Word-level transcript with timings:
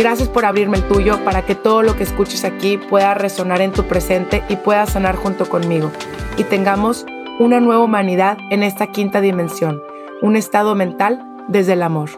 Gracias 0.00 0.30
por 0.30 0.46
abrirme 0.46 0.78
el 0.78 0.88
tuyo 0.88 1.22
para 1.26 1.44
que 1.44 1.54
todo 1.54 1.82
lo 1.82 1.94
que 1.94 2.04
escuches 2.04 2.44
aquí 2.44 2.78
pueda 2.78 3.12
resonar 3.12 3.60
en 3.60 3.70
tu 3.70 3.84
presente 3.84 4.42
y 4.48 4.56
pueda 4.56 4.86
sanar 4.86 5.14
junto 5.14 5.46
conmigo. 5.46 5.92
Y 6.38 6.44
tengamos 6.44 7.04
una 7.38 7.60
nueva 7.60 7.84
humanidad 7.84 8.38
en 8.50 8.62
esta 8.62 8.86
quinta 8.86 9.20
dimensión, 9.20 9.82
un 10.22 10.36
estado 10.36 10.74
mental 10.74 11.22
desde 11.48 11.74
el 11.74 11.82
amor. 11.82 12.08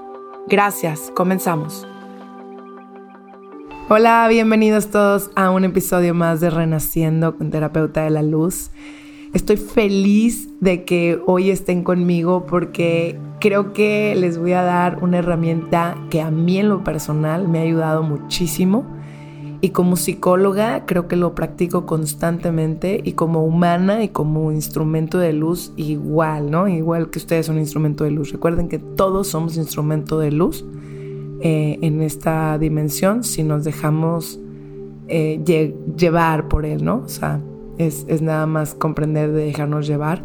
Gracias, 0.46 1.10
comenzamos. 1.16 1.84
Hola, 3.88 4.28
bienvenidos 4.28 4.92
todos 4.92 5.32
a 5.34 5.50
un 5.50 5.64
episodio 5.64 6.14
más 6.14 6.38
de 6.38 6.50
Renaciendo 6.50 7.36
con 7.36 7.50
Terapeuta 7.50 8.04
de 8.04 8.10
la 8.10 8.22
Luz. 8.22 8.70
Estoy 9.32 9.56
feliz 9.56 10.50
de 10.60 10.84
que 10.84 11.18
hoy 11.26 11.50
estén 11.50 11.84
conmigo 11.84 12.44
porque 12.44 13.18
creo 13.40 13.72
que 13.72 14.14
les 14.14 14.36
voy 14.38 14.52
a 14.52 14.62
dar 14.62 15.02
una 15.02 15.18
herramienta 15.18 15.96
que 16.10 16.20
a 16.20 16.30
mí 16.30 16.58
en 16.58 16.68
lo 16.68 16.84
personal 16.84 17.48
me 17.48 17.60
ha 17.60 17.62
ayudado 17.62 18.02
muchísimo. 18.02 18.84
Y 19.62 19.70
como 19.70 19.96
psicóloga 19.96 20.84
creo 20.84 21.08
que 21.08 21.16
lo 21.16 21.34
practico 21.34 21.86
constantemente 21.86 23.00
y 23.02 23.12
como 23.12 23.42
humana 23.46 24.02
y 24.02 24.08
como 24.08 24.52
instrumento 24.52 25.18
de 25.18 25.32
luz 25.32 25.72
igual, 25.76 26.50
¿no? 26.50 26.68
Igual 26.68 27.08
que 27.08 27.18
ustedes 27.18 27.46
son 27.46 27.58
instrumento 27.58 28.04
de 28.04 28.10
luz. 28.10 28.32
Recuerden 28.32 28.68
que 28.68 28.78
todos 28.78 29.28
somos 29.28 29.56
instrumento 29.56 30.18
de 30.18 30.30
luz 30.30 30.62
eh, 31.40 31.78
en 31.80 32.02
esta 32.02 32.58
dimensión 32.58 33.24
si 33.24 33.44
nos 33.44 33.64
dejamos 33.64 34.38
eh, 35.08 35.42
llevar 35.96 36.48
por 36.48 36.66
él, 36.66 36.84
¿no? 36.84 37.02
O 37.04 37.08
sea, 37.08 37.40
es, 37.78 38.22
nada 38.22 38.46
más 38.46 38.74
comprender 38.74 39.32
de 39.32 39.44
dejarnos 39.44 39.86
llevar 39.86 40.22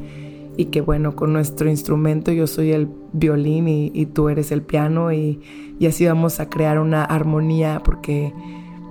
y 0.58 0.66
que 0.66 0.82
bueno, 0.82 1.16
con 1.16 1.34
nuestro 1.34 1.70
instrumento 1.70 2.32
yo 2.32 2.48
soy 2.48 2.72
el 2.72 2.90
violín 3.14 3.68
y, 3.68 4.06
tú 4.08 4.30
eres 4.30 4.52
el 4.52 4.64
piano 4.64 5.14
y, 5.14 5.40
así 5.88 6.06
vamos 6.06 6.40
a 6.40 6.50
crear 6.50 6.80
una 6.80 7.04
armonía 7.04 7.82
porque 7.84 8.34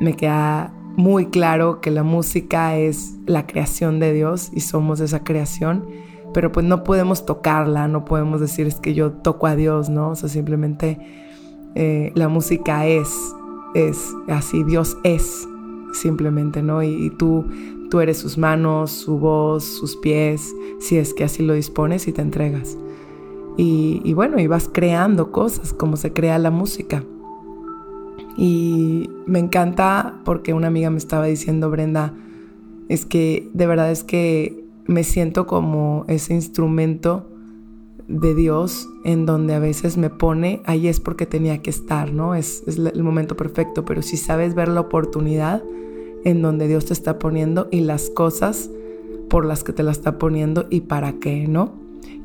me 0.01 0.15
queda 0.15 0.73
muy 0.97 1.27
claro 1.27 1.81
que 1.81 1.91
la 1.91 2.03
música 2.03 2.77
es 2.77 3.17
la 3.27 3.47
creación 3.47 3.99
de 4.01 4.13
Dios 4.13 4.51
y 4.55 4.61
somos 4.61 5.01
esa 5.01 5.25
creación, 5.25 5.85
pero 6.33 6.53
pues 6.53 6.65
no 6.65 6.85
podemos 6.85 7.27
tocarla, 7.27 7.89
no 7.89 8.05
podemos 8.05 8.41
decir 8.41 8.67
es 8.67 8.77
que 8.77 8.95
yo 8.95 9.13
toco 9.13 9.47
a 9.47 9.57
Dios, 9.57 9.91
¿no? 9.91 10.11
O 10.11 10.15
sea, 10.15 10.29
simplemente 10.29 10.99
eh, 11.75 12.13
la 12.15 12.29
música 12.29 12.87
es, 12.87 13.11
es 13.75 14.15
así, 14.29 14.63
Dios 14.63 14.97
es 15.03 15.47
simplemente, 15.93 16.63
¿no? 16.63 16.83
y 16.83 17.11
tú 17.11 17.47
Tú 17.91 18.01
eres 18.01 18.19
sus 18.19 18.37
manos, 18.39 18.91
su 18.91 19.19
voz, 19.19 19.65
sus 19.65 19.97
pies, 19.97 20.55
si 20.81 20.97
es 20.97 21.15
que 21.15 21.25
así 21.25 21.43
lo 21.43 21.55
dispones 21.55 22.09
y 22.09 22.13
te 22.13 22.23
entregas. 22.23 22.77
Y, 23.59 24.13
bueno, 24.13 24.39
y 24.39 24.47
vas 24.47 24.69
creando 24.71 25.33
cosas 25.33 25.73
como 25.73 25.97
se 25.97 26.13
crea 26.13 26.39
la 26.39 26.51
música. 26.51 27.03
Y 28.37 29.09
me 29.25 29.39
encanta 29.39 30.21
porque 30.25 30.53
una 30.53 30.67
amiga 30.67 30.91
me 30.91 30.99
estaba 30.99 31.25
diciendo, 31.25 31.71
Brenda, 31.71 32.13
es 32.91 33.07
que 33.07 33.49
de 33.55 33.67
verdad 33.67 33.91
es 33.91 34.05
que 34.05 34.63
me 34.87 35.05
siento 35.05 35.47
como 35.47 36.05
ese 36.07 36.35
instrumento 36.35 37.31
de 38.09 38.35
Dios 38.35 38.89
en 39.05 39.25
donde 39.25 39.55
a 39.55 39.59
veces 39.59 39.97
me 39.97 40.11
pone, 40.11 40.63
ahí 40.67 40.87
es 40.87 41.01
porque 41.01 41.27
tenía 41.27 41.63
que 41.63 41.71
estar, 41.71 42.13
¿no? 42.13 42.35
Es, 42.35 42.63
es 42.67 42.77
el 42.77 43.03
momento 43.03 43.37
perfecto, 43.37 43.85
pero 43.85 44.03
si 44.03 44.19
sabes 44.19 44.55
ver 44.55 44.69
la 44.69 44.81
oportunidad, 44.81 45.65
en 46.27 46.43
donde 46.43 46.67
Dios 46.67 46.87
te 46.87 46.93
está 46.93 47.21
poniendo 47.21 47.69
y 47.71 47.83
las 47.83 48.11
cosas 48.11 48.69
por 49.31 49.47
las 49.47 49.63
que 49.63 49.73
te 49.73 49.85
la 49.85 49.93
está 49.93 50.19
poniendo 50.19 50.67
y 50.71 50.81
para 50.81 51.13
qué, 51.15 51.47
¿no? 51.47 51.75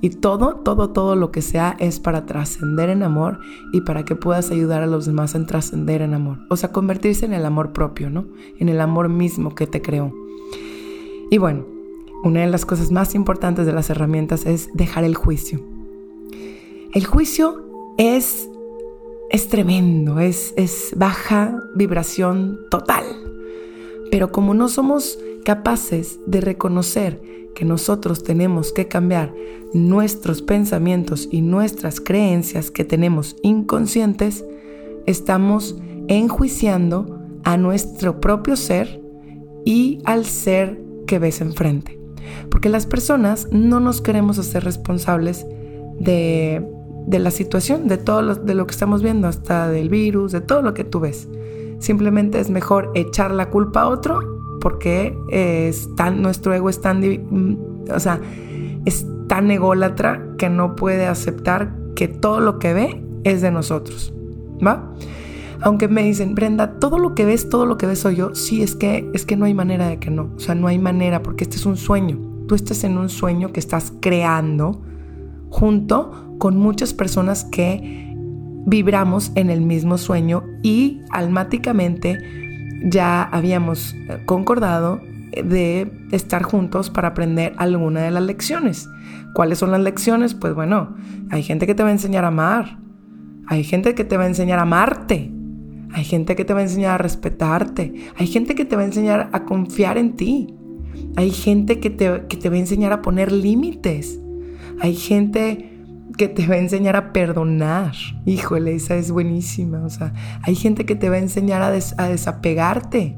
Y 0.01 0.09
todo, 0.09 0.55
todo, 0.55 0.89
todo 0.89 1.15
lo 1.15 1.31
que 1.31 1.43
sea 1.43 1.75
es 1.79 1.99
para 1.99 2.25
trascender 2.25 2.89
en 2.89 3.03
amor 3.03 3.39
y 3.71 3.81
para 3.81 4.03
que 4.03 4.15
puedas 4.15 4.49
ayudar 4.49 4.81
a 4.81 4.87
los 4.87 5.05
demás 5.05 5.35
en 5.35 5.45
trascender 5.45 6.01
en 6.01 6.15
amor. 6.15 6.39
O 6.49 6.57
sea, 6.57 6.71
convertirse 6.71 7.27
en 7.27 7.33
el 7.33 7.45
amor 7.45 7.73
propio, 7.73 8.09
¿no? 8.09 8.25
En 8.57 8.69
el 8.69 8.81
amor 8.81 9.07
mismo 9.07 9.53
que 9.53 9.67
te 9.67 9.83
creó. 9.83 10.11
Y 11.29 11.37
bueno, 11.37 11.67
una 12.23 12.41
de 12.41 12.47
las 12.47 12.65
cosas 12.65 12.91
más 12.91 13.13
importantes 13.13 13.67
de 13.67 13.73
las 13.73 13.91
herramientas 13.91 14.47
es 14.47 14.69
dejar 14.73 15.03
el 15.03 15.13
juicio. 15.13 15.59
El 16.95 17.05
juicio 17.05 17.93
es, 17.99 18.49
es 19.29 19.47
tremendo, 19.47 20.19
es, 20.19 20.55
es 20.57 20.91
baja 20.97 21.55
vibración 21.75 22.57
total. 22.71 23.30
Pero 24.11 24.31
como 24.31 24.53
no 24.53 24.67
somos 24.67 25.17
capaces 25.43 26.19
de 26.27 26.41
reconocer 26.41 27.21
que 27.55 27.65
nosotros 27.65 28.23
tenemos 28.23 28.71
que 28.71 28.87
cambiar 28.87 29.33
nuestros 29.73 30.41
pensamientos 30.41 31.27
y 31.31 31.41
nuestras 31.41 31.99
creencias 31.99 32.71
que 32.71 32.85
tenemos 32.85 33.35
inconscientes, 33.41 34.45
estamos 35.05 35.75
enjuiciando 36.07 37.19
a 37.43 37.57
nuestro 37.57 38.19
propio 38.19 38.55
ser 38.55 39.01
y 39.65 39.99
al 40.05 40.25
ser 40.25 40.81
que 41.07 41.19
ves 41.19 41.41
enfrente. 41.41 41.99
Porque 42.49 42.69
las 42.69 42.85
personas 42.85 43.47
no 43.51 43.79
nos 43.79 44.01
queremos 44.01 44.37
hacer 44.39 44.63
responsables 44.63 45.45
de, 45.99 46.65
la 47.07 47.31
situación, 47.31 47.87
de 47.87 47.97
todo 47.97 48.35
de 48.35 48.55
lo 48.55 48.65
que 48.67 48.71
estamos 48.71 49.01
viendo, 49.03 49.27
hasta 49.27 49.69
del 49.69 49.89
virus, 49.89 50.31
de 50.31 50.41
todo 50.41 50.61
lo 50.61 50.73
que 50.73 50.83
tú 50.83 50.99
ves. 50.99 51.27
Simplemente 51.81 52.39
es 52.39 52.51
mejor 52.51 52.91
echar 52.93 53.31
la 53.31 53.49
culpa 53.49 53.81
a 53.81 53.87
otro 53.89 54.59
porque 54.61 55.17
es 55.29 55.93
tan, 55.95 56.21
nuestro 56.21 56.53
ego 56.53 56.69
es 56.69 56.79
tan, 56.79 57.01
mm, 57.01 57.57
o 57.93 57.99
sea, 57.99 58.21
es 58.85 59.07
tan 59.27 59.49
ególatra 59.49 60.35
que 60.37 60.47
no 60.47 60.75
puede 60.75 61.07
aceptar 61.07 61.75
que 61.95 62.07
todo 62.07 62.39
lo 62.39 62.59
que 62.59 62.73
ve 62.73 63.03
es 63.23 63.41
de 63.41 63.51
nosotros, 63.51 64.13
¿va? 64.65 64.93
Aunque 65.61 65.87
me 65.87 66.03
dicen, 66.03 66.35
Brenda, 66.35 66.79
todo 66.79 66.99
lo 66.99 67.15
que 67.15 67.25
ves, 67.25 67.49
todo 67.49 67.65
lo 67.65 67.77
que 67.77 67.87
ves 67.87 67.99
soy 67.99 68.15
yo, 68.15 68.35
sí, 68.35 68.61
es 68.61 68.75
que, 68.75 69.09
es 69.13 69.25
que 69.25 69.35
no 69.35 69.45
hay 69.45 69.55
manera 69.55 69.87
de 69.87 69.97
que 69.97 70.11
no, 70.11 70.29
o 70.35 70.39
sea, 70.39 70.53
no 70.53 70.67
hay 70.67 70.77
manera 70.77 71.23
porque 71.23 71.45
este 71.45 71.57
es 71.57 71.65
un 71.65 71.77
sueño, 71.77 72.19
tú 72.47 72.53
estás 72.53 72.83
en 72.83 72.99
un 72.99 73.09
sueño 73.09 73.51
que 73.51 73.59
estás 73.59 73.91
creando 74.01 74.81
junto 75.49 76.35
con 76.37 76.57
muchas 76.57 76.93
personas 76.93 77.43
que 77.43 78.10
vibramos 78.65 79.31
en 79.35 79.49
el 79.49 79.61
mismo 79.61 79.97
sueño 79.97 80.43
y 80.61 81.01
almáticamente 81.09 82.17
ya 82.83 83.23
habíamos 83.23 83.93
eh, 83.93 84.21
concordado 84.25 85.01
de 85.31 85.91
estar 86.11 86.43
juntos 86.43 86.89
para 86.89 87.09
aprender 87.09 87.53
alguna 87.57 88.01
de 88.01 88.11
las 88.11 88.23
lecciones. 88.23 88.89
¿Cuáles 89.33 89.59
son 89.59 89.71
las 89.71 89.79
lecciones? 89.79 90.33
Pues 90.33 90.53
bueno, 90.53 90.95
hay 91.29 91.43
gente 91.43 91.65
que 91.65 91.75
te 91.75 91.83
va 91.83 91.89
a 91.89 91.93
enseñar 91.93 92.25
a 92.25 92.29
amar, 92.29 92.79
hay 93.47 93.63
gente 93.63 93.95
que 93.95 94.03
te 94.03 94.17
va 94.17 94.23
a 94.23 94.27
enseñar 94.27 94.59
a 94.59 94.63
amarte, 94.63 95.31
hay 95.93 96.03
gente 96.03 96.35
que 96.35 96.45
te 96.45 96.53
va 96.53 96.59
a 96.59 96.63
enseñar 96.63 96.91
a 96.91 96.97
respetarte, 96.97 97.93
hay 98.17 98.27
gente 98.27 98.55
que 98.55 98.65
te 98.65 98.75
va 98.75 98.81
a 98.81 98.85
enseñar 98.85 99.29
a 99.31 99.45
confiar 99.45 99.97
en 99.97 100.15
ti, 100.15 100.53
hay 101.15 101.31
gente 101.31 101.79
que 101.79 101.89
te, 101.89 102.23
que 102.27 102.37
te 102.37 102.49
va 102.49 102.55
a 102.55 102.59
enseñar 102.59 102.91
a 102.91 103.01
poner 103.01 103.31
límites, 103.31 104.19
hay 104.81 104.95
gente 104.95 105.70
que 106.17 106.27
te 106.27 106.47
va 106.47 106.55
a 106.55 106.59
enseñar 106.59 106.95
a 106.95 107.13
perdonar. 107.13 107.93
Híjole, 108.25 108.75
esa 108.75 108.95
es 108.95 109.11
buenísima. 109.11 109.83
O 109.83 109.89
sea, 109.89 110.13
hay 110.43 110.55
gente 110.55 110.85
que 110.85 110.95
te 110.95 111.09
va 111.09 111.15
a 111.15 111.19
enseñar 111.19 111.61
a, 111.61 111.71
desapegarte. 111.71 113.17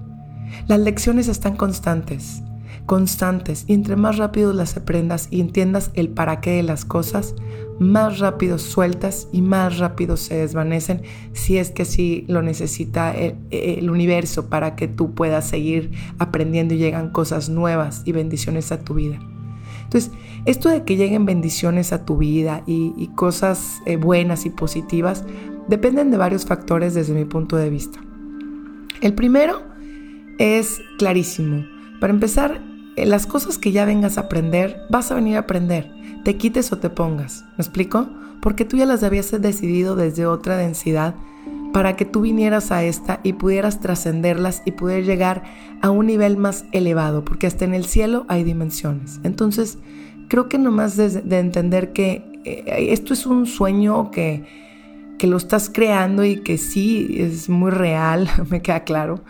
Las 0.68 0.80
lecciones 0.80 1.28
están 1.28 1.56
constantes, 1.56 2.44
constantes. 2.86 3.66
Y 3.68 3.74
entre 3.74 3.96
más 3.96 4.18
rápido 4.18 4.54
las 4.54 4.78
aprendas 4.78 5.28
y 5.32 5.42
entiendas 5.42 5.92
el 5.94 6.10
para 6.10 6.42
qué 6.42 6.52
de 6.52 6.64
las 6.64 6.86
cosas, 6.86 7.36
más 7.80 8.20
rápido 8.20 8.60
sueltas 8.60 9.28
y 9.32 9.42
más 9.42 9.80
rápido 9.80 10.16
se 10.16 10.36
desvanecen 10.36 11.02
si 11.34 11.58
es 11.58 11.72
que 11.72 11.82
así 11.82 12.24
lo 12.28 12.44
necesita 12.44 13.14
el, 13.16 13.36
el 13.50 13.90
universo 13.90 14.48
para 14.48 14.76
que 14.76 14.88
tú 14.88 15.16
puedas 15.16 15.50
seguir 15.50 15.92
aprendiendo 16.20 16.76
y 16.76 16.78
llegan 16.78 17.10
cosas 17.10 17.50
nuevas 17.50 18.04
y 18.06 18.12
bendiciones 18.12 18.72
a 18.72 18.80
tu 18.82 18.94
vida. 18.94 19.20
Entonces, 19.84 20.12
esto 20.46 20.70
de 20.70 20.84
que 20.84 20.98
lleguen 20.98 21.26
bendiciones 21.26 21.94
a 21.94 22.06
tu 22.06 22.18
vida 22.18 22.64
y, 22.66 23.10
cosas 23.16 23.82
eh, 23.86 23.98
buenas 23.98 24.46
y 24.46 24.50
positivas, 24.50 25.24
dependen 25.68 26.12
de 26.12 26.18
varios 26.18 26.46
factores 26.46 26.94
desde 26.94 27.14
mi 27.14 27.26
punto 27.26 27.56
de 27.56 27.70
vista. 27.70 28.00
El 29.02 29.14
primero 29.14 29.62
es 30.40 30.82
clarísimo. 30.98 31.66
Para 32.00 32.14
empezar, 32.14 32.62
eh, 32.96 33.06
las 33.06 33.26
cosas 33.26 33.58
que 33.58 33.72
ya 33.72 33.86
vengas 33.86 34.18
a 34.18 34.22
aprender, 34.22 34.78
vas 34.90 35.12
a 35.12 35.16
venir 35.16 35.38
a 35.38 35.42
aprender, 35.42 35.92
te 36.24 36.38
quites 36.38 36.72
o 36.72 36.78
te 36.78 36.90
pongas. 36.90 37.46
¿Me 37.58 37.64
explico? 37.64 38.10
Porque 38.42 38.66
tú 38.66 38.78
ya 38.78 38.86
las 38.86 39.04
habías 39.04 39.32
decidido 39.42 39.96
desde 39.96 40.26
otra 40.26 40.58
densidad 40.58 41.16
para 41.74 41.96
que 41.96 42.06
tú 42.06 42.22
vinieras 42.22 42.72
a 42.72 42.84
esta 42.84 43.20
y 43.24 43.34
pudieras 43.34 43.82
trascenderlas 43.82 44.62
y 44.66 44.72
poder 44.72 45.04
llegar 45.04 45.44
a 45.82 45.90
un 45.90 46.06
nivel 46.06 46.38
más 46.38 46.66
elevado, 46.72 47.26
porque 47.26 47.48
hasta 47.48 47.66
en 47.66 47.74
el 47.74 47.86
cielo 47.86 48.26
hay 48.30 48.44
dimensiones. 48.44 49.20
Entonces, 49.24 49.80
creo 50.30 50.48
que 50.48 50.60
nomás 50.60 50.96
de, 50.96 51.10
de 51.10 51.40
entender 51.40 51.92
que 51.92 52.24
eh, 52.46 52.88
esto 52.92 53.14
es 53.14 53.26
un 53.26 53.46
sueño 53.46 54.12
que, 54.12 54.44
que 55.18 55.28
lo 55.28 55.38
estás 55.38 55.70
creando 55.70 56.24
y 56.26 56.38
que 56.38 56.58
sí 56.58 57.16
es 57.18 57.50
muy 57.50 57.72
real, 57.72 58.30
me 58.50 58.62
queda 58.62 58.84
claro, 58.84 59.22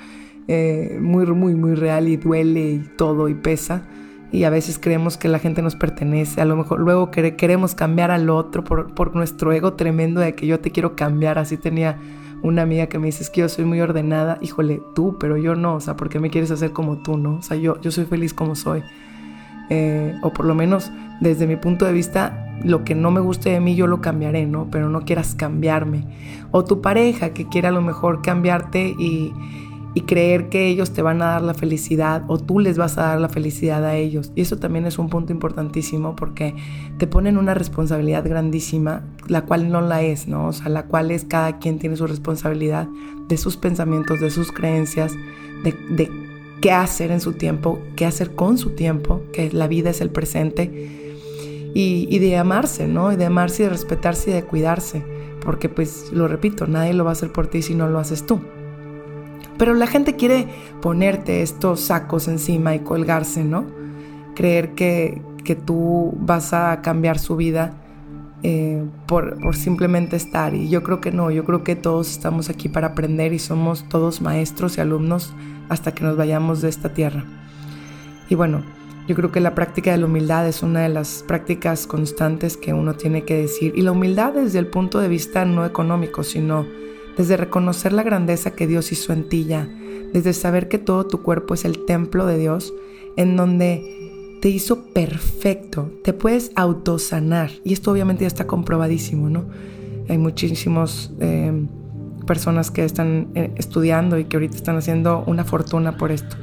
eh, 0.48 0.98
muy, 1.02 1.26
muy, 1.28 1.56
muy 1.56 1.76
real 1.76 2.08
y 2.08 2.18
duele 2.18 2.72
y 2.72 2.80
todo 2.98 3.30
y 3.30 3.36
pesa. 3.36 3.84
Y 4.32 4.46
a 4.46 4.50
veces 4.50 4.80
creemos 4.80 5.16
que 5.16 5.28
la 5.28 5.38
gente 5.38 5.62
nos 5.62 5.76
pertenece, 5.76 6.42
a 6.42 6.46
lo 6.46 6.56
mejor 6.56 6.80
luego 6.80 7.12
queremos 7.12 7.76
cambiar 7.76 8.10
al 8.10 8.32
otro 8.32 8.64
por, 8.64 8.96
por 8.96 9.16
nuestro 9.16 9.54
ego 9.54 9.74
tremendo 9.74 10.22
de 10.22 10.34
que 10.34 10.48
yo 10.48 10.60
te 10.60 10.72
quiero 10.72 10.96
cambiar, 10.96 11.38
así 11.38 11.56
tenía 11.56 12.00
una 12.44 12.62
amiga 12.62 12.88
que 12.88 13.00
me 13.00 13.08
dice, 13.08 13.24
es 13.24 13.30
que 13.30 13.42
yo 13.42 13.50
soy 13.50 13.66
muy 13.66 13.82
ordenada, 13.82 14.38
híjole, 14.42 14.82
tú, 14.94 15.18
pero 15.20 15.38
yo 15.38 15.56
no, 15.56 15.76
o 15.76 15.80
sea, 15.80 15.96
¿por 15.96 16.10
qué 16.10 16.20
me 16.20 16.30
quieres 16.30 16.52
hacer 16.52 16.72
como 16.72 16.98
tú, 16.98 17.18
no? 17.18 17.38
O 17.38 17.42
sea, 17.42 17.58
yo, 17.58 17.80
yo 17.82 17.90
soy 17.90 18.06
feliz 18.06 18.34
como 18.34 18.56
soy. 18.56 18.84
Eh, 19.70 20.14
o 20.22 20.34
por 20.34 20.46
lo 20.46 20.54
menos 20.54 20.92
desde 21.22 21.48
mi 21.48 21.56
punto 21.56 21.86
de 21.86 21.94
vista, 21.94 22.54
lo 22.64 22.84
que 22.84 22.96
no 22.96 23.12
me 23.12 23.22
guste 23.22 23.50
de 23.50 23.62
mí 23.62 23.76
yo 23.76 23.88
lo 23.88 24.02
cambiaré, 24.02 24.46
¿no? 24.46 24.68
Pero 24.70 24.90
no 24.90 25.02
quieras 25.02 25.36
cambiarme. 25.36 26.06
O 26.52 26.66
tu 26.66 26.82
pareja 26.82 27.30
que 27.30 27.48
quiera 27.48 27.70
a 27.70 27.72
lo 27.72 27.82
mejor 27.82 28.22
cambiarte 28.22 28.94
y, 29.00 29.34
y 29.96 30.02
creer 30.02 30.50
que 30.50 30.68
ellos 30.68 30.92
te 30.92 31.02
van 31.02 31.22
a 31.22 31.26
dar 31.26 31.42
la 31.44 31.54
felicidad 31.54 32.24
o 32.28 32.40
tú 32.40 32.60
les 32.60 32.78
vas 32.78 32.98
a 32.98 33.04
dar 33.04 33.22
la 33.22 33.30
felicidad 33.30 33.86
a 33.86 33.96
ellos. 33.96 34.32
Y 34.36 34.42
eso 34.42 34.58
también 34.58 34.86
es 34.86 34.98
un 34.98 35.10
punto 35.10 35.32
importantísimo 35.32 36.16
porque 36.16 36.56
te 36.98 37.06
ponen 37.06 37.38
una 37.38 37.54
responsabilidad 37.54 38.24
grandísima, 38.28 39.04
la 39.28 39.44
cual 39.44 39.72
no 39.72 39.82
la 39.82 40.02
es, 40.02 40.28
¿no? 40.28 40.48
O 40.48 40.54
sea, 40.54 40.70
la 40.70 40.86
cual 40.86 41.12
es 41.12 41.26
cada 41.26 41.60
quien 41.60 41.78
tiene 41.78 41.96
su 41.96 42.08
responsabilidad 42.08 42.88
de 43.28 43.38
sus 43.38 43.56
pensamientos, 43.56 44.20
de 44.20 44.32
sus 44.32 44.52
creencias, 44.52 45.14
de, 45.64 46.10
qué 46.60 46.72
hacer 46.72 47.12
en 47.12 47.22
su 47.22 47.34
tiempo, 47.34 47.80
qué 47.96 48.06
hacer 48.06 48.34
con 48.36 48.58
su 48.58 48.72
tiempo, 48.72 49.22
que 49.32 49.52
la 49.52 49.68
vida 49.68 49.92
es 49.92 50.02
el 50.02 50.10
presente. 50.10 51.02
Y, 51.76 52.08
y 52.10 52.20
de 52.20 52.38
amarse, 52.38 52.88
¿no? 52.88 53.12
Y 53.12 53.16
de 53.16 53.26
amarse 53.26 53.64
y 53.64 53.66
de 53.66 53.72
respetarse 53.72 54.30
y 54.32 54.34
de 54.34 54.44
cuidarse. 54.44 55.04
Porque 55.44 55.70
pues, 55.70 56.12
lo 56.12 56.28
repito, 56.28 56.68
nadie 56.68 56.94
lo 56.94 57.04
va 57.04 57.12
a 57.12 57.14
hacer 57.14 57.32
por 57.32 57.48
ti 57.48 57.62
si 57.62 57.76
no 57.76 57.90
lo 57.90 58.00
haces 58.00 58.26
tú. 58.26 58.40
Pero 59.64 59.76
la 59.76 59.88
gente 59.88 60.18
quiere 60.18 60.50
ponerte 60.82 61.42
estos 61.42 61.80
sacos 61.80 62.28
encima 62.28 62.76
y 62.76 62.80
colgarse, 62.80 63.46
¿no? 63.46 63.66
Creer 64.36 64.74
que, 64.74 65.22
tú 65.66 66.14
vas 66.20 66.52
a 66.52 66.82
cambiar 66.82 67.18
su 67.18 67.38
vida 67.38 67.72
eh, 68.44 68.84
por, 69.08 69.42
por, 69.42 69.56
simplemente 69.56 70.18
estar. 70.18 70.54
Y 70.54 70.68
yo 70.68 70.84
creo 70.84 71.00
que 71.00 71.14
no, 71.14 71.32
yo 71.32 71.46
creo 71.46 71.64
que 71.64 71.78
todos 71.78 72.12
estamos 72.12 72.50
aquí 72.50 72.68
para 72.68 72.88
aprender 72.88 73.32
y 73.32 73.40
somos 73.40 73.88
todos 73.88 74.20
maestros 74.20 74.78
y 74.78 74.82
alumnos 74.82 75.34
hasta 75.70 75.94
que 75.94 76.04
nos 76.04 76.18
vayamos 76.18 76.62
de 76.62 76.68
esta 76.68 76.94
tierra. 76.94 77.24
Y 78.28 78.36
bueno, 78.36 78.64
yo 79.08 79.16
creo 79.16 79.32
que 79.32 79.40
la 79.40 79.56
práctica 79.56 79.92
de 79.92 79.98
la 79.98 80.08
humildad 80.08 80.46
es 80.46 80.62
una 80.62 80.82
de 80.82 80.90
las 80.90 81.24
prácticas 81.26 81.88
constantes 81.88 82.58
que 82.58 82.74
uno 82.74 82.96
tiene 82.96 83.24
que 83.24 83.38
decir. 83.38 83.72
Y 83.78 83.82
la 83.84 83.94
humildad 83.94 84.34
desde 84.34 84.60
el 84.60 84.68
punto 84.68 85.00
de 85.00 85.08
vista 85.08 85.46
no 85.46 85.66
económico, 85.66 86.24
sino 86.24 86.66
desde 87.18 87.38
reconocer 87.38 87.94
la 87.94 88.04
grandeza 88.04 88.52
que 88.52 88.68
Dios 88.68 88.92
hizo 88.92 89.14
en 89.14 89.30
ti 89.30 89.46
ya, 89.46 89.68
desde 90.14 90.34
saber 90.34 90.68
que 90.68 90.78
todo 90.78 91.06
tu 91.08 91.22
cuerpo 91.22 91.54
es 91.54 91.66
el 91.66 91.86
templo 91.86 92.26
de 92.26 92.38
Dios, 92.38 92.74
en 93.18 93.36
donde 93.36 94.38
te 94.42 94.50
hizo 94.50 94.86
perfecto, 94.94 95.92
te 96.04 96.14
puedes 96.14 96.52
autosanar, 96.56 97.52
y 97.64 97.74
esto 97.74 97.92
obviamente 97.92 98.24
ya 98.24 98.28
está 98.28 98.46
comprobadísimo, 98.46 99.30
¿no? 99.30 99.46
Hay 100.10 100.18
muchísimas 100.18 101.12
em, 101.20 101.68
personas 102.28 102.70
que 102.70 102.84
están 102.84 103.30
eh, 103.36 103.52
estudiando 103.56 104.20
y 104.20 104.26
que 104.26 104.36
ahorita 104.36 104.56
están 104.56 104.76
haciendo 104.76 105.24
una 105.28 105.46
fortuna 105.46 105.98
por 105.98 106.12
esto, 106.12 106.36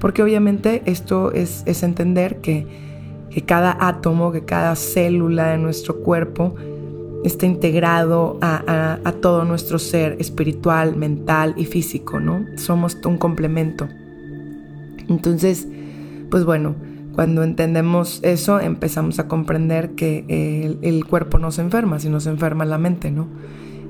porque 0.00 0.22
obviamente 0.22 0.82
esto 0.86 1.32
es, 1.32 1.62
es 1.66 1.82
entender 1.82 2.40
que, 2.40 2.66
que 3.30 3.42
cada 3.42 3.76
átomo, 3.80 4.32
que 4.32 4.44
cada 4.44 4.74
célula 4.74 5.48
de 5.48 5.58
nuestro 5.58 5.96
cuerpo, 6.00 6.54
está 7.24 7.46
integrado 7.46 8.38
a, 8.40 9.14
todo 9.20 9.44
nuestro 9.44 9.78
ser 9.78 10.16
espiritual, 10.18 10.96
mental 10.96 11.54
y 11.56 11.64
físico, 11.66 12.18
¿no? 12.18 12.44
Somos 12.56 12.98
un 13.04 13.18
complemento. 13.18 13.88
Entonces, 15.08 15.68
pues 16.30 16.44
bueno, 16.44 16.74
cuando 17.14 17.42
entendemos 17.42 18.20
eso, 18.22 18.58
empezamos 18.58 19.18
a 19.18 19.28
comprender 19.28 19.90
que 19.90 20.24
el, 20.82 21.04
cuerpo 21.04 21.38
no 21.38 21.50
se 21.52 21.60
enferma, 21.60 21.98
sino 22.00 22.20
se 22.20 22.30
enferma 22.30 22.64
la 22.64 22.78
mente, 22.78 23.10
¿no? 23.10 23.28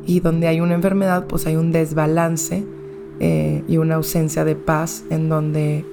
Y 0.07 0.21
donde 0.21 0.49
hay 0.49 0.61
una 0.61 0.75
enfermedad, 0.75 1.27
pues 1.27 1.47
hay 1.47 1.57
un 1.57 1.73
desbalance 1.73 2.65
eh, 3.21 3.63
y 3.69 3.77
una 3.79 3.95
ausencia 3.95 4.45
de 4.45 4.57
paz 4.57 5.05
en 5.11 5.29
donde 5.29 5.85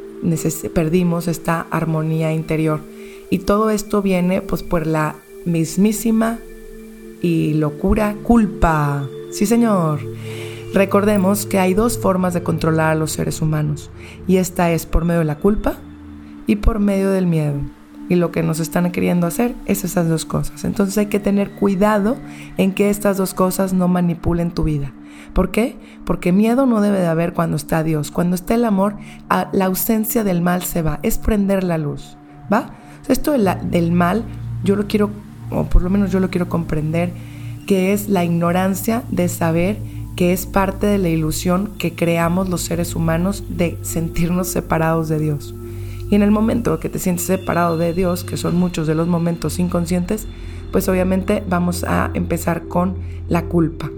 perdimos 0.73 1.27
esta 1.27 1.67
armonía 1.69 2.33
interior. 2.33 2.81
Y 3.29 3.39
todo 3.39 3.69
esto 3.69 4.01
viene 4.01 4.41
pues 4.41 4.63
por 4.63 4.87
la 4.87 5.15
mismísima 5.45 6.39
y 7.21 7.53
locura, 7.55 8.15
culpa. 8.23 9.07
Sí, 9.31 9.45
señor. 9.45 9.99
Recordemos 10.73 11.45
que 11.45 11.59
hay 11.59 11.73
dos 11.73 11.97
formas 11.97 12.33
de 12.33 12.43
controlar 12.43 12.91
a 12.91 12.95
los 12.95 13.11
seres 13.11 13.41
humanos, 13.41 13.89
y 14.27 14.37
esta 14.37 14.71
es 14.71 14.85
por 14.85 15.03
medio 15.03 15.19
de 15.19 15.25
la 15.25 15.39
culpa 15.39 15.77
y 16.45 16.57
por 16.57 16.79
medio 16.79 17.09
del 17.09 17.25
miedo. 17.25 17.59
Y 18.07 18.15
lo 18.15 18.31
que 18.31 18.43
nos 18.43 18.59
están 18.59 18.91
queriendo 18.91 19.27
hacer 19.27 19.55
es 19.65 19.83
esas 19.83 20.09
dos 20.09 20.25
cosas. 20.25 20.63
Entonces 20.63 20.97
hay 20.97 21.07
que 21.07 21.19
tener 21.19 21.51
cuidado 21.51 22.17
en 22.57 22.73
que 22.73 22.89
estas 22.89 23.17
dos 23.17 23.33
cosas 23.33 23.73
no 23.73 23.87
manipulen 23.87 24.51
tu 24.51 24.63
vida. 24.63 24.91
¿Por 25.33 25.51
qué? 25.51 25.77
Porque 26.05 26.31
miedo 26.31 26.65
no 26.65 26.81
debe 26.81 26.99
de 26.99 27.07
haber 27.07 27.33
cuando 27.33 27.55
está 27.55 27.83
Dios. 27.83 28.09
Cuando 28.09 28.35
está 28.35 28.55
el 28.55 28.65
amor, 28.65 28.95
la 29.51 29.65
ausencia 29.65 30.23
del 30.23 30.41
mal 30.41 30.63
se 30.63 30.81
va. 30.81 30.99
Es 31.03 31.19
prender 31.19 31.63
la 31.63 31.77
luz. 31.77 32.17
¿Va? 32.51 32.71
Esto 33.07 33.31
del 33.31 33.91
mal, 33.91 34.23
yo 34.63 34.75
lo 34.75 34.87
quiero 34.87 35.11
o 35.49 35.65
por 35.65 35.81
lo 35.81 35.89
menos 35.89 36.11
yo 36.11 36.19
lo 36.19 36.29
quiero 36.29 36.49
comprender, 36.49 37.11
que 37.67 37.93
es 37.93 38.09
la 38.09 38.23
ignorancia 38.23 39.03
de 39.11 39.29
saber 39.29 39.77
que 40.15 40.33
es 40.33 40.45
parte 40.45 40.85
de 40.85 40.97
la 40.97 41.07
ilusión 41.07 41.71
que 41.77 41.95
creamos 41.95 42.49
los 42.49 42.61
seres 42.61 42.95
humanos 42.95 43.43
de 43.47 43.77
sentirnos 43.83 44.49
separados 44.49 45.07
de 45.07 45.17
Dios. 45.17 45.55
Y 46.09 46.15
en 46.15 46.23
el 46.23 46.31
momento 46.31 46.79
que 46.79 46.89
te 46.89 46.99
sientes 46.99 47.25
separado 47.25 47.77
de 47.77 47.93
Dios, 47.93 48.23
que 48.23 48.35
son 48.35 48.57
muchos 48.57 48.87
de 48.87 48.95
los 48.95 49.07
momentos 49.07 49.59
inconscientes, 49.59 50.27
pues 50.71 50.89
obviamente 50.89 51.43
vamos 51.47 51.83
a 51.83 52.11
empezar 52.15 52.67
con 52.67 52.95
la 53.27 53.45
culpa. 53.45 53.89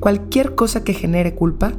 Cualquier 0.00 0.54
cosa 0.54 0.82
que 0.82 0.94
genere 0.94 1.34
culpa 1.34 1.72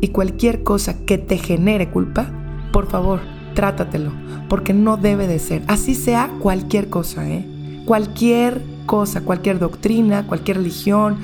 y 0.00 0.08
cualquier 0.08 0.64
cosa 0.64 1.04
que 1.04 1.18
te 1.18 1.38
genere 1.38 1.90
culpa, 1.90 2.30
por 2.72 2.88
favor, 2.88 3.20
trátatelo, 3.54 4.10
porque 4.48 4.72
no 4.72 4.96
debe 4.96 5.26
de 5.26 5.38
ser. 5.38 5.62
Así 5.68 5.94
sea 5.94 6.30
cualquier 6.40 6.88
cosa, 6.88 7.28
¿eh? 7.28 7.46
Cualquier 7.84 8.62
cosa, 8.86 9.22
cualquier 9.22 9.58
doctrina, 9.58 10.26
cualquier 10.26 10.58
religión, 10.58 11.16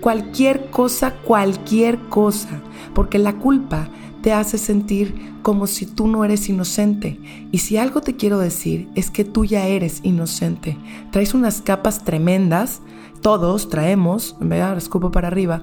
cualquier 0.00 0.70
cosa, 0.70 1.14
cualquier 1.24 1.98
cosa, 2.08 2.60
porque 2.94 3.18
la 3.18 3.34
culpa 3.34 3.88
te 4.22 4.32
hace 4.32 4.58
sentir 4.58 5.14
como 5.42 5.66
si 5.66 5.86
tú 5.86 6.08
no 6.08 6.24
eres 6.24 6.48
inocente. 6.48 7.18
Y 7.52 7.58
si 7.58 7.76
algo 7.76 8.00
te 8.00 8.16
quiero 8.16 8.38
decir 8.38 8.88
es 8.94 9.10
que 9.10 9.24
tú 9.24 9.44
ya 9.44 9.66
eres 9.66 10.00
inocente. 10.02 10.76
Traes 11.10 11.34
unas 11.34 11.62
capas 11.62 12.04
tremendas, 12.04 12.80
todos 13.22 13.68
traemos, 13.68 14.36
me 14.40 14.60
escupo 14.76 15.10
para 15.10 15.28
arriba, 15.28 15.62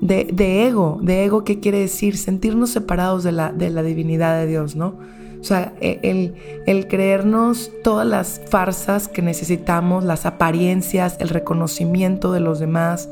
de, 0.00 0.24
de, 0.32 0.66
ego, 0.66 0.98
de 1.02 1.24
ego, 1.24 1.44
¿qué 1.44 1.60
quiere 1.60 1.78
decir? 1.78 2.16
Sentirnos 2.16 2.70
separados 2.70 3.24
de 3.24 3.32
la, 3.32 3.52
de 3.52 3.70
la 3.70 3.82
divinidad 3.82 4.38
de 4.38 4.46
Dios, 4.46 4.76
¿no? 4.76 4.94
O 5.44 5.46
sea, 5.46 5.74
e, 5.82 6.32
el, 6.64 6.88
creernos 6.88 7.70
todas 7.82 8.06
las 8.06 8.40
farsas 8.48 9.08
que 9.08 9.20
necesitamos, 9.20 10.02
las 10.02 10.24
apariencias, 10.24 11.18
el 11.20 11.28
reconocimiento 11.28 12.32
de 12.32 12.40
los 12.40 12.60
demás, 12.60 13.10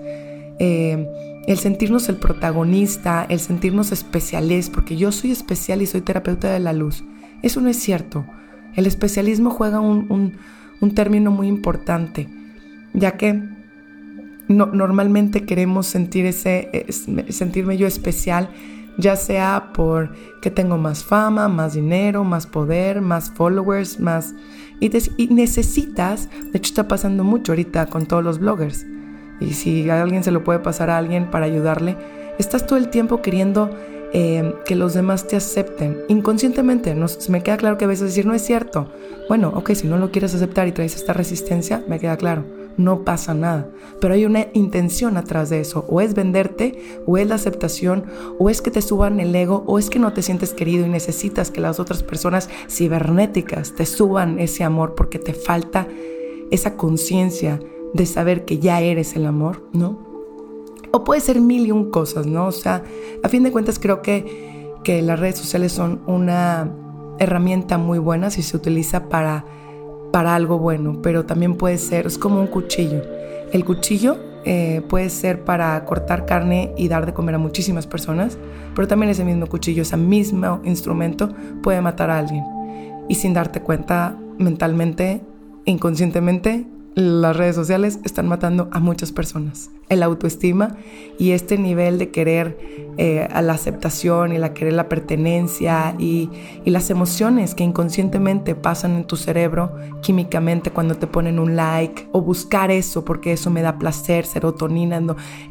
eh, 0.58 1.06
el 1.46 1.58
sentirnos 1.58 2.08
el 2.08 2.16
protagonista, 2.16 3.26
el 3.28 3.38
sentirnos 3.38 3.92
especiales, 3.92 4.70
porque 4.70 4.96
yo 4.96 5.12
soy 5.12 5.30
especial 5.30 5.82
y 5.82 5.86
soy 5.86 6.00
terapeuta 6.00 6.50
de 6.50 6.58
la 6.58 6.72
luz. 6.72 7.04
Eso 7.42 7.60
no 7.60 7.68
es 7.68 7.76
cierto. 7.76 8.24
El 8.76 8.86
especialismo 8.86 9.50
juega 9.50 9.80
un, 9.80 10.38
término 10.94 11.30
muy 11.30 11.48
importante, 11.48 12.30
ya 12.94 13.18
que 13.18 13.42
normalmente 14.48 15.44
queremos 15.44 15.86
sentir 15.86 16.24
ese, 16.24 16.86
sentirme 17.28 17.76
yo 17.76 17.86
especial 17.86 18.48
ya 18.99 19.16
sea 19.16 19.72
por 19.72 20.11
que 20.40 20.50
tengo 20.50 20.78
más 20.78 21.04
fama, 21.04 21.49
más 21.49 21.75
dinero, 21.75 22.25
más 22.25 22.46
poder, 22.46 23.00
más 23.00 23.30
followers, 23.30 24.00
más... 24.00 24.34
Y, 24.80 25.28
necesitas, 25.28 26.28
de 26.50 26.58
hecho 26.58 26.70
está 26.70 26.88
pasando 26.88 27.22
mucho 27.22 27.52
ahorita 27.52 27.87
con 27.87 28.06
todos 28.06 28.25
los 28.25 28.40
bloggers, 28.40 28.84
y 29.40 29.54
si 29.54 29.88
alguien 29.88 30.25
se 30.25 30.32
lo 30.32 30.42
puede 30.42 30.58
pasar 30.58 30.90
a 30.90 30.99
alguien 30.99 31.30
para 31.30 31.46
ayudarle, 31.46 31.96
estás 32.38 32.66
todo 32.66 32.78
el 32.78 32.88
tiempo 32.88 33.22
queriendo 33.22 33.70
eh, 34.12 34.54
que 34.64 34.75
los 34.75 34.94
demás 34.94 35.28
te 35.28 35.37
acepten. 35.37 35.99
Inconscientemente, 36.08 36.94
no, 36.94 37.06
me 37.28 37.42
queda 37.42 37.56
claro 37.56 37.78
que 37.78 37.84
a 37.84 37.88
veces 37.88 38.08
decir, 38.08 38.26
no 38.26 38.34
es 38.34 38.42
cierto. 38.42 38.92
Bueno, 39.28 39.52
ok, 39.54 39.72
si 39.75 39.87
no 39.87 39.99
lo 39.99 40.11
quieres 40.11 40.34
aceptar 40.34 40.66
y 40.66 40.72
traes 40.72 40.96
esta 40.96 41.12
resistencia, 41.12 41.82
me 41.88 41.99
queda 41.99 42.16
claro 42.16 42.62
no 42.76 43.05
pasa 43.05 43.35
nada. 43.35 43.71
Pero 44.00 44.14
hay 44.14 44.25
una 44.25 44.47
intención 44.52 45.17
atrás 45.17 45.50
de 45.50 45.61
eso. 45.61 45.85
O 45.88 46.00
es 46.00 46.14
venderte, 46.14 47.02
o 47.07 47.19
es 47.19 47.29
la 47.29 47.37
aceptación, 47.37 48.05
o 48.38 48.50
es 48.50 48.62
que 48.62 48.71
te 48.71 48.83
suban 48.83 49.21
el 49.21 49.35
ego, 49.35 49.64
o 49.67 49.79
es 49.79 49.91
que 49.91 49.99
no 49.99 50.12
te 50.12 50.23
sientes 50.23 50.55
querido 50.55 50.87
y 50.87 50.88
necesitas 50.88 51.50
que 51.50 51.61
las 51.61 51.81
otras 51.81 52.02
personas 52.02 52.49
cibernéticas 52.69 53.75
te 53.75 53.87
suban 53.87 54.38
ese 54.38 54.64
amor 54.64 54.95
porque 54.95 55.19
te 55.19 55.35
falta 55.35 55.87
esa 56.50 56.76
conciencia 56.76 57.61
de 57.95 58.07
saber 58.07 58.45
que 58.45 58.59
ya 58.59 58.81
eres 58.81 59.17
el 59.17 59.26
amor, 59.26 59.69
¿no? 59.73 59.99
O 60.93 61.05
puede 61.05 61.21
ser 61.21 61.41
mil 61.41 61.67
y 61.67 61.73
un 61.73 61.91
cosas, 61.91 62.26
¿no? 62.26 62.47
O 62.47 62.52
sea, 62.52 62.85
a 63.23 63.29
fin 63.29 63.43
de 63.43 63.52
cuentas 63.52 63.79
creo 63.79 64.02
que, 64.02 64.71
que 64.85 65.00
las 65.02 65.19
redes 65.19 65.38
sociales 65.38 65.73
son 65.73 66.02
una 66.07 66.71
herramienta 67.19 67.79
muy 67.79 67.99
buena 67.99 68.31
si 68.31 68.43
se 68.43 68.57
utiliza 68.57 69.09
para 69.09 69.45
para 70.12 70.35
algo 70.35 70.59
bueno, 70.59 71.00
pero 71.02 71.25
también 71.25 71.57
puede 71.57 71.78
ser, 71.78 72.07
es 72.07 72.19
como 72.19 72.40
un 72.40 72.47
cuchillo. 72.47 73.02
El 73.52 73.64
cuchillo 73.64 74.19
eh, 74.45 74.83
puede 74.88 75.09
ser 75.09 75.45
para 75.45 75.85
cortar 75.85 76.26
carne 76.26 76.73
y 76.76 76.88
dar 76.88 77.07
de 77.07 77.14
comer 77.14 77.37
a 77.37 77.38
muchísimas 77.38 77.87
personas, 77.87 78.38
pero 78.75 78.87
también 78.87 79.11
ese 79.11 79.25
mismo 79.25 79.47
cuchillo, 79.47 79.83
ese 79.83 79.97
mismo 79.97 80.61
instrumento 80.64 81.31
puede 81.62 81.81
matar 81.81 82.11
a 82.11 82.19
alguien. 82.19 82.45
Y 83.09 83.14
sin 83.16 83.35
darte 83.35 83.61
cuenta 83.61 84.16
mentalmente, 84.38 85.23
inconscientemente, 85.64 86.66
las 86.94 87.37
redes 87.37 87.56
sociales 87.56 87.99
están 88.04 88.28
matando 88.28 88.68
a 88.70 88.78
muchas 88.78 89.12
personas. 89.12 89.70
El 89.88 90.02
autoestima 90.02 90.76
y 91.18 91.30
este 91.30 91.58
nivel 91.58 91.99
de 91.99 92.11
querer 92.11 92.58
eh, 92.99 93.26
a 93.32 93.40
la 93.40 93.54
aceptación 93.54 94.32
y 94.32 94.38
la 94.38 94.52
querer 94.52 94.75
la 94.75 94.88
pertenencia 94.88 95.94
y, 95.99 96.30
las 96.64 96.90
emociones 96.90 97.54
que 97.54 97.64
inconscientemente 97.64 98.54
pasan 98.54 98.96
en 98.96 99.04
tu 99.04 99.16
cerebro 99.16 99.72
químicamente 100.00 100.70
cuando 100.70 100.94
te 100.94 101.06
ponen 101.06 101.38
un 101.38 101.54
like 101.54 102.08
o 102.12 102.22
buscar 102.22 102.70
eso 102.70 103.04
porque 103.04 103.32
eso 103.32 103.50
me 103.50 103.61
da 103.61 103.78
placer, 103.78 104.25
serotonina, 104.25 105.00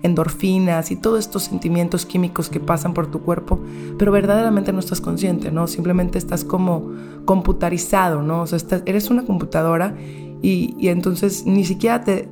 endorfinas 0.02 0.90
y 0.90 0.96
todos 0.96 1.20
estos 1.20 1.44
sentimientos 1.44 2.08
químicos 2.08 2.50
que 2.50 2.60
pasan 2.60 2.96
por 2.96 3.12
tu 3.12 3.22
cuerpo, 3.22 3.60
pero 4.00 4.12
verdaderamente 4.12 4.74
no 4.74 4.80
estás 4.80 5.00
consciente, 5.00 5.52
¿no? 5.52 5.68
Simplemente 5.68 6.18
estás 6.18 6.44
como 6.44 6.92
computarizado, 7.26 8.24
¿no? 8.24 8.42
O 8.42 8.48
sea, 8.48 8.60
eres 8.86 9.12
una 9.12 9.26
computadora 9.26 9.96
y, 10.42 10.88
entonces 10.88 11.46
ni 11.46 11.64
siquiera 11.64 12.04
te, 12.04 12.28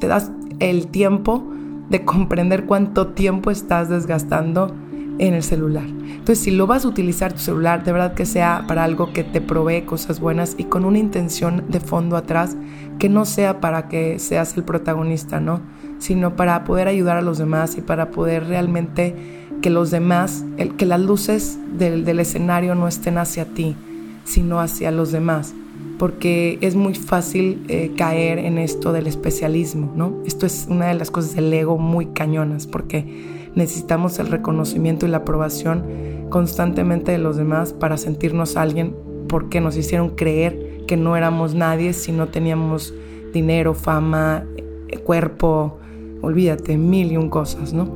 das 0.00 0.30
el 0.60 0.86
tiempo 0.88 1.44
de 1.90 2.04
comprender 2.04 2.64
cuánto 2.64 3.08
tiempo 3.08 3.50
estás 3.50 3.88
desgastando 3.88 4.74
en 5.18 5.34
el 5.34 5.42
celular. 5.42 5.84
Entonces, 5.84 6.38
si 6.38 6.50
lo 6.50 6.66
vas 6.66 6.84
a 6.84 6.88
utilizar 6.88 7.32
tu 7.32 7.38
celular, 7.38 7.84
de 7.84 7.92
verdad 7.92 8.14
que 8.14 8.26
sea 8.26 8.64
para 8.66 8.84
algo 8.84 9.12
que 9.12 9.22
te 9.22 9.40
provee 9.40 9.82
cosas 9.82 10.18
buenas 10.18 10.54
y 10.58 10.64
con 10.64 10.84
una 10.84 10.98
intención 10.98 11.64
de 11.68 11.80
fondo 11.80 12.16
atrás, 12.16 12.56
que 12.98 13.08
no 13.08 13.24
sea 13.24 13.60
para 13.60 13.88
que 13.88 14.18
seas 14.18 14.56
el 14.56 14.64
protagonista, 14.64 15.40
¿no? 15.40 15.60
Sino 15.98 16.36
para 16.36 16.64
poder 16.64 16.88
ayudar 16.88 17.16
a 17.16 17.22
los 17.22 17.38
demás 17.38 17.76
y 17.76 17.80
para 17.80 18.10
poder 18.10 18.46
realmente 18.46 19.14
que 19.60 19.70
los 19.70 19.90
demás, 19.90 20.44
el, 20.56 20.76
que 20.76 20.86
las 20.86 21.00
luces 21.00 21.58
del 21.78 22.18
escenario 22.18 22.74
no 22.74 22.88
estén 22.88 23.18
hacia 23.18 23.44
ti, 23.46 23.76
sino 24.24 24.60
hacia 24.60 24.90
los 24.90 25.12
demás 25.12 25.54
porque 25.98 26.58
es 26.60 26.74
muy 26.74 26.94
fácil 26.94 27.64
eh, 27.68 27.92
caer 27.96 28.38
en 28.38 28.58
esto 28.58 28.92
del 28.92 29.06
especialismo, 29.06 29.92
¿no? 29.94 30.14
Esto 30.26 30.46
es 30.46 30.66
una 30.68 30.86
de 30.86 30.94
las 30.94 31.10
cosas 31.10 31.36
del 31.36 31.52
ego 31.52 31.78
muy 31.78 32.06
cañonas, 32.06 32.66
porque 32.66 33.50
necesitamos 33.54 34.18
el 34.18 34.26
reconocimiento 34.28 35.06
y 35.06 35.08
la 35.10 35.18
aprobación 35.18 35.84
constantemente 36.30 37.12
de 37.12 37.18
los 37.18 37.36
demás 37.36 37.72
para 37.72 37.96
sentirnos 37.96 38.56
alguien, 38.56 38.94
porque 39.28 39.60
nos 39.60 39.76
hicieron 39.76 40.10
creer 40.10 40.84
que 40.86 40.96
no 40.96 41.16
éramos 41.16 41.54
nadie 41.54 41.92
si 41.92 42.12
no 42.12 42.28
teníamos 42.28 42.92
dinero, 43.32 43.74
fama, 43.74 44.44
eh, 44.88 44.98
cuerpo, 44.98 45.78
olvídate, 46.22 46.76
mil 46.76 47.12
y 47.12 47.16
un 47.16 47.28
cosas, 47.28 47.72
¿no? 47.72 47.88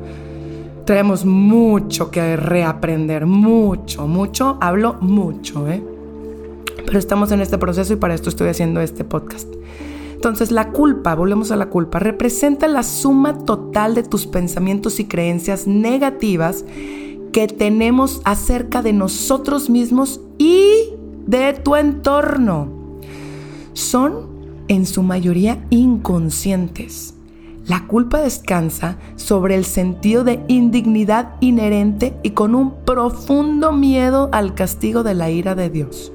Traemos 0.84 1.24
mucho 1.26 2.10
que 2.10 2.36
reaprender, 2.36 3.26
mucho, 3.26 4.06
mucho, 4.06 4.56
hablo 4.60 4.94
mucho, 5.00 5.68
¿eh? 5.68 5.82
Pero 6.88 6.98
estamos 6.98 7.30
en 7.32 7.42
este 7.42 7.58
proceso 7.58 7.92
y 7.92 7.96
para 7.96 8.14
esto 8.14 8.30
estoy 8.30 8.48
haciendo 8.48 8.80
este 8.80 9.04
podcast. 9.04 9.46
Entonces 10.14 10.50
la 10.50 10.72
culpa, 10.72 11.14
volvemos 11.14 11.52
a 11.52 11.56
la 11.56 11.68
culpa, 11.68 11.98
representa 11.98 12.66
la 12.66 12.82
suma 12.82 13.36
total 13.44 13.94
de 13.94 14.04
tus 14.04 14.26
pensamientos 14.26 14.98
y 14.98 15.04
creencias 15.04 15.66
negativas 15.66 16.64
que 17.30 17.46
tenemos 17.46 18.22
acerca 18.24 18.80
de 18.80 18.94
nosotros 18.94 19.68
mismos 19.68 20.22
y 20.38 20.94
de 21.26 21.52
tu 21.52 21.76
entorno. 21.76 22.72
Son 23.74 24.28
en 24.68 24.86
su 24.86 25.02
mayoría 25.02 25.62
inconscientes. 25.68 27.16
La 27.66 27.86
culpa 27.86 28.18
descansa 28.18 28.96
sobre 29.16 29.56
el 29.56 29.66
sentido 29.66 30.24
de 30.24 30.42
indignidad 30.48 31.34
inherente 31.40 32.16
y 32.22 32.30
con 32.30 32.54
un 32.54 32.82
profundo 32.86 33.72
miedo 33.72 34.30
al 34.32 34.54
castigo 34.54 35.02
de 35.02 35.12
la 35.12 35.28
ira 35.28 35.54
de 35.54 35.68
Dios 35.68 36.12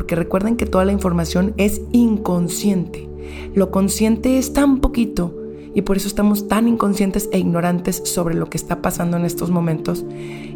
porque 0.00 0.16
recuerden 0.16 0.56
que 0.56 0.64
toda 0.64 0.86
la 0.86 0.92
información 0.92 1.52
es 1.58 1.82
inconsciente. 1.92 3.06
Lo 3.54 3.70
consciente 3.70 4.38
es 4.38 4.54
tan 4.54 4.80
poquito 4.80 5.36
y 5.74 5.82
por 5.82 5.98
eso 5.98 6.08
estamos 6.08 6.48
tan 6.48 6.68
inconscientes 6.68 7.28
e 7.32 7.38
ignorantes 7.38 8.00
sobre 8.06 8.34
lo 8.34 8.46
que 8.48 8.56
está 8.56 8.80
pasando 8.80 9.18
en 9.18 9.26
estos 9.26 9.50
momentos 9.50 10.06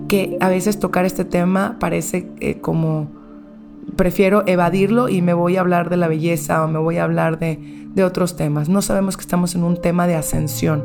que 0.09 0.39
a 0.41 0.49
veces 0.49 0.81
tocar 0.81 1.05
este 1.05 1.27
tema 1.27 1.77
parece 1.79 2.27
eh, 2.41 2.63
como 2.63 3.11
prefiero 3.97 4.45
evadirlo 4.47 5.11
y 5.11 5.21
me 5.21 5.35
voy 5.35 5.59
a 5.59 5.61
hablar 5.61 5.91
de 5.91 5.99
la 5.99 6.09
belleza 6.09 6.65
o 6.65 6.69
me 6.69 6.79
voy 6.79 6.97
a 6.97 7.05
hablar 7.05 7.39
de, 7.39 7.59
de 7.95 8.03
otros 8.03 8.37
temas. 8.37 8.71
No 8.71 8.81
sabemos 8.81 9.19
que 9.19 9.25
estamos 9.25 9.55
en 9.55 9.63
un 9.63 9.79
tema 9.79 10.07
de 10.07 10.15
ascensión. 10.15 10.85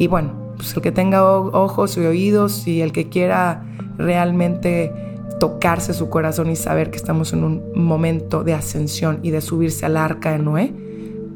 Y 0.00 0.08
bueno, 0.08 0.54
pues 0.56 0.74
el 0.74 0.82
que 0.82 0.90
tenga 0.90 1.24
ojos 1.24 1.96
y 1.96 2.00
oídos 2.00 2.66
y 2.66 2.80
el 2.80 2.90
que 2.90 3.08
quiera 3.08 3.62
realmente 3.96 5.11
tocarse 5.38 5.94
su 5.94 6.08
corazón 6.08 6.50
y 6.50 6.56
saber 6.56 6.90
que 6.90 6.96
estamos 6.96 7.32
en 7.32 7.44
un 7.44 7.62
momento 7.74 8.44
de 8.44 8.54
ascensión 8.54 9.20
y 9.22 9.30
de 9.30 9.40
subirse 9.40 9.86
al 9.86 9.96
arca 9.96 10.32
de 10.32 10.38
Noé. 10.38 10.72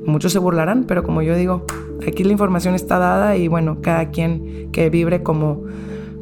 Muchos 0.05 0.33
se 0.33 0.39
burlarán, 0.39 0.85
pero 0.85 1.03
como 1.03 1.23
yo 1.23 1.35
digo, 1.37 1.65
aquí 2.07 2.25
la 2.25 2.33
información 2.33 2.75
está 2.75 2.99
dada 2.99 3.37
y 3.37 3.49
bueno, 3.49 3.79
cada 3.83 4.11
quien 4.11 4.71
que 4.73 4.91
vibre 4.91 5.23
como, 5.23 5.65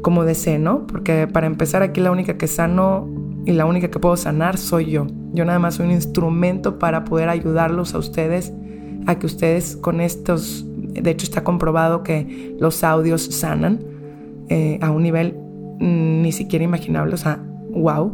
como 0.01 0.23
desee, 0.23 0.59
¿no? 0.59 0.87
Porque 0.87 1.27
para 1.27 1.47
empezar 1.47 1.83
aquí 1.83 2.01
la 2.01 2.11
única 2.11 2.37
que 2.37 2.47
sano 2.47 3.07
y 3.45 3.51
la 3.51 3.65
única 3.65 3.89
que 3.89 3.99
puedo 3.99 4.17
sanar 4.17 4.57
soy 4.57 4.91
yo. 4.91 5.07
Yo 5.33 5.45
nada 5.45 5.59
más 5.59 5.75
soy 5.75 5.87
un 5.87 5.91
instrumento 5.91 6.79
para 6.79 7.03
poder 7.05 7.29
ayudarlos 7.29 7.93
a 7.93 7.99
ustedes, 7.99 8.53
a 9.05 9.19
que 9.19 9.25
ustedes 9.25 9.75
con 9.75 10.01
estos, 10.01 10.65
de 10.67 11.11
hecho 11.11 11.25
está 11.25 11.43
comprobado 11.43 12.03
que 12.03 12.55
los 12.59 12.83
audios 12.83 13.23
sanan 13.23 13.83
eh, 14.49 14.79
a 14.81 14.91
un 14.91 15.03
nivel 15.03 15.35
mm, 15.79 16.21
ni 16.21 16.31
siquiera 16.31 16.65
imaginable, 16.65 17.13
o 17.13 17.17
sea, 17.17 17.43
wow. 17.75 18.11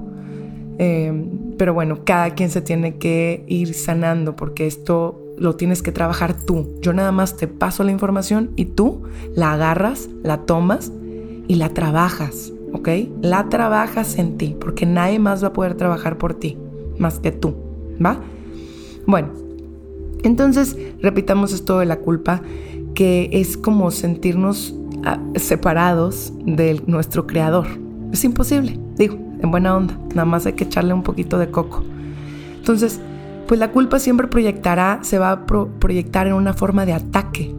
Em, 0.78 1.56
pero 1.58 1.74
bueno, 1.74 2.00
cada 2.04 2.32
quien 2.32 2.50
se 2.50 2.62
tiene 2.62 2.98
que 2.98 3.44
ir 3.48 3.74
sanando 3.74 4.36
porque 4.36 4.66
esto 4.66 5.22
lo 5.38 5.56
tienes 5.56 5.82
que 5.82 5.92
trabajar 5.92 6.34
tú. 6.34 6.68
Yo 6.82 6.94
nada 6.94 7.12
más 7.12 7.38
te 7.38 7.48
paso 7.48 7.84
la 7.84 7.92
información 7.92 8.52
y 8.56 8.66
tú 8.66 9.04
la 9.36 9.54
agarras, 9.54 10.10
la 10.24 10.40
tomas 10.46 10.92
y 11.48 11.56
la 11.56 11.70
trabajas, 11.70 12.52
¿ok? 12.74 12.90
La 13.22 13.50
trabajas 13.50 14.18
en 14.18 14.38
ti 14.38 14.56
porque 14.60 14.86
nadie 14.86 15.20
más 15.20 15.44
va 15.44 15.50
a 15.50 15.54
poder 15.54 15.76
trabajar 15.76 16.18
por 16.18 16.34
ti 16.34 16.58
más 16.98 17.20
que 17.20 17.32
tú, 17.32 17.56
¿va? 18.04 18.20
Bueno, 19.08 19.30
entonces 20.24 20.78
repitamos 21.02 21.54
esto 21.54 21.80
de 21.80 21.86
la 21.86 22.00
culpa 22.00 22.42
que 22.94 23.30
es 23.32 23.58
como 23.58 23.92
sentirnos 23.92 24.76
ah, 25.04 25.20
separados 25.36 26.34
de 26.46 26.82
nuestro 26.86 27.26
creador. 27.26 27.68
Es 28.12 28.24
imposible, 28.24 28.80
digo, 28.98 29.18
en 29.42 29.52
buena 29.52 29.76
onda, 29.76 29.98
nada 30.10 30.26
más 30.26 30.46
hay 30.46 30.54
que 30.54 30.66
echarle 30.66 30.94
un 30.94 31.04
poquito 31.04 31.38
de 31.38 31.50
coco. 31.50 31.84
Entonces, 32.58 33.00
pues 33.48 33.60
la 33.60 33.72
culpa 33.72 34.00
siempre 34.00 34.28
proyectará, 34.28 35.00
se 35.02 35.20
va 35.20 35.32
a 35.32 35.46
proyectar 35.46 36.28
en 36.28 36.34
una 36.34 36.54
forma 36.54 36.86
de 36.86 36.94
ataque, 36.94 37.54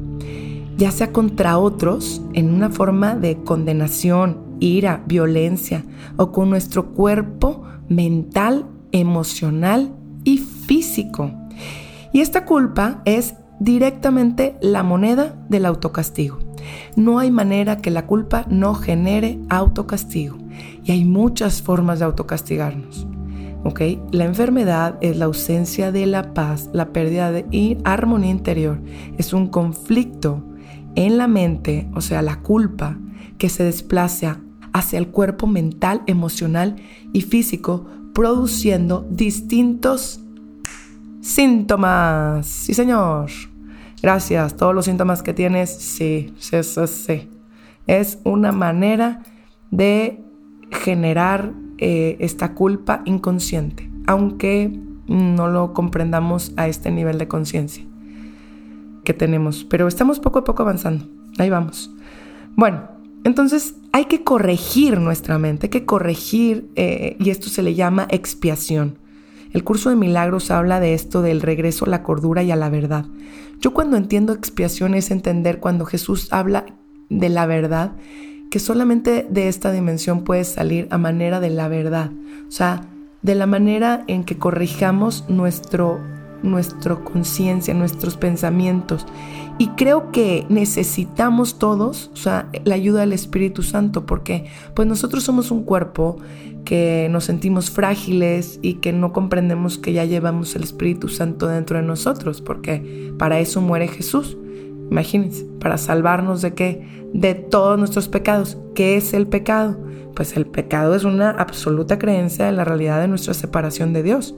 ya 0.77 0.91
sea 0.91 1.13
contra 1.13 1.59
otros, 1.59 2.23
en 2.33 2.53
una 2.55 2.71
forma 2.71 3.15
de 3.15 3.43
condenación, 3.43 4.39
ira, 4.59 5.03
violencia, 5.07 5.85
o 6.17 6.33
con 6.33 6.49
nuestro 6.51 6.93
cuerpo 6.93 7.65
mental, 7.89 8.67
emocional 8.93 9.93
y 10.25 10.39
físico. 10.39 11.31
Y 12.13 12.21
esta 12.21 12.45
culpa 12.45 13.03
es 13.05 13.35
directamente 13.61 14.57
la 14.61 14.83
moneda 14.83 15.37
del 15.49 15.67
autocastigo. 15.67 16.39
no 16.97 17.19
hay 17.19 17.31
manera 17.31 17.79
que 17.79 17.91
la 17.91 18.07
culpa 18.07 18.45
no 18.49 18.75
genere 18.75 19.41
autocastigo. 19.49 20.42
Y 20.85 20.93
hay 20.93 21.05
muchas 21.05 21.63
formas 21.63 21.99
de 21.99 22.05
autocastigarnos. 22.05 23.07
¿ok? 23.65 23.81
La 24.11 24.25
enfermedad 24.25 24.99
es 25.01 25.17
la 25.17 25.27
ausencia 25.27 25.93
de 25.93 26.07
la 26.07 26.35
paz, 26.35 26.71
la 26.73 26.93
pérdida 26.93 27.31
de 27.33 27.79
armonía 27.85 28.31
interior. 28.31 28.81
Es 29.19 29.33
un 29.33 29.49
conflicto 29.49 30.43
en 30.95 31.19
la 31.19 31.29
mente, 31.29 31.89
o 31.95 32.01
sea, 32.01 32.23
la 32.23 32.41
culpa, 32.41 32.99
que 33.39 33.49
se 33.49 33.65
desplaza 33.65 34.41
hacia 34.73 34.99
el 34.99 35.09
cuerpo 35.09 35.47
mental, 35.47 36.03
emocional 36.07 36.77
y 37.13 37.23
físico, 37.23 37.87
produciendo 38.15 39.07
distintos 39.11 40.21
síntomas. 41.21 42.47
Sí, 42.47 42.75
señor. 42.75 43.31
Gracias. 44.03 44.57
Todos 44.57 44.75
los 44.75 44.85
síntomas 44.85 45.23
que 45.23 45.33
tienes, 45.33 45.71
sí, 45.71 46.35
sí, 46.39 46.63
sí, 46.63 46.87
sí. 46.87 47.29
Es 47.87 48.19
una 48.25 48.53
manera 48.53 49.23
de 49.71 50.23
generar 50.73 51.53
eh, 51.79 52.17
esta 52.21 52.55
culpa 52.55 53.03
inconsciente, 53.05 53.91
aunque 54.07 54.71
no 55.07 55.49
lo 55.49 55.73
comprendamos 55.75 56.53
a 56.57 56.69
este 56.69 56.91
nivel 56.91 57.19
de 57.19 57.29
conciencia 57.29 57.85
que 59.05 59.15
tenemos. 59.15 59.65
Pero 59.65 59.89
estamos 59.89 60.21
poco 60.21 60.41
a 60.41 60.45
poco 60.45 60.63
avanzando. 60.63 61.09
Ahí 61.39 61.51
vamos. 61.51 61.91
Bueno, 62.57 62.89
entonces 63.25 63.77
hay 63.93 64.07
que 64.07 64.25
corregir 64.25 64.99
nuestra 64.99 65.39
mente, 65.39 65.67
hay 65.67 65.71
que 65.71 65.85
corregir, 65.85 66.71
eh, 66.77 67.17
y 67.19 67.31
esto 67.31 67.49
se 67.49 67.63
le 67.63 67.75
llama 67.75 68.07
expiación. 68.11 68.99
El 69.53 69.65
curso 69.65 69.91
de 69.91 69.97
milagros 69.97 70.51
habla 70.51 70.81
de 70.81 70.95
esto, 70.95 71.21
del 71.21 71.43
regreso 71.43 71.85
a 71.85 71.89
la 71.89 72.03
cordura 72.03 72.43
y 72.43 72.51
a 72.51 72.57
la 72.57 72.71
verdad. 72.71 73.07
Yo 73.61 73.73
cuando 73.75 73.97
entiendo 73.97 74.33
expiación 74.33 74.95
es 74.95 75.11
entender 75.11 75.61
cuando 75.61 75.85
Jesús 75.85 76.33
habla 76.33 76.67
de 77.11 77.29
la 77.29 77.47
verdad, 77.47 77.93
que 78.53 78.59
solamente 78.59 79.27
de 79.31 79.49
esta 79.49 79.73
dimensión 79.73 80.25
puede 80.25 80.45
salir 80.45 80.87
a 80.91 80.99
manera 80.99 81.41
de 81.41 81.49
la 81.49 81.69
verdad. 81.69 82.11
O 82.47 82.51
sea, 82.51 82.83
de 83.23 83.35
la 83.35 83.47
manera 83.47 84.05
en 84.09 84.25
que 84.25 84.37
corrijamos 84.37 85.25
nuestro, 85.31 86.01
nuestra 86.43 86.97
conciencia, 86.97 87.73
nuestros 87.73 88.19
pensamientos. 88.19 89.07
Y 89.57 89.69
creo 89.69 90.13
que 90.13 90.45
necesitamos 90.51 91.59
todos, 91.59 92.11
o 92.13 92.17
sea, 92.17 92.51
la 92.65 92.75
ayuda 92.75 93.01
del 93.01 93.15
Espíritu 93.15 93.63
Santo, 93.63 94.05
porque 94.05 94.45
pues 94.75 94.87
nosotros 94.87 95.23
somos 95.23 95.51
un 95.51 95.65
cuerpo 95.65 96.19
que 96.67 97.09
nos 97.11 97.25
sentimos 97.25 97.71
frágiles 97.71 98.59
y 98.61 98.75
que 98.75 98.93
no 98.93 99.15
comprendemos 99.15 99.79
que 99.79 99.95
ya 99.95 100.05
llevamos 100.05 100.55
el 100.57 100.65
Espíritu 100.65 101.09
Santo 101.09 101.47
dentro 101.47 101.79
de 101.79 101.85
nosotros, 101.85 102.43
porque 102.43 103.15
para 103.17 103.41
eso 103.41 103.63
muere 103.63 103.89
Jesús. 103.89 104.37
Imagínense, 104.93 105.47
para 105.59 105.79
salvarnos 105.79 106.43
de 106.43 106.53
qué? 106.53 106.87
De 107.15 107.35
todos 107.35 107.79
nuestros 107.79 108.09
pecados. 108.09 108.59
¿Qué 108.75 108.99
es 108.99 109.15
el 109.15 109.27
pecado? 109.27 109.79
Pues 110.15 110.37
el 110.37 110.45
pecado 110.45 110.95
es 110.95 111.05
una 111.05 111.31
absoluta 111.31 111.99
creencia 111.99 112.45
de 112.45 112.53
la 112.53 112.65
realidad 112.65 113.01
de 113.01 113.09
nuestra 113.09 113.33
separación 113.33 113.95
de 113.95 114.03
Dios. 114.03 114.35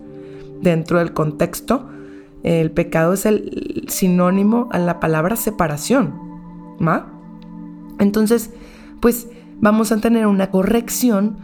Dentro 0.63 1.01
del 1.01 1.13
contexto, 1.13 1.89
el 2.45 2.71
pecado 2.71 3.15
es 3.15 3.27
el 3.27 3.85
sinónimo 3.89 4.69
a 4.71 4.79
la 4.79 5.01
palabra 5.01 5.35
separación. 5.35 6.15
¿Ma? 6.79 7.13
Entonces, 7.99 8.53
pues 9.01 9.27
vamos 9.59 9.91
a 9.91 9.97
tener 9.97 10.29
una 10.29 10.53
corrección 10.53 11.37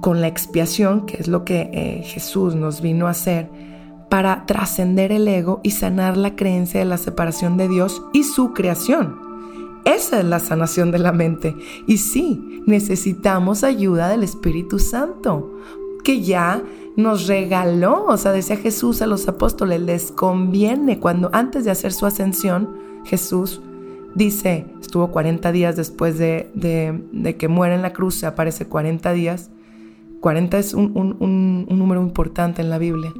con 0.00 0.20
la 0.20 0.26
expiación, 0.26 1.06
que 1.06 1.18
es 1.18 1.28
lo 1.28 1.44
que 1.44 1.70
eh, 1.72 2.02
Jesús 2.02 2.56
nos 2.56 2.80
vino 2.80 3.06
a 3.06 3.10
hacer, 3.10 3.50
para 4.08 4.46
trascender 4.46 5.12
el 5.12 5.28
ego 5.28 5.60
y 5.62 5.72
sanar 5.72 6.16
la 6.16 6.36
creencia 6.36 6.80
de 6.80 6.86
la 6.86 6.98
separación 6.98 7.56
de 7.56 7.68
Dios 7.68 8.02
y 8.12 8.24
su 8.24 8.52
creación. 8.52 9.16
Esa 9.84 10.18
es 10.18 10.24
la 10.24 10.38
sanación 10.38 10.90
de 10.90 10.98
la 10.98 11.12
mente. 11.12 11.56
Y 11.86 11.98
sí, 11.98 12.62
necesitamos 12.66 13.64
ayuda 13.64 14.08
del 14.08 14.22
Espíritu 14.22 14.78
Santo, 14.78 15.54
que 16.04 16.22
ya 16.22 16.62
nos 16.96 17.26
regaló, 17.26 18.04
o 18.06 18.16
sea, 18.16 18.32
decía 18.32 18.56
Jesús 18.56 19.02
a 19.02 19.06
los 19.06 19.28
apóstoles, 19.28 19.80
les 19.80 20.10
conviene 20.10 20.98
cuando 20.98 21.30
antes 21.32 21.64
de 21.64 21.70
hacer 21.70 21.92
su 21.92 22.06
ascensión, 22.06 22.76
Jesús 23.04 23.60
dice, 24.14 24.66
estuvo 24.80 25.12
40 25.12 25.52
días 25.52 25.76
después 25.76 26.18
de, 26.18 26.50
de 26.54 27.36
que 27.36 27.48
muere 27.48 27.74
en 27.74 27.82
la 27.82 27.92
cruz, 27.92 28.16
se 28.16 28.26
aparece 28.26 28.66
40 28.66 29.12
días, 29.12 29.50
40 30.20 30.58
es 30.58 30.74
un, 30.74 31.66
número 31.68 32.02
importante 32.02 32.62
en 32.62 32.70
la 32.70 32.78
Biblia. 32.78 33.12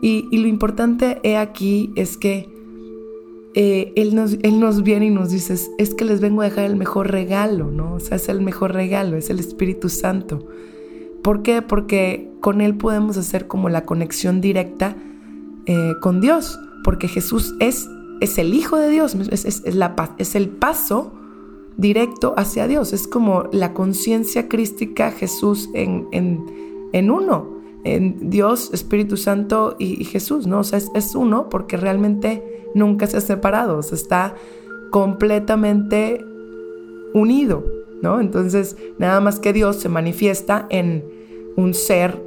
Y, 0.00 0.36
lo 0.36 0.48
importante 0.48 1.36
aquí 1.36 1.92
es 1.96 2.16
que 2.16 2.48
eh, 3.54 3.92
él, 3.96 4.14
nos, 4.14 4.34
él, 4.42 4.60
nos, 4.60 4.82
viene 4.82 5.06
y 5.06 5.10
nos 5.10 5.30
dice, 5.30 5.56
es 5.78 5.94
que 5.94 6.04
les 6.04 6.20
vengo 6.20 6.42
a 6.42 6.44
dejar 6.44 6.64
el 6.64 6.76
mejor 6.76 7.10
regalo, 7.10 7.70
¿no? 7.70 7.94
O 7.94 8.00
sea, 8.00 8.16
es 8.16 8.28
el 8.28 8.40
mejor 8.42 8.74
regalo, 8.74 9.16
es 9.16 9.30
el 9.30 9.38
Espíritu 9.38 9.88
Santo. 9.88 10.46
¿Por 11.22 11.42
qué? 11.42 11.62
Porque 11.62 12.30
con 12.40 12.60
Él 12.60 12.76
podemos 12.76 13.16
hacer 13.16 13.46
como 13.46 13.70
la 13.70 13.86
conexión 13.86 14.40
directa 14.42 14.96
eh, 15.66 15.92
con 16.02 16.20
Dios, 16.20 16.58
porque 16.82 17.08
Jesús 17.08 17.54
es, 17.60 17.88
es 18.20 18.36
el 18.36 18.52
Hijo 18.52 18.76
de 18.76 18.90
Dios, 18.90 19.14
es, 19.14 19.74
la, 19.74 19.94
es 20.18 20.34
el 20.34 20.50
paso 20.50 21.12
directo 21.76 22.34
hacia 22.36 22.66
Dios. 22.66 22.92
Es 22.92 23.08
como 23.08 23.44
la 23.52 23.72
conciencia 23.72 24.48
crística 24.48 25.10
Jesús 25.10 25.70
en, 25.74 26.06
en, 26.12 27.10
uno, 27.10 27.53
en 27.84 28.30
Dios, 28.30 28.70
Espíritu 28.72 29.16
Santo 29.16 29.76
y, 29.78 30.04
Jesús, 30.04 30.46
¿no? 30.46 30.60
O 30.60 30.64
sea, 30.64 30.78
es, 30.78 31.14
uno 31.14 31.48
porque 31.48 31.76
realmente 31.76 32.42
nunca 32.74 33.06
se 33.06 33.18
ha 33.18 33.20
separado, 33.20 33.80
está 33.80 34.34
completamente 34.90 36.24
unido, 37.12 37.64
¿no? 38.02 38.20
Entonces, 38.20 38.76
nada 38.98 39.20
más 39.20 39.38
que 39.38 39.52
Dios 39.52 39.76
se 39.76 39.88
manifiesta 39.88 40.66
en 40.70 41.04
un 41.56 41.74
ser 41.74 42.22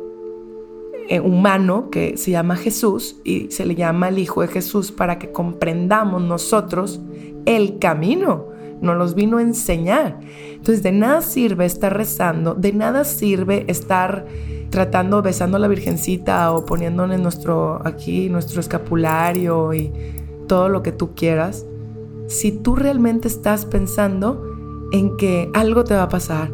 eh, 1.09 1.19
humano 1.19 1.89
que 1.89 2.17
se 2.17 2.31
llama 2.31 2.55
Jesús 2.55 3.19
y 3.23 3.49
se 3.51 3.65
le 3.65 3.75
llama 3.75 4.09
el 4.09 4.19
Hijo 4.19 4.41
de 4.41 4.47
Jesús 4.47 4.91
para 4.91 5.19
que 5.19 5.31
comprendamos 5.31 6.21
nosotros 6.21 7.01
el 7.45 7.79
camino 7.79 8.57
nos 8.81 8.97
los 8.97 9.15
vino 9.15 9.37
a 9.37 9.41
enseñar. 9.41 10.19
Entonces 10.57 10.83
de 10.83 10.91
nada 10.91 11.21
sirve 11.21 11.65
estar 11.65 11.95
rezando, 11.95 12.53
de 12.53 12.73
nada 12.73 13.05
sirve 13.05 13.63
estar 13.67 14.25
tratando, 14.69 15.21
besando 15.21 15.57
a 15.57 15.59
la 15.59 15.67
Virgencita 15.67 16.51
o 16.51 16.65
poniéndole 16.65 17.17
nuestro, 17.17 17.81
aquí 17.85 18.29
nuestro 18.29 18.59
escapulario 18.59 19.73
y 19.73 19.91
todo 20.47 20.69
lo 20.69 20.83
que 20.83 20.91
tú 20.91 21.15
quieras, 21.15 21.65
si 22.27 22.51
tú 22.51 22.75
realmente 22.75 23.27
estás 23.27 23.65
pensando 23.65 24.43
en 24.91 25.15
que 25.17 25.49
algo 25.53 25.83
te 25.83 25.95
va 25.95 26.03
a 26.03 26.09
pasar, 26.09 26.51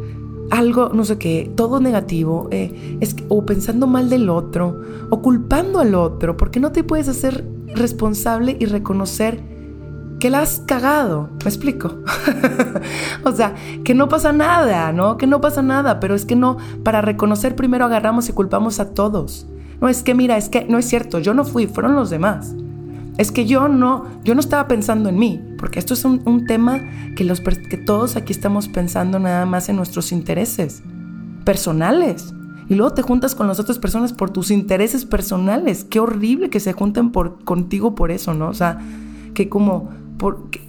algo, 0.52 0.90
no 0.94 1.06
sé 1.06 1.18
qué, 1.18 1.52
todo 1.56 1.80
negativo, 1.80 2.48
eh, 2.52 3.00
o 3.30 3.46
pensando 3.46 3.88
mal 3.88 4.10
del 4.10 4.30
otro, 4.30 4.82
o 5.10 5.22
culpando 5.22 5.80
al 5.80 5.96
otro, 5.96 6.38
porque 6.38 6.60
no 6.60 6.72
te 6.72 6.84
puedes 6.84 7.08
hacer 7.08 7.44
responsable 7.76 8.56
y 8.60 8.66
reconocer 8.66 9.53
que 10.24 10.30
la 10.30 10.40
has 10.40 10.62
cagado, 10.66 11.32
me 11.44 11.50
explico. 11.50 11.98
o 13.26 13.34
sea, 13.34 13.56
que 13.84 13.94
no 13.94 14.08
pasa 14.08 14.32
nada, 14.32 14.94
¿no? 14.94 15.18
Que 15.18 15.28
no 15.28 15.42
pasa 15.42 15.62
nada, 15.62 16.00
pero 16.00 16.16
es 16.16 16.24
que 16.24 16.38
no, 16.38 16.56
para 16.82 17.02
reconocer 17.02 17.58
primero 17.58 17.84
agarramos 17.84 18.30
y 18.30 18.32
culpamos 18.32 18.80
a 18.80 18.94
todos. 18.94 19.48
No, 19.82 19.90
es 19.90 20.02
que 20.02 20.16
mira, 20.16 20.38
es 20.38 20.48
que 20.48 20.64
no 20.64 20.78
es 20.78 20.86
cierto, 20.86 21.20
yo 21.20 21.34
no 21.34 21.44
fui, 21.44 21.68
fueron 21.68 21.96
los 21.96 22.10
demás. 22.10 22.56
Es 23.18 23.34
que 23.34 23.46
yo 23.46 23.68
no, 23.68 24.06
yo 24.24 24.34
no 24.34 24.40
estaba 24.40 24.66
pensando 24.70 25.10
en 25.10 25.20
mí, 25.20 25.42
porque 25.58 25.80
esto 25.80 25.94
es 25.94 26.06
un, 26.06 26.46
tema 26.48 26.80
que, 27.18 27.26
los, 27.26 27.42
que 27.42 27.76
todos 27.76 28.16
aquí 28.16 28.32
estamos 28.32 28.70
pensando 28.70 29.20
nada 29.20 29.46
más 29.46 29.68
en 29.68 29.76
nuestros 29.76 30.14
intereses 30.14 30.84
personales. 31.44 32.34
Y 32.70 32.76
luego 32.76 32.94
te 32.94 33.02
juntas 33.02 33.36
con 33.36 33.50
las 33.50 33.60
otras 33.60 33.78
personas 33.78 34.14
por 34.14 34.30
tus 34.30 34.52
intereses 34.52 35.04
personales. 35.04 35.84
Qué 35.84 36.00
horrible 36.00 36.50
que 36.50 36.62
se 36.62 36.72
junten 36.72 37.12
por, 37.12 37.44
contigo 37.44 37.94
por 37.94 38.10
eso, 38.10 38.34
¿no? 38.34 38.48
O 38.48 38.54
sea, 38.54 38.80
que 39.34 39.50
como 39.50 39.90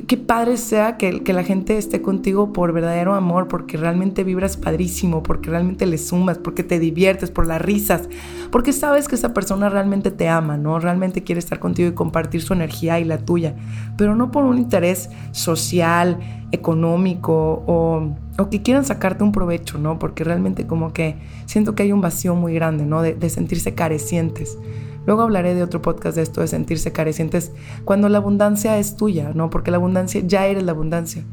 qué, 0.06 0.16
padre 0.16 0.56
sea 0.56 0.96
que, 0.96 1.32
la 1.32 1.44
gente 1.44 1.78
esté 1.78 2.02
contigo 2.02 2.52
por 2.52 2.72
verdadero 2.72 3.14
amor, 3.14 3.46
porque 3.48 3.76
realmente 3.76 4.24
vibras 4.24 4.56
padrísimo, 4.56 5.22
porque 5.22 5.50
realmente 5.50 5.86
le 5.86 5.98
sumas, 5.98 6.38
porque 6.38 6.64
te 6.64 6.78
diviertes, 6.78 7.30
por 7.30 7.46
las 7.46 7.62
risas, 7.62 8.08
porque 8.50 8.72
sabes 8.72 9.06
que 9.06 9.14
esa 9.14 9.32
persona 9.32 9.68
realmente 9.68 10.10
te 10.10 10.28
ama, 10.28 10.56
¿no? 10.56 10.78
Realmente 10.80 11.22
quiere 11.22 11.38
estar 11.38 11.58
contigo 11.60 11.88
y 11.88 11.92
compartir 11.92 12.42
su 12.42 12.52
energía 12.52 12.98
y 12.98 13.04
la 13.04 13.18
tuya, 13.18 13.54
pero 13.96 14.16
no 14.16 14.30
por 14.30 14.44
un 14.44 14.58
interés 14.58 15.10
social, 15.32 16.18
económico 16.50 17.64
o, 17.66 18.14
que 18.50 18.62
quieran 18.62 18.84
sacarte 18.84 19.24
un 19.24 19.32
provecho, 19.32 19.78
¿no? 19.78 19.98
Porque 19.98 20.24
realmente 20.24 20.66
como 20.66 20.92
que 20.92 21.16
siento 21.46 21.74
que 21.74 21.84
hay 21.84 21.92
un 21.92 22.00
vacío 22.00 22.34
muy 22.34 22.54
grande, 22.54 22.84
¿no? 22.84 23.02
de 23.02 23.30
sentirse 23.30 23.74
carecientes. 23.74 24.58
Luego 25.06 25.22
hablaré 25.22 25.54
de 25.54 25.62
otro 25.62 25.82
podcast 25.82 26.16
de 26.16 26.22
esto, 26.22 26.40
de 26.40 26.48
sentirse 26.48 26.92
carecientes, 26.92 27.52
cuando 27.84 28.08
la 28.08 28.18
abundancia 28.18 28.78
es 28.78 28.96
tuya, 28.96 29.32
¿no? 29.34 29.50
Porque 29.50 29.70
la 29.70 29.76
abundancia, 29.76 30.22
ya 30.24 30.46
eres 30.46 30.62
la 30.62 30.72
abundancia. 30.72 31.24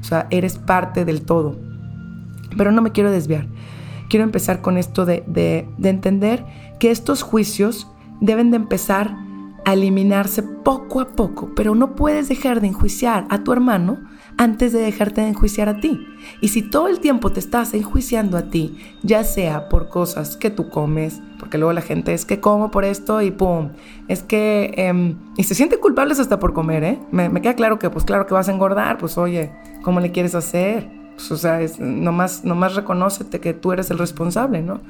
O 0.00 0.04
sea, 0.04 0.26
eres 0.30 0.58
parte 0.58 1.04
del 1.04 1.22
todo. 1.22 1.56
Pero 2.56 2.72
no 2.72 2.82
me 2.82 2.92
quiero 2.92 3.10
desviar. 3.10 3.46
Quiero 4.10 4.24
empezar 4.24 4.60
con 4.60 4.76
esto 4.76 5.06
de, 5.06 5.24
de, 5.26 5.88
entender 5.88 6.44
que 6.78 6.90
estos 6.90 7.22
juicios 7.22 7.88
deben 8.20 8.50
de 8.50 8.56
empezar 8.56 9.16
a 9.64 9.74
eliminarse 9.74 10.42
poco 10.42 11.00
a 11.00 11.08
poco, 11.08 11.50
pero 11.54 11.74
no 11.74 11.94
puedes 11.94 12.28
dejar 12.28 12.60
de 12.60 12.68
enjuiciar 12.68 13.26
a 13.30 13.44
tu 13.44 13.52
hermano 13.52 13.98
antes 14.36 14.72
de 14.72 14.80
dejarte 14.80 15.20
de 15.20 15.28
enjuiciar 15.28 15.68
a 15.68 15.80
ti. 15.80 16.06
Y 16.40 16.48
si 16.48 16.62
todo 16.62 16.88
el 16.88 17.00
tiempo 17.00 17.30
te 17.30 17.40
estás 17.40 17.74
enjuiciando 17.74 18.36
a 18.36 18.42
ti, 18.50 18.78
ya 19.02 19.24
sea 19.24 19.68
por 19.68 19.88
cosas 19.88 20.36
que 20.36 20.50
tú 20.50 20.68
comes, 20.68 21.20
porque 21.38 21.58
luego 21.58 21.72
la 21.72 21.82
gente 21.82 22.14
es 22.14 22.24
que 22.24 22.40
como 22.40 22.70
por 22.70 22.84
esto 22.84 23.22
y 23.22 23.30
pum, 23.30 23.70
es 24.08 24.22
que... 24.22 24.72
Em, 24.76 25.16
y 25.36 25.44
se 25.44 25.54
sienten 25.54 25.80
culpables 25.80 26.18
hasta 26.18 26.38
por 26.38 26.52
comer, 26.52 26.84
¿eh? 26.84 26.98
Me, 27.10 27.30
queda 27.42 27.54
claro 27.54 27.78
que 27.78 27.90
pues 27.90 28.04
claro 28.04 28.26
que 28.26 28.34
vas 28.34 28.48
a 28.48 28.52
engordar, 28.52 28.98
pues 28.98 29.18
oye, 29.18 29.52
¿cómo 29.82 30.00
le 30.00 30.12
quieres 30.12 30.34
hacer? 30.34 30.88
Pues, 31.14 31.30
o 31.30 31.36
sea, 31.36 31.60
es, 31.60 31.78
nomás, 31.78 32.44
nomás 32.44 32.74
reconócete 32.74 33.40
que 33.40 33.52
tú 33.54 33.72
eres 33.72 33.90
el 33.90 33.98
responsable, 33.98 34.62
¿no? 34.62 34.80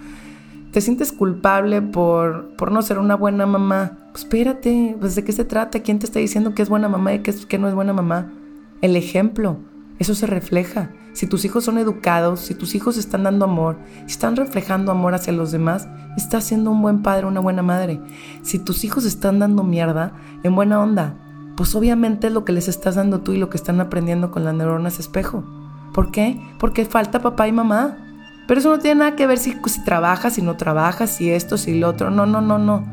Te 0.72 0.80
sientes 0.80 1.12
culpable 1.12 1.82
por, 1.82 2.56
por 2.56 2.72
no 2.72 2.82
ser 2.82 2.98
una 2.98 3.14
buena 3.14 3.46
mamá. 3.46 3.98
Pues 4.10 4.24
espérate, 4.24 4.96
pues 4.98 5.14
de 5.14 5.22
qué 5.22 5.32
se 5.32 5.44
trata, 5.44 5.80
quién 5.80 5.98
te 5.98 6.06
está 6.06 6.18
diciendo 6.18 6.54
que 6.54 6.62
es 6.62 6.68
buena 6.68 6.88
mamá 6.88 7.14
y 7.14 7.20
que, 7.20 7.32
que 7.32 7.58
no 7.58 7.68
es 7.68 7.74
buena 7.74 7.92
mamá. 7.92 8.32
El 8.80 8.96
ejemplo, 8.96 9.58
eso 9.98 10.14
se 10.14 10.26
refleja. 10.26 10.90
Si 11.12 11.26
tus 11.26 11.44
hijos 11.44 11.64
son 11.64 11.76
educados, 11.76 12.40
si 12.40 12.54
tus 12.54 12.74
hijos 12.74 12.96
están 12.96 13.22
dando 13.22 13.44
amor, 13.44 13.76
si 14.06 14.12
están 14.12 14.34
reflejando 14.34 14.90
amor 14.90 15.14
hacia 15.14 15.34
los 15.34 15.52
demás, 15.52 15.88
estás 16.16 16.44
siendo 16.44 16.70
un 16.70 16.80
buen 16.80 17.02
padre, 17.02 17.26
una 17.26 17.40
buena 17.40 17.62
madre. 17.62 18.00
Si 18.42 18.58
tus 18.58 18.82
hijos 18.82 19.04
están 19.04 19.38
dando 19.38 19.62
mierda, 19.62 20.14
en 20.42 20.54
buena 20.54 20.80
onda, 20.80 21.16
pues 21.54 21.74
obviamente 21.74 22.28
es 22.28 22.32
lo 22.32 22.46
que 22.46 22.52
les 22.52 22.68
estás 22.68 22.94
dando 22.94 23.20
tú 23.20 23.32
y 23.32 23.38
lo 23.38 23.50
que 23.50 23.58
están 23.58 23.78
aprendiendo 23.80 24.30
con 24.30 24.44
las 24.44 24.54
neuronas 24.54 24.98
espejo. 24.98 25.44
¿Por 25.92 26.10
qué? 26.10 26.40
Porque 26.58 26.86
falta 26.86 27.20
papá 27.20 27.46
y 27.46 27.52
mamá. 27.52 27.98
Pero 28.46 28.60
eso 28.60 28.70
no 28.70 28.78
tiene 28.78 29.00
nada 29.00 29.16
que 29.16 29.26
ver 29.26 29.38
si, 29.38 29.56
si 29.66 29.84
trabajas, 29.84 30.34
si 30.34 30.42
no 30.42 30.56
trabajas, 30.56 31.16
si 31.16 31.30
esto, 31.30 31.56
si 31.56 31.78
lo 31.78 31.88
otro. 31.88 32.10
No, 32.10 32.26
no, 32.26 32.40
no, 32.40 32.58
no. 32.58 32.84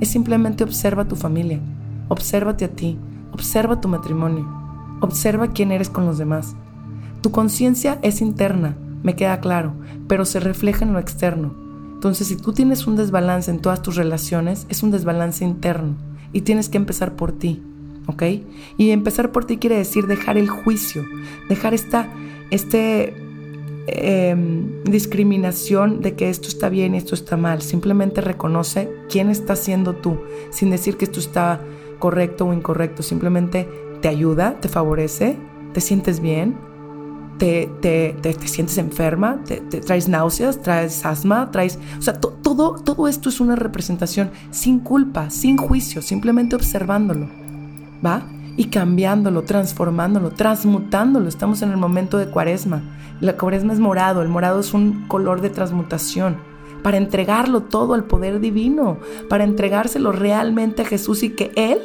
Es 0.00 0.10
simplemente 0.10 0.64
observa 0.64 1.06
tu 1.06 1.16
familia. 1.16 1.60
Obsérvate 2.08 2.64
a 2.64 2.68
ti. 2.68 2.98
Observa 3.32 3.80
tu 3.80 3.88
matrimonio. 3.88 4.46
Observa 5.00 5.48
quién 5.48 5.72
eres 5.72 5.88
con 5.88 6.06
los 6.06 6.18
demás. 6.18 6.54
Tu 7.20 7.30
conciencia 7.30 7.98
es 8.02 8.20
interna, 8.20 8.76
me 9.02 9.16
queda 9.16 9.40
claro, 9.40 9.74
pero 10.06 10.24
se 10.24 10.40
refleja 10.40 10.84
en 10.84 10.92
lo 10.92 10.98
externo. 10.98 11.54
Entonces, 11.94 12.28
si 12.28 12.36
tú 12.36 12.52
tienes 12.52 12.86
un 12.86 12.96
desbalance 12.96 13.50
en 13.50 13.60
todas 13.60 13.82
tus 13.82 13.96
relaciones, 13.96 14.66
es 14.68 14.82
un 14.84 14.92
desbalance 14.92 15.44
interno 15.44 15.96
y 16.32 16.42
tienes 16.42 16.68
que 16.68 16.78
empezar 16.78 17.16
por 17.16 17.32
ti, 17.32 17.62
¿ok? 18.06 18.22
Y 18.76 18.90
empezar 18.90 19.32
por 19.32 19.46
ti 19.46 19.56
quiere 19.56 19.76
decir 19.76 20.06
dejar 20.06 20.38
el 20.38 20.48
juicio, 20.48 21.04
dejar 21.48 21.74
esta, 21.74 22.08
este 22.50 23.14
Em, 23.90 24.82
discriminación 24.84 26.00
de 26.02 26.14
que 26.14 26.28
esto 26.28 26.48
está 26.48 26.68
bien 26.68 26.94
y 26.94 26.98
esto 26.98 27.14
está 27.14 27.36
mal. 27.36 27.62
Simplemente 27.62 28.20
reconoce 28.20 28.90
quién 29.08 29.30
está 29.30 29.56
siendo 29.56 29.94
tú, 29.94 30.18
sin 30.50 30.70
decir 30.70 30.96
que 30.96 31.06
esto 31.06 31.20
está 31.20 31.60
correcto 31.98 32.46
o 32.46 32.52
incorrecto. 32.52 33.02
Simplemente 33.02 33.68
te 34.02 34.08
ayuda, 34.08 34.60
te 34.60 34.68
favorece, 34.68 35.36
te 35.72 35.80
sientes 35.80 36.20
bien, 36.20 36.56
te, 37.38 37.70
te, 37.80 38.14
te, 38.20 38.34
sientes 38.46 38.76
enferma, 38.78 39.42
te, 39.44 39.60
traes 39.60 40.08
náuseas, 40.08 40.60
traes 40.60 41.06
asma, 41.06 41.50
traes... 41.50 41.78
O 41.98 42.02
sea, 42.02 42.14
todo, 42.14 42.74
todo 42.82 43.08
esto 43.08 43.28
es 43.28 43.40
una 43.40 43.56
representación 43.56 44.30
sin 44.50 44.80
culpa, 44.80 45.30
sin 45.30 45.56
juicio, 45.56 46.02
simplemente 46.02 46.56
observándolo. 46.56 47.28
¿Va? 48.04 48.22
y 48.58 48.64
cambiándolo, 48.64 49.44
transformándolo, 49.44 50.30
transmutándolo. 50.30 51.28
Estamos 51.28 51.62
en 51.62 51.70
el 51.70 51.76
momento 51.76 52.18
de 52.18 52.26
cuaresma. 52.26 52.82
La 53.20 53.36
cuaresma 53.36 53.72
es 53.72 53.80
morado, 53.80 54.22
el 54.22 54.28
morado 54.28 54.60
es 54.60 54.74
un 54.74 55.06
color 55.08 55.40
de 55.40 55.50
transmutación 55.50 56.36
para 56.82 56.96
entregarlo 56.96 57.62
todo 57.62 57.94
al 57.94 58.04
poder 58.04 58.40
divino, 58.40 58.98
para 59.28 59.44
entregárselo 59.44 60.12
realmente 60.12 60.82
a 60.82 60.86
Jesús 60.86 61.22
y 61.22 61.30
que 61.30 61.50
Él 61.56 61.78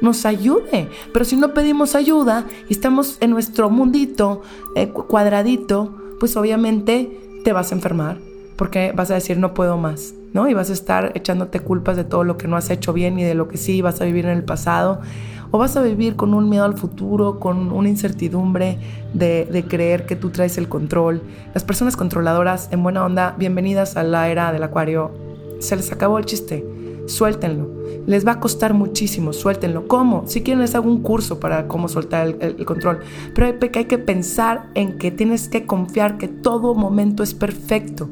nos 0.00 0.24
ayude. 0.24 0.88
Pero 1.12 1.24
si 1.24 1.36
no 1.36 1.54
pedimos 1.54 1.94
ayuda 1.94 2.46
y 2.68 2.72
estamos 2.72 3.18
en 3.20 3.30
nuestro 3.30 3.70
mundito 3.70 4.42
eh, 4.74 4.88
cuadradito, 4.88 5.94
pues 6.20 6.36
obviamente 6.36 7.40
te 7.44 7.52
vas 7.52 7.72
a 7.72 7.74
enfermar 7.74 8.18
porque 8.56 8.92
vas 8.94 9.10
a 9.10 9.14
decir 9.14 9.38
no 9.38 9.54
puedo 9.54 9.76
más, 9.76 10.14
¿no? 10.32 10.48
Y 10.48 10.54
vas 10.54 10.70
a 10.70 10.72
estar 10.72 11.12
echándote 11.14 11.60
culpas 11.60 11.96
de 11.96 12.04
todo 12.04 12.24
lo 12.24 12.38
que 12.38 12.48
no 12.48 12.56
has 12.56 12.70
hecho 12.70 12.92
bien 12.92 13.18
y 13.18 13.24
de 13.24 13.34
lo 13.34 13.48
que 13.48 13.58
sí 13.58 13.82
vas 13.82 14.00
a 14.00 14.04
vivir 14.04 14.24
en 14.24 14.32
el 14.32 14.44
pasado 14.44 15.00
o 15.50 15.58
vas 15.58 15.76
a 15.76 15.82
vivir 15.82 16.16
con 16.16 16.34
un 16.34 16.48
miedo 16.48 16.64
al 16.64 16.76
futuro, 16.76 17.38
con 17.38 17.72
una 17.72 17.88
incertidumbre 17.88 18.78
de, 19.14 19.64
creer 19.68 20.06
que 20.06 20.16
tú 20.16 20.30
traes 20.30 20.58
el 20.58 20.68
control. 20.68 21.22
Las 21.54 21.64
personas 21.64 21.96
controladoras, 21.96 22.68
en 22.72 22.82
buena 22.82 23.04
onda, 23.04 23.34
bienvenidas 23.38 23.96
a 23.96 24.02
la 24.02 24.28
era 24.28 24.52
del 24.52 24.62
acuario. 24.62 25.12
Se 25.60 25.76
les 25.76 25.90
acabó 25.92 26.18
el 26.18 26.26
chiste. 26.26 26.64
Suéltenlo. 27.06 27.76
Les 28.06 28.26
va 28.26 28.32
a 28.32 28.40
costar 28.40 28.74
muchísimo, 28.74 29.32
suéltenlo. 29.32 29.86
¿Cómo? 29.88 30.24
Si 30.26 30.42
quieren 30.42 30.60
les 30.60 30.74
hago 30.74 30.88
un 30.88 31.02
curso 31.02 31.40
para 31.40 31.68
cómo 31.68 31.88
soltar 31.88 32.36
el, 32.40 32.64
control. 32.64 33.00
Pero 33.34 33.46
hay, 33.46 33.54
hay 33.74 33.84
que 33.84 33.98
pensar 33.98 34.70
en 34.74 34.98
que 34.98 35.10
tienes 35.10 35.48
que 35.48 35.66
confiar 35.66 36.18
que 36.18 36.28
todo 36.28 36.74
momento 36.74 37.22
es 37.22 37.34
perfecto. 37.34 38.10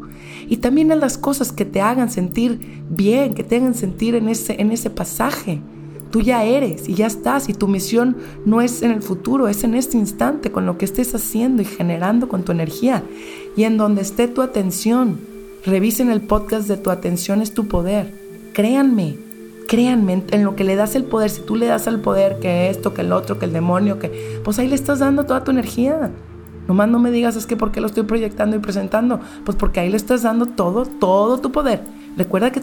Y 0.48 0.58
también 0.58 0.92
en 0.92 1.00
las 1.00 1.18
cosas 1.18 1.52
que 1.52 1.64
te 1.64 1.80
hagan 1.80 2.10
sentir 2.10 2.84
bien, 2.88 3.34
que 3.34 3.44
te 3.44 3.56
hagan 3.56 3.74
sentir 3.74 4.14
en 4.14 4.28
ese, 4.28 4.60
en 4.60 4.70
ese 4.70 4.90
pasaje. 4.90 5.60
Tú 6.14 6.20
ya 6.20 6.44
eres 6.44 6.88
y 6.88 6.94
ya 6.94 7.08
estás 7.08 7.48
y 7.48 7.54
tu 7.54 7.66
misión 7.66 8.16
no 8.44 8.60
es 8.60 8.82
en 8.82 8.92
el 8.92 9.02
futuro, 9.02 9.48
es 9.48 9.64
en 9.64 9.74
este 9.74 9.98
instante 9.98 10.52
con 10.52 10.64
lo 10.64 10.78
que 10.78 10.84
estés 10.84 11.12
haciendo 11.12 11.60
y 11.60 11.64
generando 11.64 12.28
con 12.28 12.44
tu 12.44 12.52
energía. 12.52 13.02
Y 13.56 13.64
en 13.64 13.76
donde 13.76 14.02
esté 14.02 14.28
tu 14.28 14.40
atención, 14.40 15.18
revisen 15.66 16.12
el 16.12 16.20
podcast 16.20 16.68
de 16.68 16.76
tu 16.76 16.90
atención 16.90 17.42
es 17.42 17.52
tu 17.52 17.66
poder. 17.66 18.14
Créanme, 18.52 19.16
créanme 19.66 20.22
en 20.30 20.44
lo 20.44 20.54
que 20.54 20.62
le 20.62 20.76
das 20.76 20.94
el 20.94 21.02
poder. 21.02 21.30
Si 21.30 21.40
tú 21.40 21.56
le 21.56 21.66
das 21.66 21.88
al 21.88 21.98
poder 21.98 22.38
que 22.38 22.70
esto, 22.70 22.94
que 22.94 23.00
el 23.00 23.12
otro, 23.12 23.40
que 23.40 23.46
el 23.46 23.52
demonio, 23.52 23.98
que 23.98 24.38
pues 24.44 24.60
ahí 24.60 24.68
le 24.68 24.76
estás 24.76 25.00
dando 25.00 25.24
toda 25.24 25.42
tu 25.42 25.50
energía. 25.50 26.12
Nomás 26.68 26.88
no 26.90 27.00
me 27.00 27.10
digas 27.10 27.34
es 27.34 27.44
que 27.44 27.56
por 27.56 27.72
qué 27.72 27.80
lo 27.80 27.88
estoy 27.88 28.04
proyectando 28.04 28.54
y 28.54 28.60
presentando. 28.60 29.18
Pues 29.44 29.56
porque 29.56 29.80
ahí 29.80 29.90
le 29.90 29.96
estás 29.96 30.22
dando 30.22 30.46
todo, 30.46 30.86
todo 30.86 31.38
tu 31.38 31.50
poder. 31.50 31.82
Recuerda 32.16 32.52
que 32.52 32.62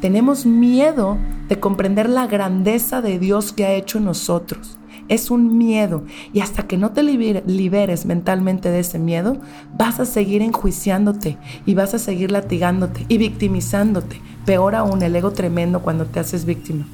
tenemos 0.00 0.46
miedo 0.46 1.18
de 1.48 1.60
comprender 1.60 2.08
la 2.08 2.26
grandeza 2.26 3.02
de 3.02 3.18
Dios 3.18 3.52
que 3.52 3.66
ha 3.66 3.74
hecho 3.74 3.98
en 3.98 4.04
nosotros. 4.04 4.78
Es 5.08 5.30
un 5.30 5.58
miedo. 5.58 6.04
Y 6.32 6.40
hasta 6.40 6.66
que 6.66 6.76
no 6.76 6.92
te 6.92 7.02
liberes 7.02 8.06
mentalmente 8.06 8.70
de 8.70 8.80
ese 8.80 8.98
miedo, 8.98 9.38
vas 9.76 10.00
a 10.00 10.06
seguir 10.06 10.40
enjuiciándote 10.40 11.36
y 11.66 11.74
vas 11.74 11.94
a 11.94 11.98
seguir 11.98 12.30
latigándote 12.30 13.04
y 13.08 13.18
victimizándote. 13.18 14.20
Peor 14.46 14.74
aún, 14.74 15.02
el 15.02 15.16
ego 15.16 15.32
tremendo 15.32 15.82
cuando 15.82 16.06
te 16.06 16.20
haces 16.20 16.44
víctima. 16.44 16.86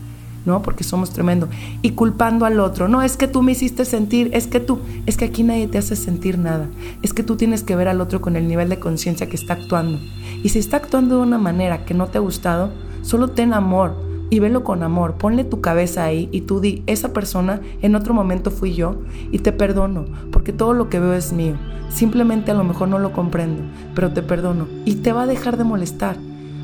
¿No? 0.46 0.62
Porque 0.62 0.84
somos 0.84 1.10
tremendo. 1.10 1.48
Y 1.82 1.90
culpando 1.90 2.46
al 2.46 2.60
otro. 2.60 2.88
No, 2.88 3.02
es 3.02 3.16
que 3.16 3.28
tú 3.28 3.42
me 3.42 3.52
hiciste 3.52 3.84
sentir, 3.84 4.30
es 4.32 4.46
que 4.46 4.60
tú, 4.60 4.78
es 5.04 5.16
que 5.16 5.26
aquí 5.26 5.42
nadie 5.42 5.68
te 5.68 5.78
hace 5.78 5.96
sentir 5.96 6.38
nada. 6.38 6.68
Es 7.02 7.12
que 7.12 7.22
tú 7.22 7.36
tienes 7.36 7.62
que 7.62 7.76
ver 7.76 7.88
al 7.88 8.00
otro 8.00 8.20
con 8.20 8.36
el 8.36 8.48
nivel 8.48 8.68
de 8.68 8.78
conciencia 8.78 9.28
que 9.28 9.36
está 9.36 9.54
actuando. 9.54 9.98
Y 10.42 10.48
si 10.48 10.58
está 10.58 10.78
actuando 10.78 11.16
de 11.16 11.22
una 11.22 11.38
manera 11.38 11.84
que 11.84 11.94
no 11.94 12.06
te 12.06 12.18
ha 12.18 12.20
gustado, 12.20 12.70
solo 13.02 13.28
ten 13.28 13.52
amor 13.52 14.06
y 14.30 14.40
velo 14.40 14.64
con 14.64 14.82
amor. 14.82 15.14
Ponle 15.14 15.44
tu 15.44 15.60
cabeza 15.60 16.04
ahí 16.04 16.28
y 16.32 16.42
tú 16.42 16.60
di, 16.60 16.82
esa 16.86 17.12
persona 17.12 17.60
en 17.82 17.94
otro 17.94 18.14
momento 18.14 18.50
fui 18.50 18.74
yo 18.74 18.96
y 19.30 19.38
te 19.40 19.52
perdono, 19.52 20.06
porque 20.32 20.52
todo 20.52 20.72
lo 20.72 20.88
que 20.88 21.00
veo 21.00 21.14
es 21.14 21.32
mío. 21.32 21.54
Simplemente 21.88 22.50
a 22.50 22.54
lo 22.54 22.64
mejor 22.64 22.88
no 22.88 22.98
lo 22.98 23.12
comprendo, 23.12 23.62
pero 23.94 24.12
te 24.12 24.22
perdono 24.22 24.66
y 24.84 24.96
te 24.96 25.12
va 25.12 25.22
a 25.22 25.26
dejar 25.26 25.56
de 25.56 25.64
molestar. 25.64 26.16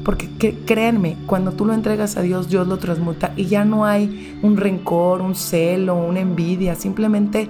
Porque 0.05 0.29
créanme, 0.67 1.17
cuando 1.27 1.53
tú 1.53 1.65
lo 1.65 1.75
entregas 1.75 2.17
a 2.17 2.23
Dios, 2.23 2.49
Dios 2.49 2.67
lo 2.67 2.79
transmuta 2.79 3.33
y 3.37 3.47
ya 3.47 3.65
no 3.65 3.85
hay 3.85 4.39
un 4.43 4.57
rencor, 4.57 5.21
un 5.21 5.37
celo, 5.37 5.95
una 5.95 6.21
envidia, 6.21 6.75
simplemente 6.75 7.49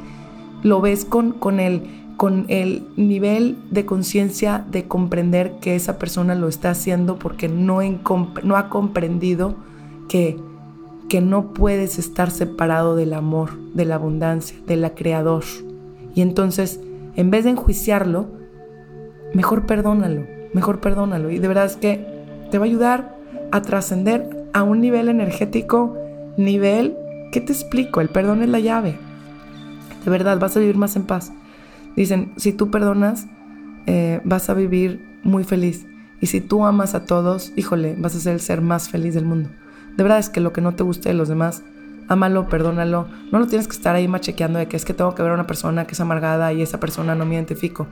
lo 0.63 0.81
ves 0.81 1.05
con, 1.05 1.33
con, 1.33 1.61
el, 1.61 1.83
con 2.17 2.45
el 2.49 2.87
nivel 2.97 3.57
de 3.71 3.87
conciencia 3.87 4.65
de 4.71 4.87
comprender 4.87 5.55
que 5.61 5.77
esa 5.77 5.99
persona 5.99 6.35
lo 6.35 6.49
está 6.49 6.71
haciendo 6.71 7.19
porque 7.19 7.49
no, 7.49 7.81
no 8.43 8.57
ha 8.57 8.69
comprendido 8.69 9.55
que, 10.09 10.39
que 11.09 11.21
no 11.21 11.55
puedes 11.55 11.99
estar 11.99 12.31
separado 12.31 12.97
del 12.97 13.15
amor, 13.15 13.59
de 13.75 13.87
la 13.87 13.95
abundancia, 13.95 14.59
de 14.67 14.77
la 14.77 14.95
creador. 14.95 15.45
Y 16.15 16.21
entonces, 16.21 16.81
en 17.17 17.31
vez 17.31 17.45
de 17.45 17.51
enjuiciarlo, 17.51 18.27
mejor 19.35 19.67
perdónalo, 19.67 20.27
mejor 20.53 20.81
perdónalo. 20.81 21.31
Y 21.31 21.39
de 21.39 21.49
verdad 21.49 21.65
es 21.65 21.77
que 21.77 22.12
te 22.53 22.59
va 22.59 22.67
a 22.67 22.69
ayudar 22.69 23.17
a 23.51 23.63
trascender 23.63 24.29
a 24.53 24.63
un 24.63 24.83
nivel 24.83 25.09
energético, 25.09 25.97
nivel, 26.37 26.95
¿qué 27.33 27.41
te 27.41 27.51
explico? 27.51 28.03
El 28.03 28.11
perdón 28.11 28.43
es 28.43 28.51
la 28.51 28.61
llave. 28.61 28.99
De 30.05 30.11
verdad, 30.11 30.39
vas 30.39 30.55
a 30.55 30.61
vivir 30.61 30.77
más 30.77 30.95
en 30.95 31.05
paz. 31.05 31.33
Dicen, 31.97 32.35
si 32.37 32.53
tú 32.53 32.71
perdonas, 32.71 33.27
eh, 33.87 34.21
vas 34.25 34.51
a 34.51 34.55
vivir 34.55 35.19
muy 35.23 35.45
feliz. 35.45 35.87
Y 36.21 36.27
si 36.27 36.43
tú 36.43 36.67
amas 36.67 36.95
a 36.95 37.07
todos, 37.07 37.55
híjole, 37.57 37.97
vas 37.99 38.15
a 38.15 38.21
ser 38.21 38.35
el 38.35 38.41
ser 38.41 38.61
más 38.61 38.91
feliz 38.91 39.15
del 39.15 39.25
mundo. 39.25 39.49
De 39.97 40.03
verdad 40.03 40.19
es 40.19 40.29
que 40.29 40.41
lo 40.41 40.53
que 40.53 40.61
no 40.61 40.75
te 40.75 40.83
guste 40.83 41.09
de 41.09 41.15
los 41.15 41.29
demás, 41.29 41.63
ámalo, 42.09 42.51
perdónalo. 42.51 43.07
No 43.33 43.39
lo 43.39 43.47
tienes 43.47 43.67
que 43.67 43.77
estar 43.77 43.97
ahí 43.97 44.09
machequeando 44.09 44.59
de 44.59 44.69
que 44.69 44.77
es 44.77 44.85
que 44.85 44.93
tengo 44.93 45.15
que 45.15 45.23
ver 45.23 45.33
a 45.33 45.37
una 45.37 45.47
persona 45.47 45.87
que 45.87 45.95
es 45.95 46.01
amargada 46.01 46.53
y 46.53 46.61
esa 46.61 46.81
persona 46.81 47.15
no 47.15 47.25
me 47.25 47.37
identifico. 47.37 47.87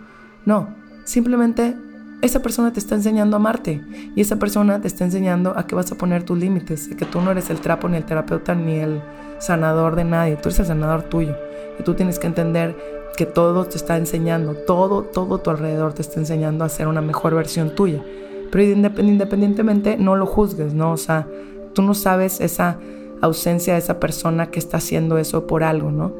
No, 0.44 0.68
simplemente 1.04 1.76
esa 2.22 2.40
persona 2.40 2.72
te 2.72 2.80
está 2.80 2.94
enseñando 2.94 3.36
a 3.36 3.38
amarte 3.38 3.82
y 4.14 4.20
esa 4.20 4.36
persona 4.36 4.80
te 4.80 4.88
está 4.88 5.04
enseñando 5.04 5.56
a 5.56 5.66
que 5.66 5.74
vas 5.74 5.90
a 5.90 5.96
poner 5.96 6.22
tus 6.22 6.38
límites, 6.38 6.88
que 6.88 7.04
tú 7.04 7.20
no 7.20 7.30
eres 7.30 7.50
el 7.50 7.60
trapo 7.60 7.88
ni 7.88 7.96
el 7.96 8.04
terapeuta 8.04 8.54
ni 8.54 8.76
el 8.76 9.02
sanador 9.38 9.96
de 9.96 10.04
nadie, 10.04 10.36
tú 10.36 10.48
eres 10.48 10.60
el 10.60 10.66
sanador 10.66 11.02
tuyo 11.04 11.34
y 11.78 11.82
tú 11.82 11.94
tienes 11.94 12.18
que 12.18 12.26
entender 12.26 12.76
que 13.16 13.26
todo 13.26 13.64
te 13.64 13.76
está 13.76 13.96
enseñando, 13.96 14.54
todo, 14.54 15.02
todo 15.02 15.38
tu 15.38 15.50
alrededor 15.50 15.92
te 15.92 16.02
está 16.02 16.20
enseñando 16.20 16.64
a 16.64 16.68
ser 16.68 16.88
una 16.88 17.00
mejor 17.00 17.34
versión 17.34 17.74
tuya. 17.74 18.02
Pero 18.50 18.64
independientemente 18.64 19.96
no 19.96 20.16
lo 20.16 20.26
juzgues, 20.26 20.74
¿no? 20.74 20.92
O 20.92 20.96
sea, 20.96 21.26
tú 21.72 21.82
no 21.82 21.94
sabes 21.94 22.40
esa 22.40 22.78
ausencia 23.20 23.74
de 23.74 23.78
esa 23.78 24.00
persona 24.00 24.50
que 24.50 24.58
está 24.58 24.78
haciendo 24.78 25.18
eso 25.18 25.46
por 25.46 25.62
algo, 25.62 25.90
¿no? 25.90 26.12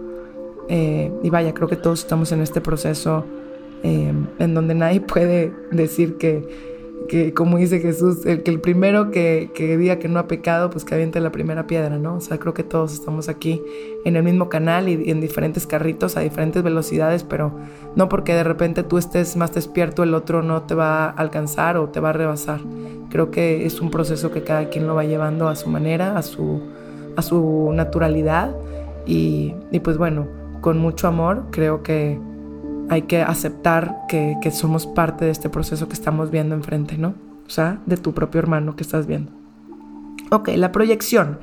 Eh, 0.69 1.13
y 1.23 1.31
vaya, 1.31 1.53
creo 1.55 1.69
que 1.69 1.77
todos 1.77 2.01
estamos 2.01 2.31
en 2.33 2.41
este 2.41 2.61
proceso 2.61 3.25
eh, 3.83 4.13
en 4.39 4.55
donde 4.55 4.75
nadie 4.75 5.01
puede 5.13 5.53
decir 5.71 6.17
que 6.17 6.71
que 7.11 7.35
como 7.35 7.59
dice 7.59 7.81
Jesús, 7.81 8.25
el 8.25 8.45
que 8.45 8.53
el 8.53 8.61
primero 8.61 9.11
que, 9.11 9.51
que, 9.53 9.77
diga 9.77 9.99
que 9.99 10.09
no 10.09 10.21
ha 10.21 10.29
pecado, 10.29 10.71
pues 10.71 10.85
que 10.85 10.95
aviente 10.95 11.19
la 11.21 11.33
primera 11.33 11.67
piedra, 11.67 11.99
¿no? 11.99 12.15
O 12.15 12.21
sea, 12.21 12.39
creo 12.39 12.55
que 12.55 12.63
todos 12.63 12.93
estamos 12.93 13.29
aquí 13.29 13.61
en 14.05 14.15
el 14.15 14.23
mismo 14.23 14.49
canal 14.49 14.89
y, 14.89 15.11
en 15.11 15.21
diferentes 15.21 15.67
carritos 15.67 16.17
a 16.17 16.21
diferentes 16.21 16.63
velocidades, 16.63 17.25
pero 17.25 17.53
no 17.97 18.09
porque 18.09 18.33
de 18.33 18.45
repente 18.45 18.85
tú 18.85 18.97
estés 18.97 19.37
más 19.37 19.53
despierto, 19.53 20.05
el 20.05 20.15
otro 20.15 20.43
no 20.43 20.63
te 20.63 20.77
va 20.77 21.07
a 21.07 21.11
alcanzar 21.11 21.77
o 21.79 21.89
te 21.89 21.99
va 21.99 22.11
a 22.11 22.13
rebasar. 22.13 22.61
Creo 23.11 23.33
que 23.33 23.67
es 23.67 23.81
un 23.81 23.91
proceso 23.91 24.31
que 24.31 24.45
cada 24.45 24.69
quien 24.69 24.87
lo 24.87 24.95
va 24.95 25.05
llevando 25.05 25.49
a 25.49 25.57
su 25.57 25.69
manera, 25.69 26.17
a 26.17 26.23
su, 26.23 26.61
a 27.17 27.23
su 27.23 27.73
naturalidad 27.75 28.55
y, 29.05 29.55
y 29.73 29.81
pues 29.81 29.99
bueno, 29.99 30.29
con 30.61 30.79
mucho 30.79 31.09
amor 31.09 31.47
creo 31.51 31.83
que 31.83 32.21
hay 32.91 33.03
que 33.03 33.23
aceptar 33.23 34.07
que, 34.09 34.37
somos 34.51 34.87
parte 34.87 35.25
de 35.25 35.31
este 35.31 35.49
proceso 35.49 35.87
que 35.87 35.95
estamos 35.95 36.33
viendo 36.33 36.57
enfrente, 36.57 36.99
¿no? 36.99 37.15
O 37.47 37.51
sea, 37.51 37.81
de 37.87 37.97
tu 37.97 38.13
propio 38.13 38.41
hermano 38.41 38.75
que 38.75 38.83
estás 38.83 39.07
viendo. 39.07 39.31
Ok, 40.33 40.49
la 40.57 40.73
proyección 40.73 41.39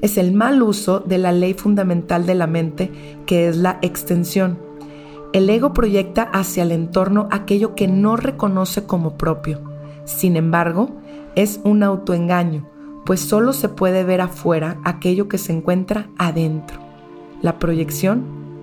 es 0.00 0.16
el 0.16 0.32
mal 0.32 0.62
uso 0.62 1.00
de 1.00 1.18
la 1.18 1.32
ley 1.32 1.54
fundamental 1.54 2.24
de 2.24 2.36
la 2.36 2.46
mente, 2.46 2.92
que 3.26 3.48
es 3.48 3.56
la 3.56 3.80
extensión. 3.82 4.58
El 5.32 5.50
ego 5.50 5.72
proyecta 5.72 6.22
hacia 6.22 6.62
el 6.62 6.70
entorno 6.70 7.26
aquello 7.32 7.74
que 7.74 7.88
no 7.88 8.16
reconoce 8.16 8.84
como 8.84 9.18
propio. 9.18 9.60
Sin 10.04 10.36
embargo, 10.36 10.90
es 11.34 11.60
un 11.64 11.82
autoengaño, 11.82 12.68
pues 13.04 13.20
solo 13.20 13.52
se 13.52 13.68
puede 13.68 14.04
ver 14.04 14.20
afuera 14.20 14.78
aquello 14.84 15.28
que 15.28 15.38
se 15.38 15.52
encuentra 15.52 16.10
adentro. 16.16 16.78
La 17.42 17.58
proyección 17.58 18.22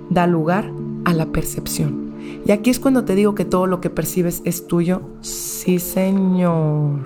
da 0.09 0.25
lugar 0.25 0.71
a 1.03 1.13
la 1.13 1.25
percepción. 1.25 2.02
Y 2.45 2.51
aquí 2.51 2.69
es 2.69 2.79
cuando 2.79 3.05
te 3.05 3.15
digo 3.15 3.35
que 3.35 3.45
todo 3.45 3.67
lo 3.67 3.81
que 3.81 3.89
percibes 3.89 4.41
es 4.45 4.67
tuyo. 4.67 5.01
Sí, 5.21 5.79
Señor. 5.79 7.03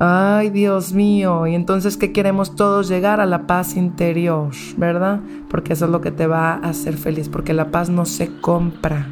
Ay, 0.00 0.50
Dios 0.50 0.92
mío. 0.92 1.46
Y 1.46 1.54
entonces, 1.54 1.96
¿qué 1.96 2.12
queremos 2.12 2.54
todos? 2.54 2.88
Llegar 2.88 3.20
a 3.20 3.26
la 3.26 3.48
paz 3.48 3.76
interior, 3.76 4.50
¿verdad? 4.76 5.20
Porque 5.50 5.72
eso 5.72 5.86
es 5.86 5.90
lo 5.90 6.00
que 6.00 6.12
te 6.12 6.28
va 6.28 6.52
a 6.52 6.68
hacer 6.68 6.96
feliz, 6.96 7.28
porque 7.28 7.52
la 7.52 7.72
paz 7.72 7.90
no 7.90 8.04
se 8.04 8.40
compra. 8.40 9.08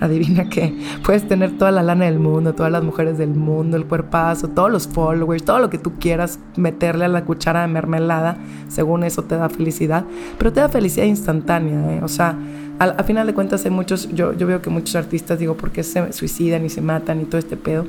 Adivina 0.00 0.48
qué, 0.48 0.78
puedes 1.04 1.26
tener 1.26 1.58
toda 1.58 1.72
la 1.72 1.82
lana 1.82 2.04
del 2.04 2.20
mundo, 2.20 2.54
todas 2.54 2.70
las 2.70 2.84
mujeres 2.84 3.18
del 3.18 3.34
mundo, 3.34 3.76
el 3.76 3.86
cuerpazo, 3.86 4.48
todos 4.48 4.70
los 4.70 4.86
followers, 4.86 5.44
todo 5.44 5.58
lo 5.58 5.70
que 5.70 5.78
tú 5.78 5.94
quieras 5.98 6.38
meterle 6.56 7.06
a 7.06 7.08
la 7.08 7.24
cuchara 7.24 7.62
de 7.62 7.68
mermelada, 7.68 8.36
según 8.68 9.02
eso 9.02 9.24
te 9.24 9.36
da 9.36 9.48
felicidad, 9.48 10.04
pero 10.38 10.52
te 10.52 10.60
da 10.60 10.68
felicidad 10.68 11.06
instantánea, 11.06 11.96
¿eh? 11.96 12.00
o 12.04 12.06
sea, 12.06 12.38
a, 12.78 13.02
final 13.02 13.26
de 13.26 13.34
cuentas 13.34 13.64
hay 13.64 13.70
muchos, 13.70 14.08
yo, 14.14 14.32
yo 14.32 14.46
veo 14.46 14.62
que 14.62 14.70
muchos 14.70 14.94
artistas, 14.96 15.38
digo, 15.38 15.56
porque 15.56 15.82
se 15.82 16.12
suicidan 16.12 16.64
y 16.64 16.68
se 16.68 16.80
matan 16.80 17.20
y 17.20 17.24
todo 17.24 17.38
este 17.38 17.56
pedo. 17.56 17.86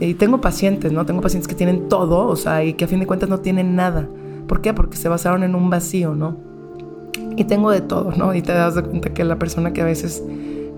Y 0.00 0.14
tengo 0.14 0.40
pacientes, 0.40 0.92
¿no? 0.92 1.06
Tengo 1.06 1.20
pacientes 1.20 1.48
que 1.48 1.54
tienen 1.54 1.88
todo, 1.88 2.26
o 2.26 2.36
sea, 2.36 2.64
y 2.64 2.74
que 2.74 2.84
a 2.84 2.88
fin 2.88 3.00
de 3.00 3.06
cuentas 3.06 3.28
no 3.28 3.38
tienen 3.38 3.76
nada. 3.76 4.08
¿Por 4.46 4.60
qué? 4.60 4.74
Porque 4.74 4.96
se 4.96 5.08
basaron 5.08 5.42
en 5.42 5.54
un 5.54 5.70
vacío, 5.70 6.14
¿no? 6.14 6.36
Y 7.36 7.44
tengo 7.44 7.70
de 7.70 7.80
todo, 7.80 8.12
¿no? 8.12 8.34
Y 8.34 8.42
te 8.42 8.52
das 8.52 8.74
cuenta 8.74 9.14
que 9.14 9.24
la 9.24 9.38
persona 9.38 9.72
que 9.72 9.82
a 9.82 9.84
veces 9.84 10.22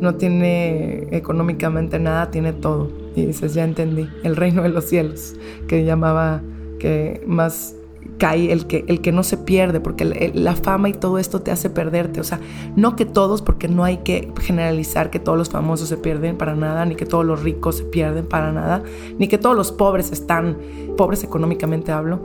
no 0.01 0.15
tiene 0.17 1.09
económicamente 1.11 1.99
nada, 1.99 2.31
tiene 2.31 2.53
todo. 2.53 2.91
Y 3.17 3.27
dices, 3.27 3.55
ya 3.55 3.65
entendí, 3.65 4.09
el 4.23 4.37
reino 4.37 4.63
de 4.63 4.69
los 4.69 4.85
cielos, 4.85 5.35
que 5.69 5.85
llamaba 5.85 6.43
que 6.79 7.23
más 7.27 7.75
cae 8.19 8.53
el 8.53 8.67
que, 8.67 8.85
el 8.89 9.01
que 9.01 9.13
no 9.13 9.23
se 9.23 9.37
pierde, 9.37 9.81
porque 9.81 10.33
la 10.35 10.55
fama 10.55 10.89
y 10.89 10.93
todo 10.93 11.19
esto 11.19 11.43
te 11.43 11.51
hace 11.51 11.71
perderte. 11.71 12.21
O 12.21 12.25
sea, 12.25 12.41
no 12.77 12.97
que 12.97 13.05
todos, 13.05 13.43
porque 13.43 13.69
no 13.69 13.85
hay 13.85 13.99
que 13.99 14.33
generalizar 14.41 15.11
que 15.11 15.19
todos 15.19 15.37
los 15.37 15.51
famosos 15.51 15.89
se 15.89 15.97
pierden 15.97 16.37
para 16.37 16.55
nada, 16.55 16.85
ni 16.87 16.95
que 16.95 17.07
todos 17.07 17.25
los 17.25 17.43
ricos 17.43 17.79
se 17.79 17.85
pierden 17.85 18.27
para 18.27 18.53
nada, 18.53 18.83
ni 19.19 19.29
que 19.29 19.39
todos 19.39 19.57
los 19.57 19.73
pobres 19.73 20.13
están, 20.13 20.57
pobres 20.97 21.25
económicamente 21.25 21.93
hablo, 21.93 22.21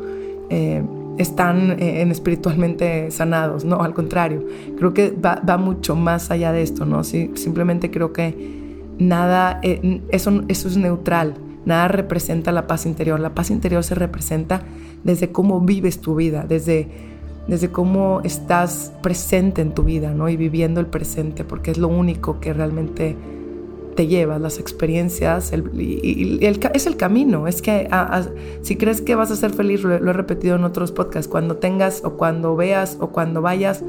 eh, 0.49 0.83
están 1.17 1.71
eh, 1.79 2.01
en 2.01 2.11
espiritualmente 2.11 3.11
sanados, 3.11 3.65
no, 3.65 3.81
al 3.81 3.93
contrario, 3.93 4.45
creo 4.77 4.93
que 4.93 5.11
va, 5.11 5.41
va 5.47 5.57
mucho 5.57 5.95
más 5.95 6.31
allá 6.31 6.53
de 6.53 6.61
esto, 6.61 6.85
¿no? 6.85 7.03
Simplemente 7.03 7.91
creo 7.91 8.13
que 8.13 8.79
nada, 8.99 9.59
eh, 9.63 10.01
eso, 10.11 10.43
eso 10.47 10.67
es 10.69 10.77
neutral, 10.77 11.35
nada 11.65 11.89
representa 11.89 12.51
la 12.51 12.67
paz 12.67 12.85
interior, 12.85 13.19
la 13.19 13.35
paz 13.35 13.51
interior 13.51 13.83
se 13.83 13.95
representa 13.95 14.63
desde 15.03 15.31
cómo 15.31 15.61
vives 15.61 16.01
tu 16.01 16.15
vida, 16.15 16.45
desde, 16.47 16.87
desde 17.47 17.69
cómo 17.69 18.21
estás 18.23 18.93
presente 19.01 19.61
en 19.61 19.73
tu 19.73 19.83
vida, 19.83 20.13
¿no? 20.13 20.29
Y 20.29 20.37
viviendo 20.37 20.79
el 20.79 20.87
presente, 20.87 21.43
porque 21.43 21.71
es 21.71 21.77
lo 21.77 21.87
único 21.87 22.39
que 22.39 22.53
realmente 22.53 23.15
te 23.95 24.07
lleva, 24.07 24.39
las 24.39 24.59
experiencias, 24.59 25.51
es 25.51 26.87
el 26.87 26.95
camino. 26.95 27.47
Es 27.47 27.61
que 27.61 27.89
si 28.61 28.77
crees 28.77 29.01
que 29.01 29.15
vas 29.15 29.29
a 29.29 29.35
ser 29.35 29.51
feliz, 29.51 29.83
lo, 29.83 29.93
he 29.93 30.13
repetido 30.13 30.55
en 30.55 30.63
otros 30.63 30.93
podcasts, 30.93 31.27
cuando 31.27 31.57
tengas 31.57 32.01
o 32.05 32.13
cuando 32.13 32.55
veas 32.55 32.97
o 33.01 33.09
cuando 33.09 33.41
vayas, 33.41 33.83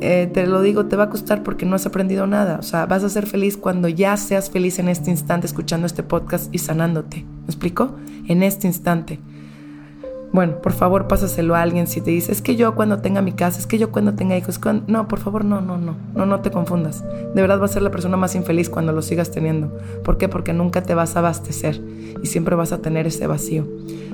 eh, 0.00 0.30
te 0.32 0.46
lo 0.46 0.62
digo, 0.62 0.86
te 0.86 0.94
va 0.94 1.04
a 1.04 1.10
costar 1.10 1.42
porque 1.42 1.66
no 1.66 1.74
has 1.74 1.84
aprendido 1.84 2.28
nada. 2.28 2.58
O 2.60 2.62
sea, 2.62 2.86
vas 2.86 3.02
a 3.02 3.08
ser 3.08 3.26
feliz 3.26 3.56
cuando 3.56 3.88
ya 3.88 4.16
seas 4.16 4.50
feliz 4.50 4.78
en 4.78 4.88
este 4.88 5.10
instante 5.10 5.48
escuchando 5.48 5.86
este 5.88 6.04
podcast 6.04 6.54
y 6.54 6.58
sanándote. 6.58 7.24
¿Me 7.24 7.46
explico? 7.46 7.96
En 8.28 8.44
este 8.44 8.68
instante. 8.68 9.18
Bueno, 10.30 10.60
por 10.60 10.72
favor, 10.72 11.08
pásaselo 11.08 11.54
a 11.54 11.62
alguien 11.62 11.86
si 11.86 12.00
te 12.00 12.10
dice, 12.10 12.32
es 12.32 12.42
que 12.42 12.54
yo 12.54 12.74
cuando 12.74 12.98
tenga 12.98 13.22
mi 13.22 13.32
casa, 13.32 13.58
es 13.58 13.66
que 13.66 13.78
yo 13.78 13.90
cuando 13.90 14.14
tenga 14.14 14.36
hijos, 14.36 14.60
no, 14.86 15.08
por 15.08 15.18
favor, 15.20 15.44
no, 15.44 15.60
no, 15.60 15.78
no, 15.78 15.96
no, 16.14 16.26
no 16.26 16.40
te 16.40 16.50
confundas. 16.50 17.02
De 17.34 17.40
verdad 17.40 17.58
vas 17.58 17.70
a 17.70 17.74
ser 17.74 17.82
la 17.82 17.90
persona 17.90 18.16
más 18.16 18.34
infeliz 18.34 18.68
cuando 18.68 18.92
lo 18.92 19.00
sigas 19.00 19.30
teniendo. 19.30 19.76
¿Por 20.04 20.18
qué? 20.18 20.28
Porque 20.28 20.52
nunca 20.52 20.82
te 20.82 20.94
vas 20.94 21.16
a 21.16 21.20
abastecer 21.20 21.80
y 22.22 22.26
siempre 22.26 22.56
vas 22.56 22.72
a 22.72 22.82
tener 22.82 23.06
ese 23.06 23.26
vacío. 23.26 23.66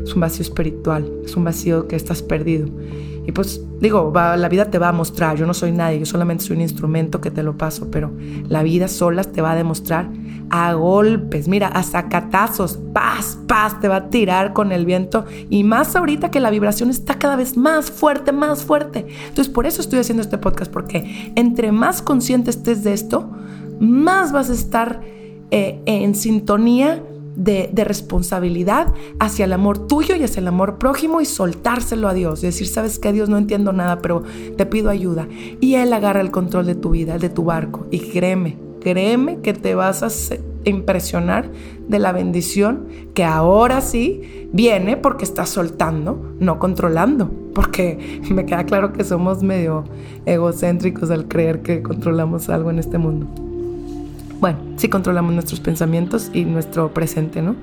Es 0.02 0.14
un 0.14 0.20
vacío 0.20 0.42
espiritual, 0.42 1.10
es 1.24 1.36
un 1.36 1.44
vacío 1.44 1.88
que 1.88 1.96
estás 1.96 2.22
perdido. 2.22 2.68
Y 3.26 3.32
pues 3.32 3.62
digo, 3.80 4.12
la 4.14 4.48
vida 4.48 4.66
te 4.66 4.78
va 4.78 4.88
a 4.88 4.92
mostrar, 4.92 5.36
yo 5.36 5.46
no 5.46 5.54
soy 5.54 5.72
nadie, 5.72 5.98
yo 5.98 6.06
solamente 6.06 6.44
soy 6.44 6.56
un 6.56 6.62
instrumento 6.62 7.20
que 7.20 7.30
te 7.30 7.42
lo 7.42 7.56
paso, 7.56 7.90
pero 7.90 8.12
la 8.48 8.62
vida 8.62 8.86
sola 8.86 9.24
te 9.24 9.40
va 9.40 9.52
a 9.52 9.56
demostrar 9.56 10.08
a 10.50 10.74
golpes, 10.74 11.48
mira, 11.48 11.68
a 11.68 11.82
sacatazos, 11.82 12.78
paz, 12.92 13.38
paz, 13.46 13.80
te 13.80 13.88
va 13.88 13.96
a 13.96 14.10
tirar 14.10 14.52
con 14.52 14.72
el 14.72 14.86
viento 14.86 15.24
y 15.50 15.64
más 15.64 15.96
ahorita 15.96 16.30
que 16.30 16.40
la 16.40 16.50
vibración 16.50 16.90
está 16.90 17.18
cada 17.18 17.36
vez 17.36 17.56
más 17.56 17.90
fuerte, 17.90 18.32
más 18.32 18.64
fuerte. 18.64 19.06
Entonces 19.28 19.52
por 19.52 19.66
eso 19.66 19.80
estoy 19.80 19.98
haciendo 20.00 20.22
este 20.22 20.38
podcast, 20.38 20.70
porque 20.70 21.32
entre 21.34 21.72
más 21.72 22.02
consciente 22.02 22.50
estés 22.50 22.84
de 22.84 22.92
esto, 22.92 23.30
más 23.80 24.32
vas 24.32 24.50
a 24.50 24.54
estar 24.54 25.00
eh, 25.50 25.80
en 25.86 26.14
sintonía 26.14 27.02
de, 27.36 27.84
responsabilidad 27.84 28.92
hacia 29.18 29.44
el 29.44 29.52
amor 29.52 29.86
tuyo 29.86 30.16
y 30.16 30.22
hacia 30.22 30.40
el 30.40 30.48
amor 30.48 30.78
prójimo 30.78 31.20
y 31.20 31.26
soltárselo 31.26 32.08
a 32.08 32.14
Dios. 32.14 32.40
Decir, 32.40 32.66
sabes 32.66 32.98
que 32.98 33.12
Dios 33.12 33.28
no 33.28 33.38
entiendo 33.38 33.72
nada, 33.72 34.00
pero 34.00 34.22
te 34.56 34.66
pido 34.66 34.90
ayuda. 34.90 35.28
Y 35.60 35.74
Él 35.74 35.92
agarra 35.92 36.20
el 36.20 36.30
control 36.30 36.66
de 36.66 36.74
tu 36.74 36.90
vida, 36.90 37.18
de 37.18 37.28
tu 37.28 37.44
barco. 37.44 37.86
Y 37.90 37.98
créeme, 37.98 38.56
créeme 38.84 39.40
que 39.40 39.52
te 39.54 39.74
vas 39.74 40.04
a 40.04 40.36
impresionar 40.62 41.50
de 41.88 41.98
la 41.98 42.12
bendición 42.12 42.86
que 43.14 43.24
ahora 43.24 43.80
sí 43.80 44.48
viene 44.52 44.96
porque 44.96 45.24
estás 45.24 45.48
soltando, 45.48 46.36
no 46.38 46.60
controlando. 46.60 47.28
Porque 47.52 48.20
me 48.30 48.46
queda 48.46 48.62
claro 48.62 48.92
que 48.92 49.02
somos 49.02 49.42
medio 49.42 49.82
egocéntricos 50.24 51.10
al 51.10 51.26
creer 51.26 51.62
que 51.62 51.82
controlamos 51.82 52.48
algo 52.48 52.70
en 52.70 52.78
este 52.78 52.98
mundo 52.98 53.26
bueno, 54.44 54.58
sí 54.76 54.90
controlamos 54.90 55.32
nuestros 55.32 55.60
pensamientos 55.60 56.30
y 56.34 56.44
nuestro 56.44 56.92
presente, 56.92 57.40
¿no? 57.40 57.56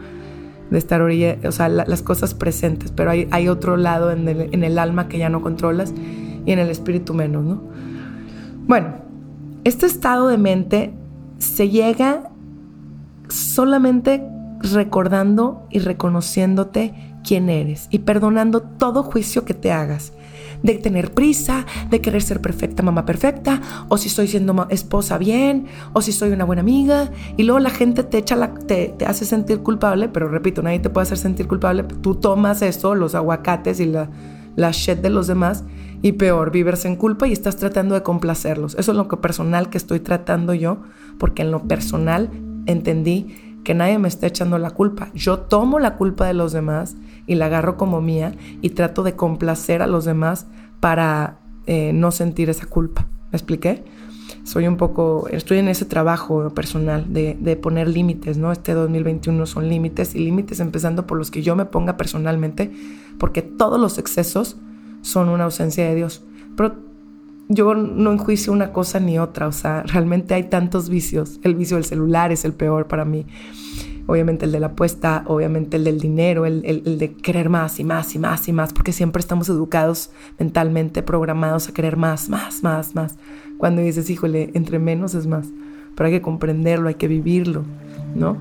De 0.72 0.80
estar 0.80 1.00
orilla, 1.00 1.38
o 1.46 1.52
sea, 1.52 1.70
las 1.70 2.02
cosas 2.02 2.34
presentes, 2.34 2.92
pero 2.92 3.12
hay, 3.12 3.48
otro 3.50 3.78
lado 3.78 4.12
en 4.12 4.28
el, 4.28 4.80
alma 4.80 5.08
que 5.08 5.20
ya 5.20 5.30
no 5.30 5.44
controlas 5.44 5.94
y 6.44 6.52
en 6.52 6.58
el 6.58 6.72
espíritu 6.72 7.14
menos, 7.14 7.44
¿no? 7.44 7.62
Bueno, 8.66 8.96
este 9.64 9.86
estado 9.86 10.28
de 10.28 10.40
mente 10.40 10.92
se 11.42 11.70
llega 11.70 12.30
solamente 13.30 14.24
recordando 14.60 15.66
y 15.72 15.80
reconociéndote 15.80 16.94
quién 17.24 17.50
eres 17.50 17.88
y 17.90 18.00
perdonando 18.00 18.62
todo 18.62 19.04
juicio 19.04 19.44
que 19.44 19.54
te 19.54 19.72
hagas. 19.72 20.14
de 20.64 20.76
tener 20.76 21.12
prisa, 21.12 21.66
de 21.90 22.02
querer 22.02 22.22
ser 22.22 22.40
perfecta, 22.40 22.84
mamá 22.84 23.04
perfecta, 23.04 23.60
o 23.90 23.98
si 23.98 24.10
estoy 24.10 24.28
siendo 24.28 24.68
esposa 24.70 25.18
bien, 25.18 25.66
o 25.94 26.04
si 26.04 26.12
soy 26.12 26.30
una 26.30 26.46
buena 26.46 26.62
amiga. 26.62 27.10
Y 27.36 27.44
luego 27.46 27.58
la 27.58 27.72
gente 27.72 28.04
te 28.04 28.20
echa 28.20 28.36
la, 28.36 28.54
te, 28.54 28.94
te 28.96 29.08
hace 29.08 29.26
sentir 29.26 29.62
culpable, 29.64 30.08
pero 30.10 30.28
repito, 30.28 30.62
nadie 30.62 30.78
te 30.78 30.92
puede 30.92 31.06
hacer 31.06 31.18
sentir 31.18 31.48
culpable. 31.48 31.82
Tú 31.82 32.14
tomas 32.14 32.62
eso, 32.62 32.94
los 32.94 33.16
aguacates 33.16 33.80
y 33.80 33.88
la, 33.88 34.12
la 34.56 34.70
shit 34.70 35.00
de 35.00 35.10
los 35.10 35.26
demás, 35.26 35.64
y 36.02 36.14
peor, 36.14 36.52
vivirse 36.52 36.88
en 36.88 36.96
culpa 36.96 37.28
y 37.28 37.32
estás 37.32 37.58
tratando 37.58 37.96
de 37.96 38.04
complacerlos. 38.04 38.76
Eso 38.76 38.92
es 38.92 38.98
lo 38.98 39.08
que 39.08 39.18
personal 39.18 39.70
que 39.70 39.78
estoy 39.78 40.00
tratando 40.00 40.54
yo, 40.54 40.80
porque 41.18 41.44
en 41.44 41.52
lo 41.52 41.64
personal 41.64 42.30
entendí 42.66 43.36
que 43.64 43.76
nadie 43.76 44.00
me 44.00 44.08
está 44.08 44.28
echando 44.28 44.58
la 44.58 44.72
culpa. 44.72 45.10
Yo 45.14 45.40
tomo 45.40 45.80
la 45.80 45.96
culpa 45.98 46.26
de 46.26 46.34
los 46.34 46.52
demás 46.52 46.96
y 47.28 47.36
la 47.36 47.46
agarro 47.46 47.78
como 47.78 48.02
mía 48.02 48.34
y 48.62 48.72
trato 48.72 49.04
de 49.04 49.16
complacer 49.16 49.82
a 49.82 49.88
los 49.88 50.06
demás 50.06 50.48
para 50.80 51.40
eh, 51.68 51.92
no 51.94 52.12
sentir 52.12 52.50
esa 52.50 52.66
culpa. 52.66 53.08
¿Me 53.32 53.38
expliqué? 53.38 53.84
Soy 54.44 54.66
un 54.66 54.78
poco, 54.78 55.28
estoy 55.30 55.60
en 55.60 55.68
ese 55.68 55.86
trabajo 55.86 56.50
personal 56.50 57.14
de, 57.14 57.38
de 57.40 57.56
poner 57.56 57.88
límites, 57.88 58.38
¿no? 58.38 58.52
Este 58.52 58.74
2021 58.74 59.46
son 59.46 59.70
límites 59.70 60.16
y 60.16 60.20
límites 60.20 60.60
empezando 60.60 61.06
por 61.06 61.20
los 61.20 61.30
que 61.30 61.44
yo 61.44 61.56
me 61.56 61.66
ponga 61.66 61.96
personalmente, 61.96 62.72
porque 63.20 63.44
todos 63.44 63.80
los 63.80 64.00
excesos 64.00 64.58
son 65.02 65.30
una 65.30 65.46
ausencia 65.46 65.86
de 65.88 65.96
Dios. 65.96 66.24
Pero 66.56 66.76
yo 67.54 67.74
no 67.74 68.14
enjuicio 68.14 68.54
una 68.54 68.72
cosa 68.72 69.00
ni 69.00 69.20
otra, 69.20 69.48
o 69.48 69.52
sea, 69.52 69.84
realmente 69.84 70.34
hay 70.34 70.44
tantos 70.44 70.90
vicios. 70.90 71.40
El 71.44 71.56
vicio 71.56 71.76
del 71.76 71.86
celular 71.86 72.32
es 72.32 72.46
el 72.46 72.54
peor 72.54 72.88
para 72.88 73.04
mí. 73.04 73.26
Obviamente 74.08 74.46
el 74.46 74.52
de 74.52 74.60
la 74.60 74.68
apuesta, 74.68 75.24
obviamente 75.28 75.78
el 75.78 75.84
del 75.84 76.00
dinero, 76.00 76.46
el, 76.46 76.64
el, 76.66 76.98
de 76.98 77.14
querer 77.14 77.50
más 77.50 77.80
y 77.80 77.84
más 77.84 78.16
y 78.16 78.20
más 78.20 78.48
y 78.48 78.54
más, 78.54 78.74
porque 78.74 78.94
siempre 78.94 79.20
estamos 79.20 79.50
educados 79.50 80.12
mentalmente, 80.40 81.04
programados 81.04 81.70
a 81.70 81.74
querer 81.74 81.98
más, 81.98 82.30
más, 82.30 82.64
más, 82.64 82.96
más. 82.96 83.18
Cuando 83.58 83.82
dices, 83.82 84.10
híjole, 84.10 84.50
entre 84.54 84.80
menos 84.80 85.14
es 85.14 85.28
más, 85.28 85.48
pero 85.96 86.08
hay 86.08 86.14
que 86.14 86.22
comprenderlo, 86.22 86.88
hay 86.88 86.96
que 86.96 87.08
vivirlo, 87.08 87.64
¿no? 88.16 88.38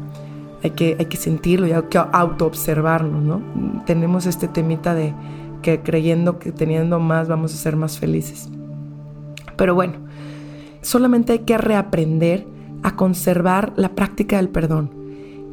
Hay 0.62 0.70
que, 0.70 0.96
hay 0.98 1.06
que 1.06 1.16
sentirlo 1.16 1.66
y 1.66 1.72
hay 1.72 1.82
que 1.90 1.98
autoobservarnos, 1.98 3.22
¿no? 3.22 3.42
Tenemos 3.86 4.26
este 4.26 4.48
temita 4.48 4.94
de 4.94 5.14
que 5.60 5.80
creyendo 5.80 6.38
que 6.38 6.52
teniendo 6.52 6.98
más 7.00 7.28
vamos 7.28 7.54
a 7.54 7.56
ser 7.56 7.76
más 7.76 7.98
felices. 7.98 8.48
Pero 9.56 9.74
bueno, 9.74 9.94
solamente 10.82 11.32
hay 11.32 11.38
que 11.40 11.58
reaprender 11.58 12.46
a 12.82 12.96
conservar 12.96 13.72
la 13.76 13.94
práctica 13.94 14.36
del 14.36 14.48
perdón. 14.48 15.00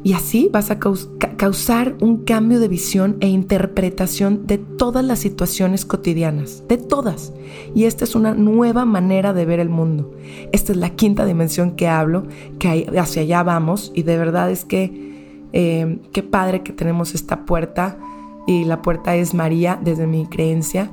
Y 0.04 0.12
así 0.12 0.48
vas 0.52 0.70
a 0.70 0.78
causar 0.78 1.96
un 2.00 2.24
cambio 2.24 2.60
de 2.60 2.68
visión 2.68 3.16
e 3.20 3.28
interpretación 3.28 4.46
de 4.46 4.56
todas 4.56 5.04
las 5.04 5.18
situaciones 5.18 5.84
cotidianas, 5.84 6.62
de 6.68 6.78
todas. 6.78 7.32
Y 7.74 7.84
esta 7.84 8.04
es 8.04 8.14
una 8.14 8.32
nueva 8.32 8.84
manera 8.84 9.32
de 9.32 9.44
ver 9.44 9.58
el 9.58 9.68
mundo. 9.68 10.12
Esta 10.52 10.72
es 10.72 10.78
la 10.78 10.90
quinta 10.90 11.26
dimensión 11.26 11.72
que 11.72 11.88
hablo, 11.88 12.24
que 12.60 12.88
hacia 12.96 13.22
allá 13.22 13.42
vamos. 13.42 13.90
Y 13.94 14.04
de 14.04 14.16
verdad 14.16 14.50
es 14.52 14.64
que 14.64 15.48
eh, 15.52 15.98
qué 16.12 16.22
padre 16.22 16.62
que 16.62 16.72
tenemos 16.72 17.14
esta 17.14 17.44
puerta. 17.44 17.98
Y 18.48 18.64
la 18.64 18.82
puerta 18.82 19.14
es 19.14 19.32
María, 19.32 19.78
desde 19.80 20.08
mi 20.08 20.26
creencia 20.26 20.90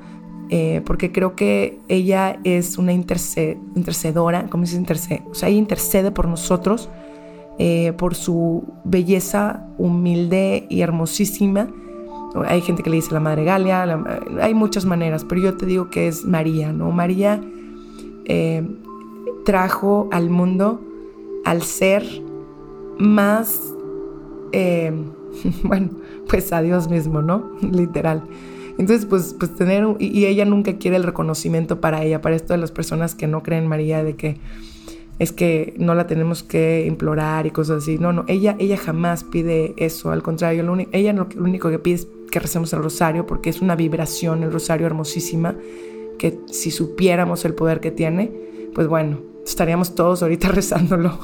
eh, 0.50 0.82
porque 0.86 1.12
creo 1.12 1.36
que 1.36 1.80
ella 1.88 2.40
es 2.44 2.78
una 2.78 2.94
intercedora, 2.94 4.48
¿cómo 4.50 4.66
se 4.66 4.76
intercede? 4.76 5.24
O 5.30 5.34
sea, 5.34 5.50
ella 5.50 5.58
intercede 5.58 6.12
por 6.12 6.28
nosotros, 6.28 6.90
eh, 7.58 7.94
por 7.98 8.14
su 8.14 8.64
belleza 8.84 9.68
humilde 9.80 10.68
y 10.70 10.82
hermosísima. 10.82 11.68
Hay 12.46 12.62
gente 12.62 12.84
que 12.84 12.90
le 12.90 12.98
dice 12.98 13.14
la 13.14 13.22
Madre 13.22 13.44
Galia, 13.46 14.04
hay 14.42 14.54
muchas 14.54 14.86
maneras, 14.86 15.24
pero 15.24 15.42
yo 15.42 15.58
te 15.58 15.66
digo 15.66 15.90
que 15.90 16.08
es 16.08 16.26
María, 16.26 16.72
¿no? 16.74 16.92
María 16.92 17.42
eh, 18.26 18.62
trajo 19.46 20.10
al 20.12 20.30
mundo 20.30 20.82
al 21.44 21.64
ser 21.64 22.04
más, 23.00 23.74
bueno, 25.64 25.90
pues 26.30 26.52
a 26.54 26.62
Dios 26.62 26.90
mismo, 26.90 27.22
¿no? 27.22 27.52
Literal. 27.62 28.24
Entonces, 28.78 29.06
pues, 29.06 29.36
pues 29.40 29.56
tener, 29.56 29.86
y, 30.00 30.26
ella 30.26 30.46
nunca 30.46 30.78
quiere 30.78 30.98
el 30.98 31.04
reconocimiento 31.04 31.80
para 31.80 32.04
ella, 32.04 32.22
para 32.22 32.36
esto 32.36 32.54
de 32.54 32.60
las 32.60 32.72
personas 32.72 33.16
que 33.16 33.28
no 33.28 33.42
creen 33.42 33.64
en 33.64 33.70
María, 33.70 34.04
de 34.04 34.16
que 34.16 34.38
es 35.18 35.32
que 35.32 35.74
no 35.78 35.96
la 35.96 36.08
tenemos 36.08 36.44
que 36.44 36.86
implorar 36.86 37.46
y 37.46 37.52
cosas 37.52 37.84
así. 37.84 37.98
No, 37.98 38.12
no, 38.12 38.26
ella, 38.28 38.58
ella 38.60 38.76
jamás 38.76 39.24
pide 39.24 39.74
eso, 39.78 40.12
al 40.12 40.24
contrario, 40.24 40.88
ella 40.92 41.14
lo, 41.14 41.30
lo 41.34 41.44
único 41.44 41.70
que 41.70 41.80
pide 41.80 41.96
es 41.96 42.08
que 42.30 42.40
recemos 42.40 42.74
el 42.74 42.84
rosario, 42.84 43.26
porque 43.26 43.50
es 43.50 43.62
una 43.62 43.78
vibración, 43.78 44.44
el 44.44 44.52
rosario 44.52 44.86
hermosísima, 44.88 45.56
que 46.20 46.38
si 46.48 46.70
supiéramos 46.70 47.46
el 47.46 47.54
poder 47.54 47.80
que 47.80 47.92
tiene, 47.92 48.30
pues 48.74 48.88
bueno, 48.88 49.20
estaríamos 49.46 49.96
todos 49.96 50.22
ahorita 50.22 50.48
rezándolo. 50.52 51.18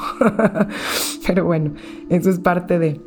Pero 1.27 1.45
bueno, 1.45 1.73
eso 2.09 2.29
es 2.29 2.39
parte 2.39 2.79
de... 2.79 3.01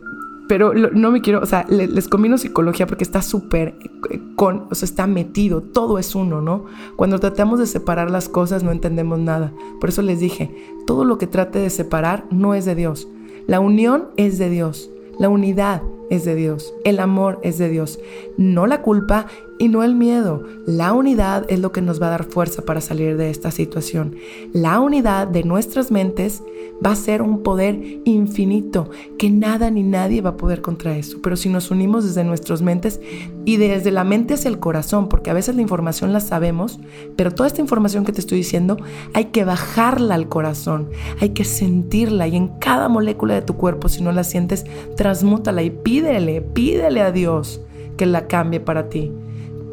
Pero 0.48 0.74
no 0.74 1.10
me 1.10 1.22
quiero, 1.22 1.40
o 1.40 1.46
sea, 1.46 1.64
les, 1.68 2.08
combino 2.08 2.36
psicología 2.36 2.86
porque 2.86 3.04
está 3.04 3.22
súper 3.22 3.74
eh, 4.10 4.20
con, 4.36 4.66
o 4.70 4.74
sea, 4.74 4.86
está 4.86 5.06
metido, 5.06 5.62
todo 5.62 5.98
es 5.98 6.14
uno, 6.14 6.42
¿no? 6.42 6.66
Cuando 6.96 7.18
tratamos 7.18 7.58
de 7.58 7.66
separar 7.66 8.10
las 8.10 8.28
cosas 8.28 8.62
no 8.62 8.70
entendemos 8.70 9.18
nada. 9.18 9.52
Por 9.80 9.88
eso 9.88 10.02
les 10.02 10.20
dije, 10.20 10.54
todo 10.86 11.04
lo 11.04 11.16
que 11.18 11.26
trate 11.26 11.58
de 11.58 11.70
separar 11.70 12.26
no 12.30 12.54
es 12.54 12.64
de 12.66 12.74
Dios. 12.74 13.08
La 13.46 13.60
unión 13.60 14.08
es 14.16 14.38
de 14.38 14.50
Dios, 14.50 14.90
la 15.18 15.28
unidad 15.28 15.82
es 16.10 16.24
de 16.24 16.34
Dios, 16.34 16.74
el 16.84 16.98
amor 16.98 17.40
es 17.42 17.58
de 17.58 17.68
Dios, 17.68 17.98
no 18.36 18.66
la 18.66 18.82
culpa 18.82 19.26
y 19.64 19.68
no 19.68 19.82
el 19.82 19.94
miedo. 19.94 20.42
La 20.66 20.92
unidad 20.92 21.46
es 21.48 21.58
lo 21.58 21.72
que 21.72 21.80
nos 21.80 22.00
va 22.00 22.08
a 22.08 22.10
dar 22.10 22.24
fuerza 22.24 22.62
para 22.66 22.82
salir 22.82 23.16
de 23.16 23.30
esta 23.30 23.50
situación. 23.50 24.16
La 24.52 24.78
unidad 24.78 25.26
de 25.26 25.42
nuestras 25.42 25.90
mentes 25.90 26.42
va 26.84 26.90
a 26.90 26.96
ser 26.96 27.22
un 27.22 27.42
poder 27.42 27.80
infinito 28.04 28.90
que 29.16 29.30
nada 29.30 29.70
ni 29.70 29.82
nadie 29.82 30.20
va 30.20 30.30
a 30.30 30.36
poder 30.36 30.60
contra 30.60 30.98
eso. 30.98 31.20
Pero 31.22 31.36
si 31.36 31.48
nos 31.48 31.70
unimos 31.70 32.04
desde 32.04 32.24
nuestras 32.24 32.60
mentes 32.60 33.00
y 33.46 33.56
desde 33.56 33.90
la 33.90 34.04
mente 34.04 34.34
hacia 34.34 34.50
el 34.50 34.58
corazón, 34.58 35.08
porque 35.08 35.30
a 35.30 35.34
veces 35.34 35.56
la 35.56 35.62
información 35.62 36.12
la 36.12 36.20
sabemos, 36.20 36.78
pero 37.16 37.32
toda 37.32 37.46
esta 37.46 37.62
información 37.62 38.04
que 38.04 38.12
te 38.12 38.20
estoy 38.20 38.38
diciendo 38.38 38.76
hay 39.14 39.26
que 39.26 39.44
bajarla 39.46 40.14
al 40.14 40.28
corazón, 40.28 40.90
hay 41.20 41.30
que 41.30 41.44
sentirla 41.44 42.28
y 42.28 42.36
en 42.36 42.48
cada 42.58 42.90
molécula 42.90 43.32
de 43.32 43.42
tu 43.42 43.56
cuerpo, 43.56 43.88
si 43.88 44.02
no 44.02 44.12
la 44.12 44.24
sientes, 44.24 44.66
transmútala 44.98 45.62
y 45.62 45.70
pídele, 45.70 46.42
pídele 46.42 47.00
a 47.00 47.12
Dios 47.12 47.62
que 47.96 48.04
la 48.04 48.26
cambie 48.26 48.60
para 48.60 48.90
ti. 48.90 49.10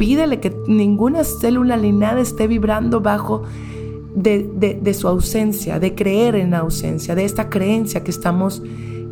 Pídele 0.01 0.39
que 0.39 0.51
ninguna 0.65 1.23
célula 1.23 1.77
ni 1.77 1.91
nada 1.91 2.21
esté 2.21 2.47
vibrando 2.47 3.01
bajo 3.01 3.43
de, 4.15 4.93
su 4.95 5.07
ausencia, 5.07 5.79
de 5.79 5.93
creer 5.93 6.33
en 6.33 6.49
la 6.49 6.57
ausencia, 6.57 7.13
de 7.13 7.23
esta 7.23 7.51
creencia 7.51 8.03
que 8.03 8.09
estamos 8.09 8.63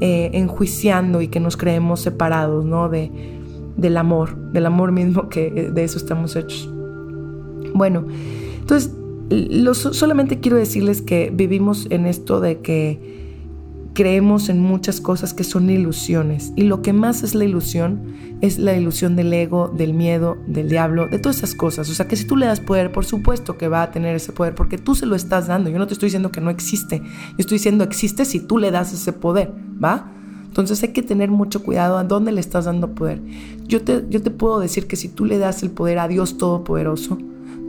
eh, 0.02 0.32
enjuiciando 0.34 1.22
y 1.22 1.28
que 1.28 1.40
nos 1.40 1.58
creemos 1.58 2.00
separados, 2.00 2.66
¿no? 2.66 2.90
De, 2.90 3.12
del 3.78 3.98
amor, 3.98 4.36
del 4.52 4.66
amor 4.66 4.92
mismo 4.92 5.30
que 5.30 5.54
eh, 5.56 5.70
de 5.72 5.84
eso 5.84 6.00
estamos 6.00 6.36
hechos. 6.36 6.68
Bueno, 7.76 8.08
entonces, 8.60 8.92
solamente 9.92 10.40
quiero 10.40 10.58
decirles 10.58 11.04
que 11.04 11.32
vivimos 11.32 11.86
en 11.92 12.08
esto 12.08 12.42
de 12.42 12.62
que 12.62 13.19
creemos 14.00 14.48
en 14.48 14.62
muchas 14.62 15.02
cosas 15.02 15.34
que 15.34 15.44
son 15.44 15.70
ilusiones. 15.70 16.54
Y 16.56 16.64
lo 16.64 16.82
que 16.82 16.94
más 16.94 17.22
es 17.22 17.36
la 17.36 17.44
ilusión 17.44 18.00
es 18.40 18.58
la 18.58 18.74
ilusión 18.74 19.18
del 19.18 19.34
ego, 19.34 19.68
del 19.68 19.94
miedo, 19.94 20.38
del 20.48 20.70
diablo, 20.70 21.10
de 21.10 21.20
todas 21.20 21.40
esas 21.40 21.54
cosas. 21.54 21.90
O 21.90 21.94
sea 21.94 22.08
que 22.08 22.16
si 22.16 22.24
tú 22.24 22.38
le 22.38 22.46
das 22.46 22.62
poder, 22.62 22.94
por 22.94 23.04
supuesto 23.04 23.58
que 23.58 23.68
va 23.68 23.84
a 23.84 23.92
tener 23.92 24.16
ese 24.16 24.32
poder, 24.32 24.56
porque 24.56 24.78
tú 24.78 24.96
se 24.96 25.06
lo 25.06 25.18
estás 25.18 25.48
dando. 25.48 25.70
Yo 25.70 25.80
no 25.80 25.86
te 25.86 25.96
estoy 25.96 26.08
diciendo 26.08 26.32
que 26.32 26.40
no 26.40 26.50
existe. 26.50 27.00
Yo 27.00 27.36
estoy 27.40 27.58
diciendo 27.58 27.84
existe 27.84 28.24
si 28.24 28.40
tú 28.40 28.58
le 28.58 28.72
das 28.72 28.94
ese 28.94 29.12
poder, 29.12 29.52
¿va? 29.84 30.10
Entonces 30.46 30.82
hay 30.82 30.94
que 30.94 31.04
tener 31.04 31.30
mucho 31.30 31.62
cuidado 31.62 31.98
a 31.98 32.06
dónde 32.06 32.32
le 32.32 32.40
estás 32.40 32.64
dando 32.64 32.96
poder. 32.96 33.22
Yo 33.68 33.82
te, 33.82 34.06
yo 34.10 34.22
te 34.22 34.32
puedo 34.32 34.62
decir 34.62 34.88
que 34.88 34.96
si 34.96 35.10
tú 35.10 35.26
le 35.26 35.40
das 35.40 35.62
el 35.62 35.72
poder 35.72 36.00
a 36.00 36.08
Dios 36.08 36.38
Todopoderoso, 36.38 37.18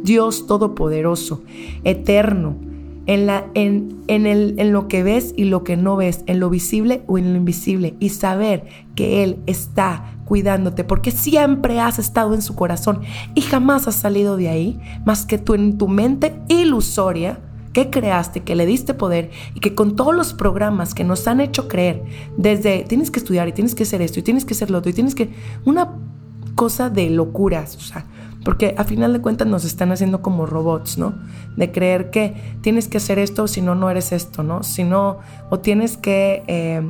Dios 0.05 0.47
Todopoderoso, 0.47 1.43
eterno, 1.83 2.70
en, 3.11 3.27
la, 3.27 3.45
en, 3.55 4.05
en, 4.07 4.25
el, 4.25 4.55
en 4.59 4.73
lo 4.73 4.87
que 4.87 5.03
ves 5.03 5.35
y 5.37 5.43
lo 5.43 5.65
que 5.65 5.77
no 5.77 5.97
ves, 5.97 6.23
en 6.27 6.39
lo 6.39 6.49
visible 6.49 7.03
o 7.09 7.19
en 7.19 7.33
lo 7.33 7.39
invisible, 7.39 7.97
y 7.99 8.11
saber 8.11 8.69
que 8.95 9.25
Él 9.25 9.41
está 9.47 10.15
cuidándote, 10.27 10.85
porque 10.85 11.11
siempre 11.11 11.81
has 11.81 11.99
estado 11.99 12.35
en 12.35 12.41
su 12.41 12.55
corazón 12.55 13.01
y 13.35 13.41
jamás 13.41 13.89
has 13.89 13.97
salido 13.97 14.37
de 14.37 14.49
ahí, 14.49 14.81
más 15.05 15.27
que 15.27 15.39
tú 15.39 15.55
en 15.55 15.77
tu 15.77 15.89
mente 15.89 16.37
ilusoria 16.47 17.41
que 17.73 17.91
creaste, 17.91 18.45
que 18.45 18.55
le 18.55 18.65
diste 18.65 18.95
poder 18.95 19.33
y 19.57 19.61
que 19.61 19.75
con 19.75 19.97
todos 19.97 20.15
los 20.15 20.33
programas 20.33 20.95
que 20.95 21.03
nos 21.03 21.27
han 21.27 21.41
hecho 21.41 21.67
creer, 21.67 22.05
desde 22.37 22.85
tienes 22.85 23.11
que 23.11 23.19
estudiar 23.19 23.49
y 23.49 23.53
tienes 23.53 23.75
que 23.75 23.83
hacer 23.83 24.03
esto 24.03 24.21
y 24.21 24.23
tienes 24.23 24.45
que 24.45 24.55
hacer 24.55 24.71
lo 24.71 24.79
otro 24.79 24.91
y 24.91 24.95
tienes 24.95 25.17
que... 25.17 25.31
Una 25.65 25.97
cosa 26.55 26.91
de 26.91 27.11
locuras, 27.11 27.75
o 27.77 27.81
sea, 27.81 28.07
porque 28.45 28.75
a 28.79 28.85
final 28.85 29.13
de 29.13 29.21
cuentas 29.21 29.47
nos 29.47 29.65
están 29.65 29.93
haciendo 29.93 30.23
como 30.23 30.47
robots, 30.47 30.99
¿no? 30.99 31.15
De 31.57 31.71
creer 31.73 32.11
que 32.11 32.57
tienes 32.63 32.89
que 32.89 32.99
hacer 32.99 33.19
esto, 33.19 33.49
si 33.49 33.61
no, 33.61 33.75
no 33.75 33.91
eres 33.91 34.13
esto, 34.13 34.43
¿no? 34.43 34.63
Si 34.63 34.85
no, 34.85 35.19
o 35.51 35.61
tienes 35.61 35.97
que, 35.97 36.43
eh, 36.47 36.83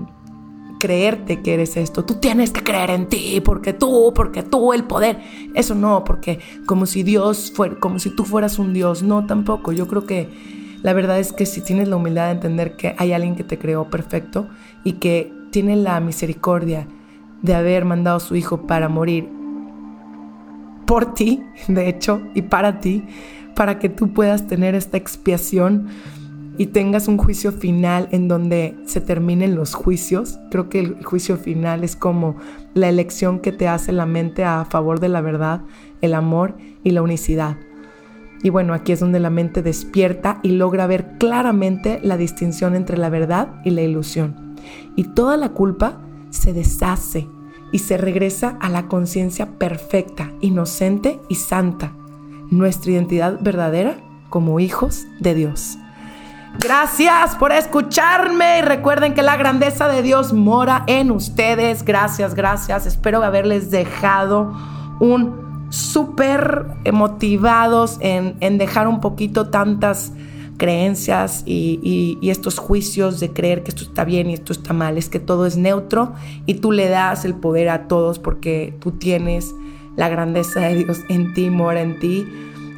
creerte 0.80 1.42
que 1.42 1.54
eres 1.54 1.76
esto. 1.76 2.04
Tú 2.04 2.14
tienes 2.14 2.50
que 2.50 2.64
creer 2.64 2.90
en 2.90 3.06
ti, 3.06 3.40
porque 3.44 3.72
tú, 3.72 4.12
porque 4.16 4.42
tú, 4.42 4.72
el 4.72 4.82
poder. 4.82 5.20
Eso 5.54 5.76
no, 5.76 6.02
porque 6.02 6.40
como 6.66 6.86
si 6.86 7.04
Dios 7.04 7.52
fuera, 7.54 7.76
como 7.78 8.00
si 8.00 8.10
tú 8.10 8.24
fueras 8.24 8.58
un 8.58 8.72
Dios. 8.72 9.04
No, 9.04 9.26
tampoco. 9.26 9.70
Yo 9.70 9.86
creo 9.86 10.04
que 10.04 10.28
la 10.82 10.92
verdad 10.92 11.20
es 11.20 11.32
que 11.32 11.46
si 11.46 11.60
tienes 11.60 11.86
la 11.86 11.96
humildad 11.96 12.26
de 12.26 12.32
entender 12.32 12.76
que 12.76 12.96
hay 12.98 13.12
alguien 13.12 13.36
que 13.36 13.44
te 13.44 13.58
creó 13.58 13.88
perfecto 13.90 14.48
y 14.82 14.94
que 14.94 15.32
tiene 15.52 15.76
la 15.76 16.00
misericordia 16.00 16.88
de 17.42 17.54
haber 17.54 17.84
mandado 17.84 18.16
a 18.16 18.20
su 18.20 18.34
hijo 18.34 18.66
para 18.66 18.88
morir 18.88 19.28
por 20.90 21.14
ti, 21.14 21.40
de 21.68 21.88
hecho, 21.88 22.20
y 22.34 22.42
para 22.42 22.80
ti, 22.80 23.04
para 23.54 23.78
que 23.78 23.88
tú 23.88 24.12
puedas 24.12 24.48
tener 24.48 24.74
esta 24.74 24.96
expiación 24.96 25.86
y 26.58 26.66
tengas 26.66 27.06
un 27.06 27.16
juicio 27.16 27.52
final 27.52 28.08
en 28.10 28.26
donde 28.26 28.76
se 28.86 29.00
terminen 29.00 29.54
los 29.54 29.74
juicios. 29.74 30.40
Creo 30.50 30.68
que 30.68 30.80
el 30.80 31.04
juicio 31.04 31.36
final 31.36 31.84
es 31.84 31.94
como 31.94 32.34
la 32.74 32.88
elección 32.88 33.38
que 33.38 33.52
te 33.52 33.68
hace 33.68 33.92
la 33.92 34.04
mente 34.04 34.42
a 34.42 34.64
favor 34.64 34.98
de 34.98 35.10
la 35.10 35.20
verdad, 35.20 35.60
el 36.00 36.12
amor 36.12 36.56
y 36.82 36.90
la 36.90 37.02
unicidad. 37.02 37.56
Y 38.42 38.50
bueno, 38.50 38.74
aquí 38.74 38.90
es 38.90 38.98
donde 38.98 39.20
la 39.20 39.30
mente 39.30 39.62
despierta 39.62 40.40
y 40.42 40.48
logra 40.48 40.88
ver 40.88 41.18
claramente 41.18 42.00
la 42.02 42.16
distinción 42.16 42.74
entre 42.74 42.98
la 42.98 43.10
verdad 43.10 43.60
y 43.64 43.70
la 43.70 43.82
ilusión. 43.82 44.56
Y 44.96 45.04
toda 45.04 45.36
la 45.36 45.50
culpa 45.50 46.00
se 46.30 46.52
deshace 46.52 47.28
y 47.72 47.78
se 47.80 47.96
regresa 47.96 48.56
a 48.60 48.68
la 48.68 48.88
conciencia 48.88 49.58
perfecta, 49.58 50.30
inocente 50.40 51.20
y 51.28 51.36
santa, 51.36 51.92
nuestra 52.50 52.92
identidad 52.92 53.38
verdadera 53.40 53.96
como 54.28 54.60
hijos 54.60 55.06
de 55.20 55.34
Dios. 55.34 55.78
Gracias 56.58 57.36
por 57.36 57.52
escucharme 57.52 58.58
y 58.58 58.62
recuerden 58.62 59.14
que 59.14 59.22
la 59.22 59.36
grandeza 59.36 59.88
de 59.88 60.02
Dios 60.02 60.32
mora 60.32 60.82
en 60.88 61.10
ustedes. 61.10 61.84
Gracias, 61.84 62.34
gracias. 62.34 62.86
Espero 62.86 63.22
haberles 63.22 63.70
dejado 63.70 64.52
un 64.98 65.66
súper 65.70 66.66
motivados 66.92 67.98
en, 68.00 68.36
en, 68.40 68.58
dejar 68.58 68.88
un 68.88 69.00
poquito 69.00 69.48
tantas 69.50 70.12
creencias 70.60 71.42
y, 71.46 72.18
estos 72.22 72.58
juicios 72.58 73.18
de 73.18 73.32
creer 73.32 73.64
que 73.64 73.70
esto 73.70 73.82
está 73.82 74.04
bien 74.04 74.28
y 74.28 74.34
esto 74.34 74.52
está 74.52 74.74
mal. 74.74 74.98
Es 74.98 75.08
que 75.08 75.18
todo 75.18 75.46
es 75.46 75.56
neutro 75.56 76.12
y 76.46 76.54
tú 76.54 76.70
le 76.70 76.88
das 76.88 77.24
el 77.24 77.34
poder 77.34 77.70
a 77.70 77.88
todos 77.88 78.18
porque 78.18 78.74
tú 78.78 78.92
tienes 78.92 79.52
la 79.96 80.08
grandeza 80.08 80.60
de 80.60 80.84
Dios 80.84 81.00
en 81.08 81.32
ti, 81.32 81.48
mora 81.48 81.80
en 81.80 81.98
ti 81.98 82.26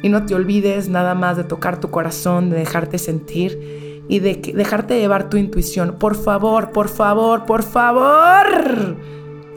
y 0.01 0.09
no 0.09 0.25
te 0.25 0.33
olvides 0.33 0.87
nada 0.87 1.13
más 1.13 1.35
de 1.35 1.43
tocar 1.43 1.79
tu 1.79 1.91
corazón, 1.91 2.49
de 2.49 2.57
dejarte 2.57 2.97
sentir 2.97 4.01
y 4.07 4.19
de 4.19 4.35
dejarte 4.55 4.97
llevar 4.97 5.29
tu 5.29 5.35
intuición. 5.35 5.97
Por 5.99 6.15
favor, 6.15 6.71
por 6.71 6.87
favor, 6.87 7.45
por 7.45 7.63
favor. 7.63 8.95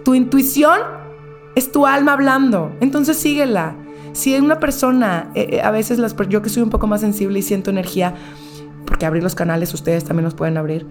Tu 0.05 0.15
intuición 0.15 0.81
es 1.55 1.71
tu 1.71 1.87
alma 1.87 2.13
hablando. 2.13 2.73
Entonces 2.81 3.17
síguela. 3.17 3.77
Si 4.17 4.35
una 4.35 4.59
persona, 4.59 5.31
eh, 5.35 5.47
eh, 5.53 5.61
a 5.61 5.71
veces 5.71 5.99
las, 5.99 6.17
yo 6.31 6.41
que 6.41 6.49
soy 6.49 6.63
un 6.63 6.71
poco 6.71 6.87
más 6.87 7.03
sensible 7.03 7.39
y 7.39 7.43
siento 7.43 7.69
energía, 7.71 8.15
porque 8.87 9.05
abrir 9.05 9.23
los 9.23 9.35
canales 9.35 9.75
ustedes 9.75 10.05
también 10.05 10.25
los 10.25 10.33
pueden 10.33 10.57
abrir, 10.57 10.87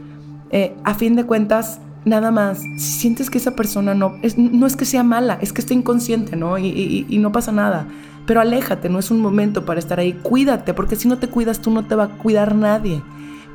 eh, 0.52 0.76
a 0.84 0.94
fin 0.94 1.16
de 1.16 1.26
cuentas, 1.26 1.80
nada 2.06 2.30
más, 2.30 2.60
si 2.60 2.78
sientes 2.78 3.32
que 3.32 3.40
esa 3.40 3.56
persona 3.56 3.96
no 3.96 4.16
es, 4.22 4.38
no 4.38 4.68
es 4.68 4.76
que 4.76 4.86
sea 4.86 5.02
mala, 5.02 5.40
es 5.42 5.54
que 5.54 5.62
está 5.62 5.74
inconsciente, 5.74 6.36
¿no? 6.36 6.60
y, 6.60 7.08
y 7.10 7.18
no 7.18 7.32
pasa 7.32 7.52
nada. 7.52 7.88
Pero 8.28 8.42
aléjate, 8.42 8.90
no 8.90 9.00
es 9.00 9.10
un 9.10 9.22
momento 9.22 9.66
para 9.66 9.80
estar 9.80 10.00
ahí. 10.00 10.14
Cuídate, 10.14 10.76
porque 10.76 10.96
si 10.96 11.08
no 11.08 11.18
te 11.18 11.28
cuidas 11.28 11.62
tú 11.62 11.72
no 11.72 11.84
te 11.86 11.96
va 11.96 12.04
a 12.04 12.10
cuidar 12.10 12.54
nadie. 12.54 13.02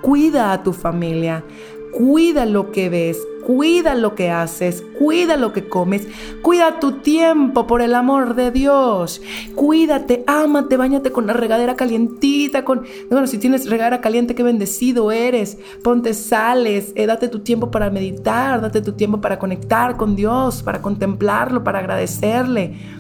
Cuida 0.03 0.53
a 0.53 0.65
tu 0.65 0.73
familia, 0.73 1.45
cuida 1.93 2.47
lo 2.47 2.73
que 2.73 2.89
ves, 2.89 3.19
cuida 3.45 3.95
lo 3.95 4.15
que 4.15 4.31
haces, 4.31 4.83
cuida 4.99 5.37
lo 5.37 5.53
que 5.53 5.69
comes, 5.69 6.07
cuida 6.43 6.79
tu 6.81 6.93
tiempo 6.93 7.67
por 7.67 7.83
el 7.83 7.95
amor 7.95 8.35
de 8.35 8.51
Dios. 8.51 9.21
Cuídate, 9.55 10.25
ámate, 10.27 10.77
bañate 10.77 11.11
con 11.11 11.27
la 11.27 11.33
regadera 11.33 11.77
calientita, 11.77 12.65
con 12.65 12.85
bueno, 13.11 13.27
si 13.27 13.39
tienes 13.39 13.69
regadera 13.69 14.01
caliente, 14.01 14.35
qué 14.35 14.43
bendecido 14.43 15.13
eres. 15.13 15.59
Ponte 15.83 16.15
sales, 16.15 16.93
eh, 16.95 17.07
date 17.07 17.29
tu 17.29 17.41
tiempo 17.41 17.71
para 17.71 17.91
meditar, 17.91 18.61
date 18.61 18.81
tu 18.83 18.93
tiempo 18.93 19.21
para 19.21 19.39
conectar 19.39 19.97
con 19.97 20.17
Dios, 20.17 20.63
para 20.63 20.81
contemplarlo, 20.83 21.65
para 21.65 21.81
agradecerle. 21.81 23.00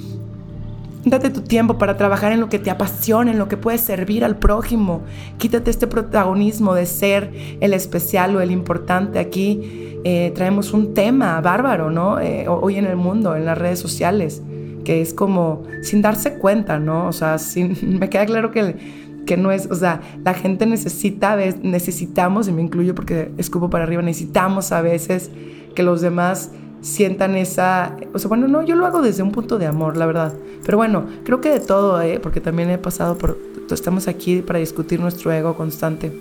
Date 1.04 1.30
tu 1.30 1.40
tiempo 1.40 1.78
para 1.78 1.96
trabajar 1.96 2.32
en 2.32 2.40
lo 2.40 2.50
que 2.50 2.58
te 2.58 2.70
apasiona, 2.70 3.30
en 3.30 3.38
lo 3.38 3.48
que 3.48 3.56
puedes 3.56 3.80
servir 3.80 4.22
al 4.22 4.36
prójimo. 4.36 5.02
Quítate 5.38 5.70
este 5.70 5.86
protagonismo 5.86 6.74
de 6.74 6.84
ser 6.84 7.32
el 7.60 7.72
especial 7.72 8.36
o 8.36 8.40
el 8.42 8.50
importante. 8.50 9.18
Aquí 9.18 9.98
eh, 10.04 10.30
traemos 10.34 10.74
un 10.74 10.92
tema 10.92 11.40
bárbaro, 11.40 11.90
¿no? 11.90 12.20
Eh, 12.20 12.46
hoy 12.48 12.76
en 12.76 12.84
el 12.84 12.96
mundo, 12.96 13.34
en 13.34 13.46
las 13.46 13.56
redes 13.56 13.78
sociales, 13.78 14.42
que 14.84 15.00
es 15.00 15.14
como 15.14 15.62
sin 15.82 16.02
darse 16.02 16.34
cuenta, 16.34 16.78
¿no? 16.78 17.08
O 17.08 17.12
sea, 17.12 17.36
me 17.82 18.10
queda 18.10 18.26
claro 18.26 18.50
que, 18.50 18.76
que 19.24 19.38
no 19.38 19.52
es, 19.52 19.70
o 19.70 19.74
sea, 19.74 20.02
la 20.22 20.34
gente 20.34 20.66
necesita, 20.66 21.34
necesitamos, 21.62 22.46
y 22.46 22.52
me 22.52 22.60
incluyo 22.60 22.94
porque 22.94 23.32
escupo 23.38 23.70
para 23.70 23.84
arriba, 23.84 24.02
necesitamos 24.02 24.70
a 24.72 24.82
veces 24.82 25.30
que 25.74 25.82
los 25.82 26.02
demás 26.02 26.50
sientan 26.80 27.36
esa, 27.36 27.96
o 28.12 28.18
sea, 28.18 28.28
bueno, 28.28 28.48
no, 28.48 28.62
yo 28.62 28.74
lo 28.74 28.86
hago 28.86 29.02
desde 29.02 29.22
un 29.22 29.32
punto 29.32 29.58
de 29.58 29.66
amor, 29.66 29.96
la 29.96 30.06
verdad. 30.06 30.34
Pero 30.64 30.78
bueno, 30.78 31.06
creo 31.24 31.40
que 31.40 31.50
de 31.50 31.60
todo, 31.60 32.00
¿eh? 32.00 32.20
porque 32.22 32.40
también 32.40 32.70
he 32.70 32.78
pasado 32.78 33.18
por, 33.18 33.38
estamos 33.70 34.08
aquí 34.08 34.42
para 34.42 34.58
discutir 34.58 35.00
nuestro 35.00 35.32
ego 35.32 35.54
constante 35.54 36.12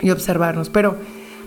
y 0.00 0.10
observarnos, 0.10 0.68
pero 0.68 0.96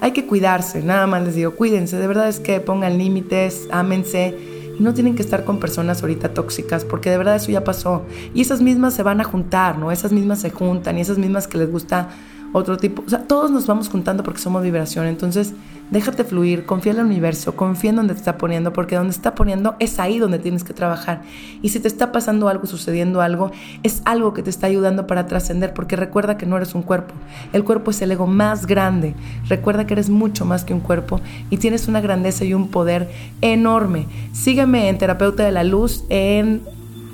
hay 0.02 0.12
que 0.12 0.26
cuidarse, 0.26 0.82
nada 0.82 1.08
más 1.08 1.24
les 1.24 1.36
digo, 1.36 1.52
cuídense, 1.52 1.98
de 1.98 2.08
verdad 2.08 2.28
es 2.28 2.40
que 2.40 2.60
pongan 2.60 2.98
límites, 2.98 3.68
ámense 3.72 4.36
y 4.78 4.82
no 4.82 4.94
tienen 4.94 5.16
que 5.16 5.22
estar 5.22 5.46
con 5.46 5.60
personas 5.60 6.02
ahorita 6.02 6.34
tóxicas, 6.34 6.86
porque 6.86 7.12
de 7.12 7.18
verdad 7.18 7.36
eso 7.36 7.52
ya 7.52 7.64
pasó. 7.64 8.04
Y 8.34 8.42
esas 8.42 8.62
mismas 8.62 8.96
se 8.96 9.04
van 9.04 9.22
a 9.22 9.24
juntar, 9.24 9.78
¿no? 9.78 9.92
Esas 9.92 10.12
mismas 10.12 10.40
se 10.40 10.50
juntan 10.50 10.98
y 10.98 11.02
esas 11.02 11.20
mismas 11.20 11.48
que 11.48 11.60
les 11.60 11.72
gusta 11.72 12.10
otro 12.54 12.78
tipo, 12.78 13.04
o 13.06 13.10
sea, 13.10 13.28
todos 13.28 13.52
nos 13.52 13.68
vamos 13.68 13.90
juntando 13.90 14.24
porque 14.24 14.40
somos 14.40 14.64
vibración, 14.64 15.06
entonces 15.06 15.54
déjate 15.92 16.24
fluir, 16.24 16.66
confía 16.66 16.94
en 16.94 17.00
el 17.00 17.06
universo, 17.06 17.56
confía 17.56 17.92
en 17.92 17.98
donde 17.98 18.14
te 18.14 18.20
está 18.20 18.38
poniendo, 18.38 18.74
porque 18.74 18.96
donde 18.96 19.12
está 19.12 19.36
poniendo 19.36 19.76
es 19.80 20.00
ahí 20.00 20.18
donde 20.18 20.40
tienes 20.40 20.64
que 20.64 20.74
trabajar. 20.74 21.22
Y 21.62 21.70
si 21.70 21.80
te 21.80 21.88
está 21.88 22.12
pasando 22.12 22.48
algo, 22.48 22.66
sucediendo 22.66 23.22
algo, 23.22 23.52
es 23.84 24.02
algo 24.06 24.34
que 24.34 24.42
te 24.42 24.50
está 24.50 24.68
ayudando 24.68 25.06
para 25.06 25.28
trascender, 25.28 25.74
porque 25.74 25.98
recuerda 25.98 26.38
que 26.38 26.46
no 26.46 26.58
eres 26.58 26.74
un 26.74 26.82
cuerpo, 26.82 27.14
el 27.54 27.64
cuerpo 27.64 27.92
es 27.92 28.02
el 28.02 28.12
ego 28.12 28.26
más 28.26 28.66
grande, 28.66 29.14
recuerda 29.48 29.86
que 29.86 29.94
eres 29.94 30.10
mucho 30.10 30.46
más 30.46 30.64
que 30.64 30.74
un 30.74 30.80
cuerpo 30.80 31.20
y 31.50 31.58
tienes 31.58 31.88
una 31.88 32.02
grandeza 32.02 32.46
y 32.46 32.54
un 32.54 32.70
poder 32.70 33.12
enorme. 33.42 34.08
Sígueme 34.32 34.88
en 34.88 34.98
Terapeuta 34.98 35.44
de 35.44 35.52
la 35.52 35.66
Luz 35.66 36.06
en 36.10 36.62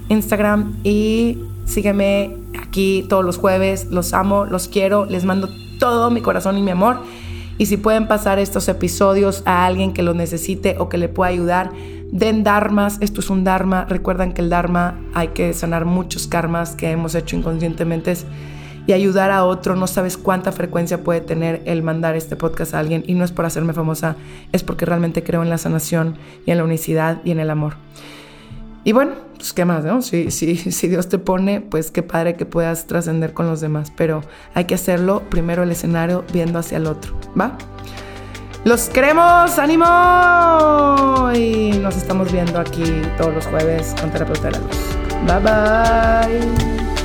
Instagram 0.10 0.78
y 0.84 1.40
sígueme 1.66 2.36
aquí 2.62 3.06
todos 3.10 3.26
los 3.26 3.38
jueves. 3.38 3.88
Los 3.90 4.14
amo, 4.14 4.46
los 4.46 4.68
quiero, 4.68 5.06
les 5.06 5.26
mando 5.26 5.50
todo 5.80 6.12
mi 6.12 6.22
corazón 6.22 6.58
y 6.58 6.62
mi 6.62 6.72
amor. 6.72 7.02
Y 7.58 7.66
si 7.66 7.78
pueden 7.78 8.08
pasar 8.08 8.40
estos 8.40 8.68
episodios 8.68 9.42
a 9.46 9.66
alguien 9.66 9.94
que 9.94 10.04
lo 10.04 10.14
necesite 10.14 10.76
o 10.80 10.90
que 10.90 10.98
le 10.98 11.10
pueda 11.10 11.32
ayudar, 11.32 11.72
den 12.12 12.44
dharmas. 12.44 12.98
Esto 13.02 13.22
es 13.22 13.30
un 13.30 13.44
dharma. 13.44 13.86
Recuerdan 13.86 14.34
que 14.34 14.42
el 14.42 14.50
dharma 14.50 15.00
hay 15.14 15.30
que 15.30 15.54
sanar 15.54 15.86
muchos 15.86 16.28
karmas 16.28 16.76
que 16.76 16.92
hemos 16.92 17.16
hecho 17.16 17.36
inconscientemente 17.36 18.14
y 18.86 18.94
ayudar 18.94 19.32
a 19.32 19.44
otro. 19.44 19.76
No 19.76 19.88
sabes 19.88 20.18
cuánta 20.18 20.52
frecuencia 20.52 21.04
puede 21.04 21.22
tener 21.22 21.62
el 21.66 21.84
mandar 21.84 22.16
este 22.16 22.36
podcast 22.36 22.74
a 22.74 22.80
alguien. 22.80 23.04
Y 23.08 23.16
no 23.16 23.26
es 23.26 23.32
por 23.32 23.46
hacerme 23.46 23.74
famosa, 23.74 24.16
es 24.52 24.64
porque 24.64 24.86
realmente 24.86 25.24
creo 25.24 25.44
en 25.44 25.50
la 25.50 25.58
sanación 25.58 26.16
y 26.46 26.52
en 26.52 26.58
la 26.58 26.64
unicidad 26.64 27.22
y 27.24 27.32
en 27.32 27.40
el 27.40 27.50
amor. 27.50 27.76
Y 28.88 28.94
bueno, 28.94 29.16
pues 29.36 29.52
qué 29.52 29.66
más, 29.66 29.84
¿no? 29.84 30.02
Si, 30.02 30.32
si, 30.32 30.56
si 30.72 30.88
Dios 30.88 31.10
te 31.10 31.20
pone, 31.20 31.60
pues 31.60 31.92
qué 31.92 32.04
padre 32.04 32.38
que 32.38 32.46
puedas 32.46 32.88
trascender 32.88 33.34
con 33.34 33.46
los 33.46 33.60
demás, 33.60 33.92
pero 33.98 34.24
hay 34.54 34.64
que 34.64 34.76
hacerlo 34.76 35.24
primero 35.30 35.64
el 35.64 35.72
escenario 35.72 36.24
viendo 36.32 36.58
hacia 36.58 36.78
el 36.78 36.88
otro, 36.88 37.14
¿va? 37.38 37.58
Los 38.64 38.88
queremos, 38.88 39.60
ánimo 39.60 41.32
y 41.36 41.72
nos 41.80 41.98
estamos 41.98 42.32
viendo 42.32 42.60
aquí 42.62 43.02
todos 43.18 43.34
los 43.34 43.46
jueves 43.48 43.94
con 44.00 44.10
Terapeuta 44.10 44.44
de 44.44 44.52
la 44.52 44.60
Luz. 44.60 44.78
Bye 45.26 46.48
bye. 46.48 46.97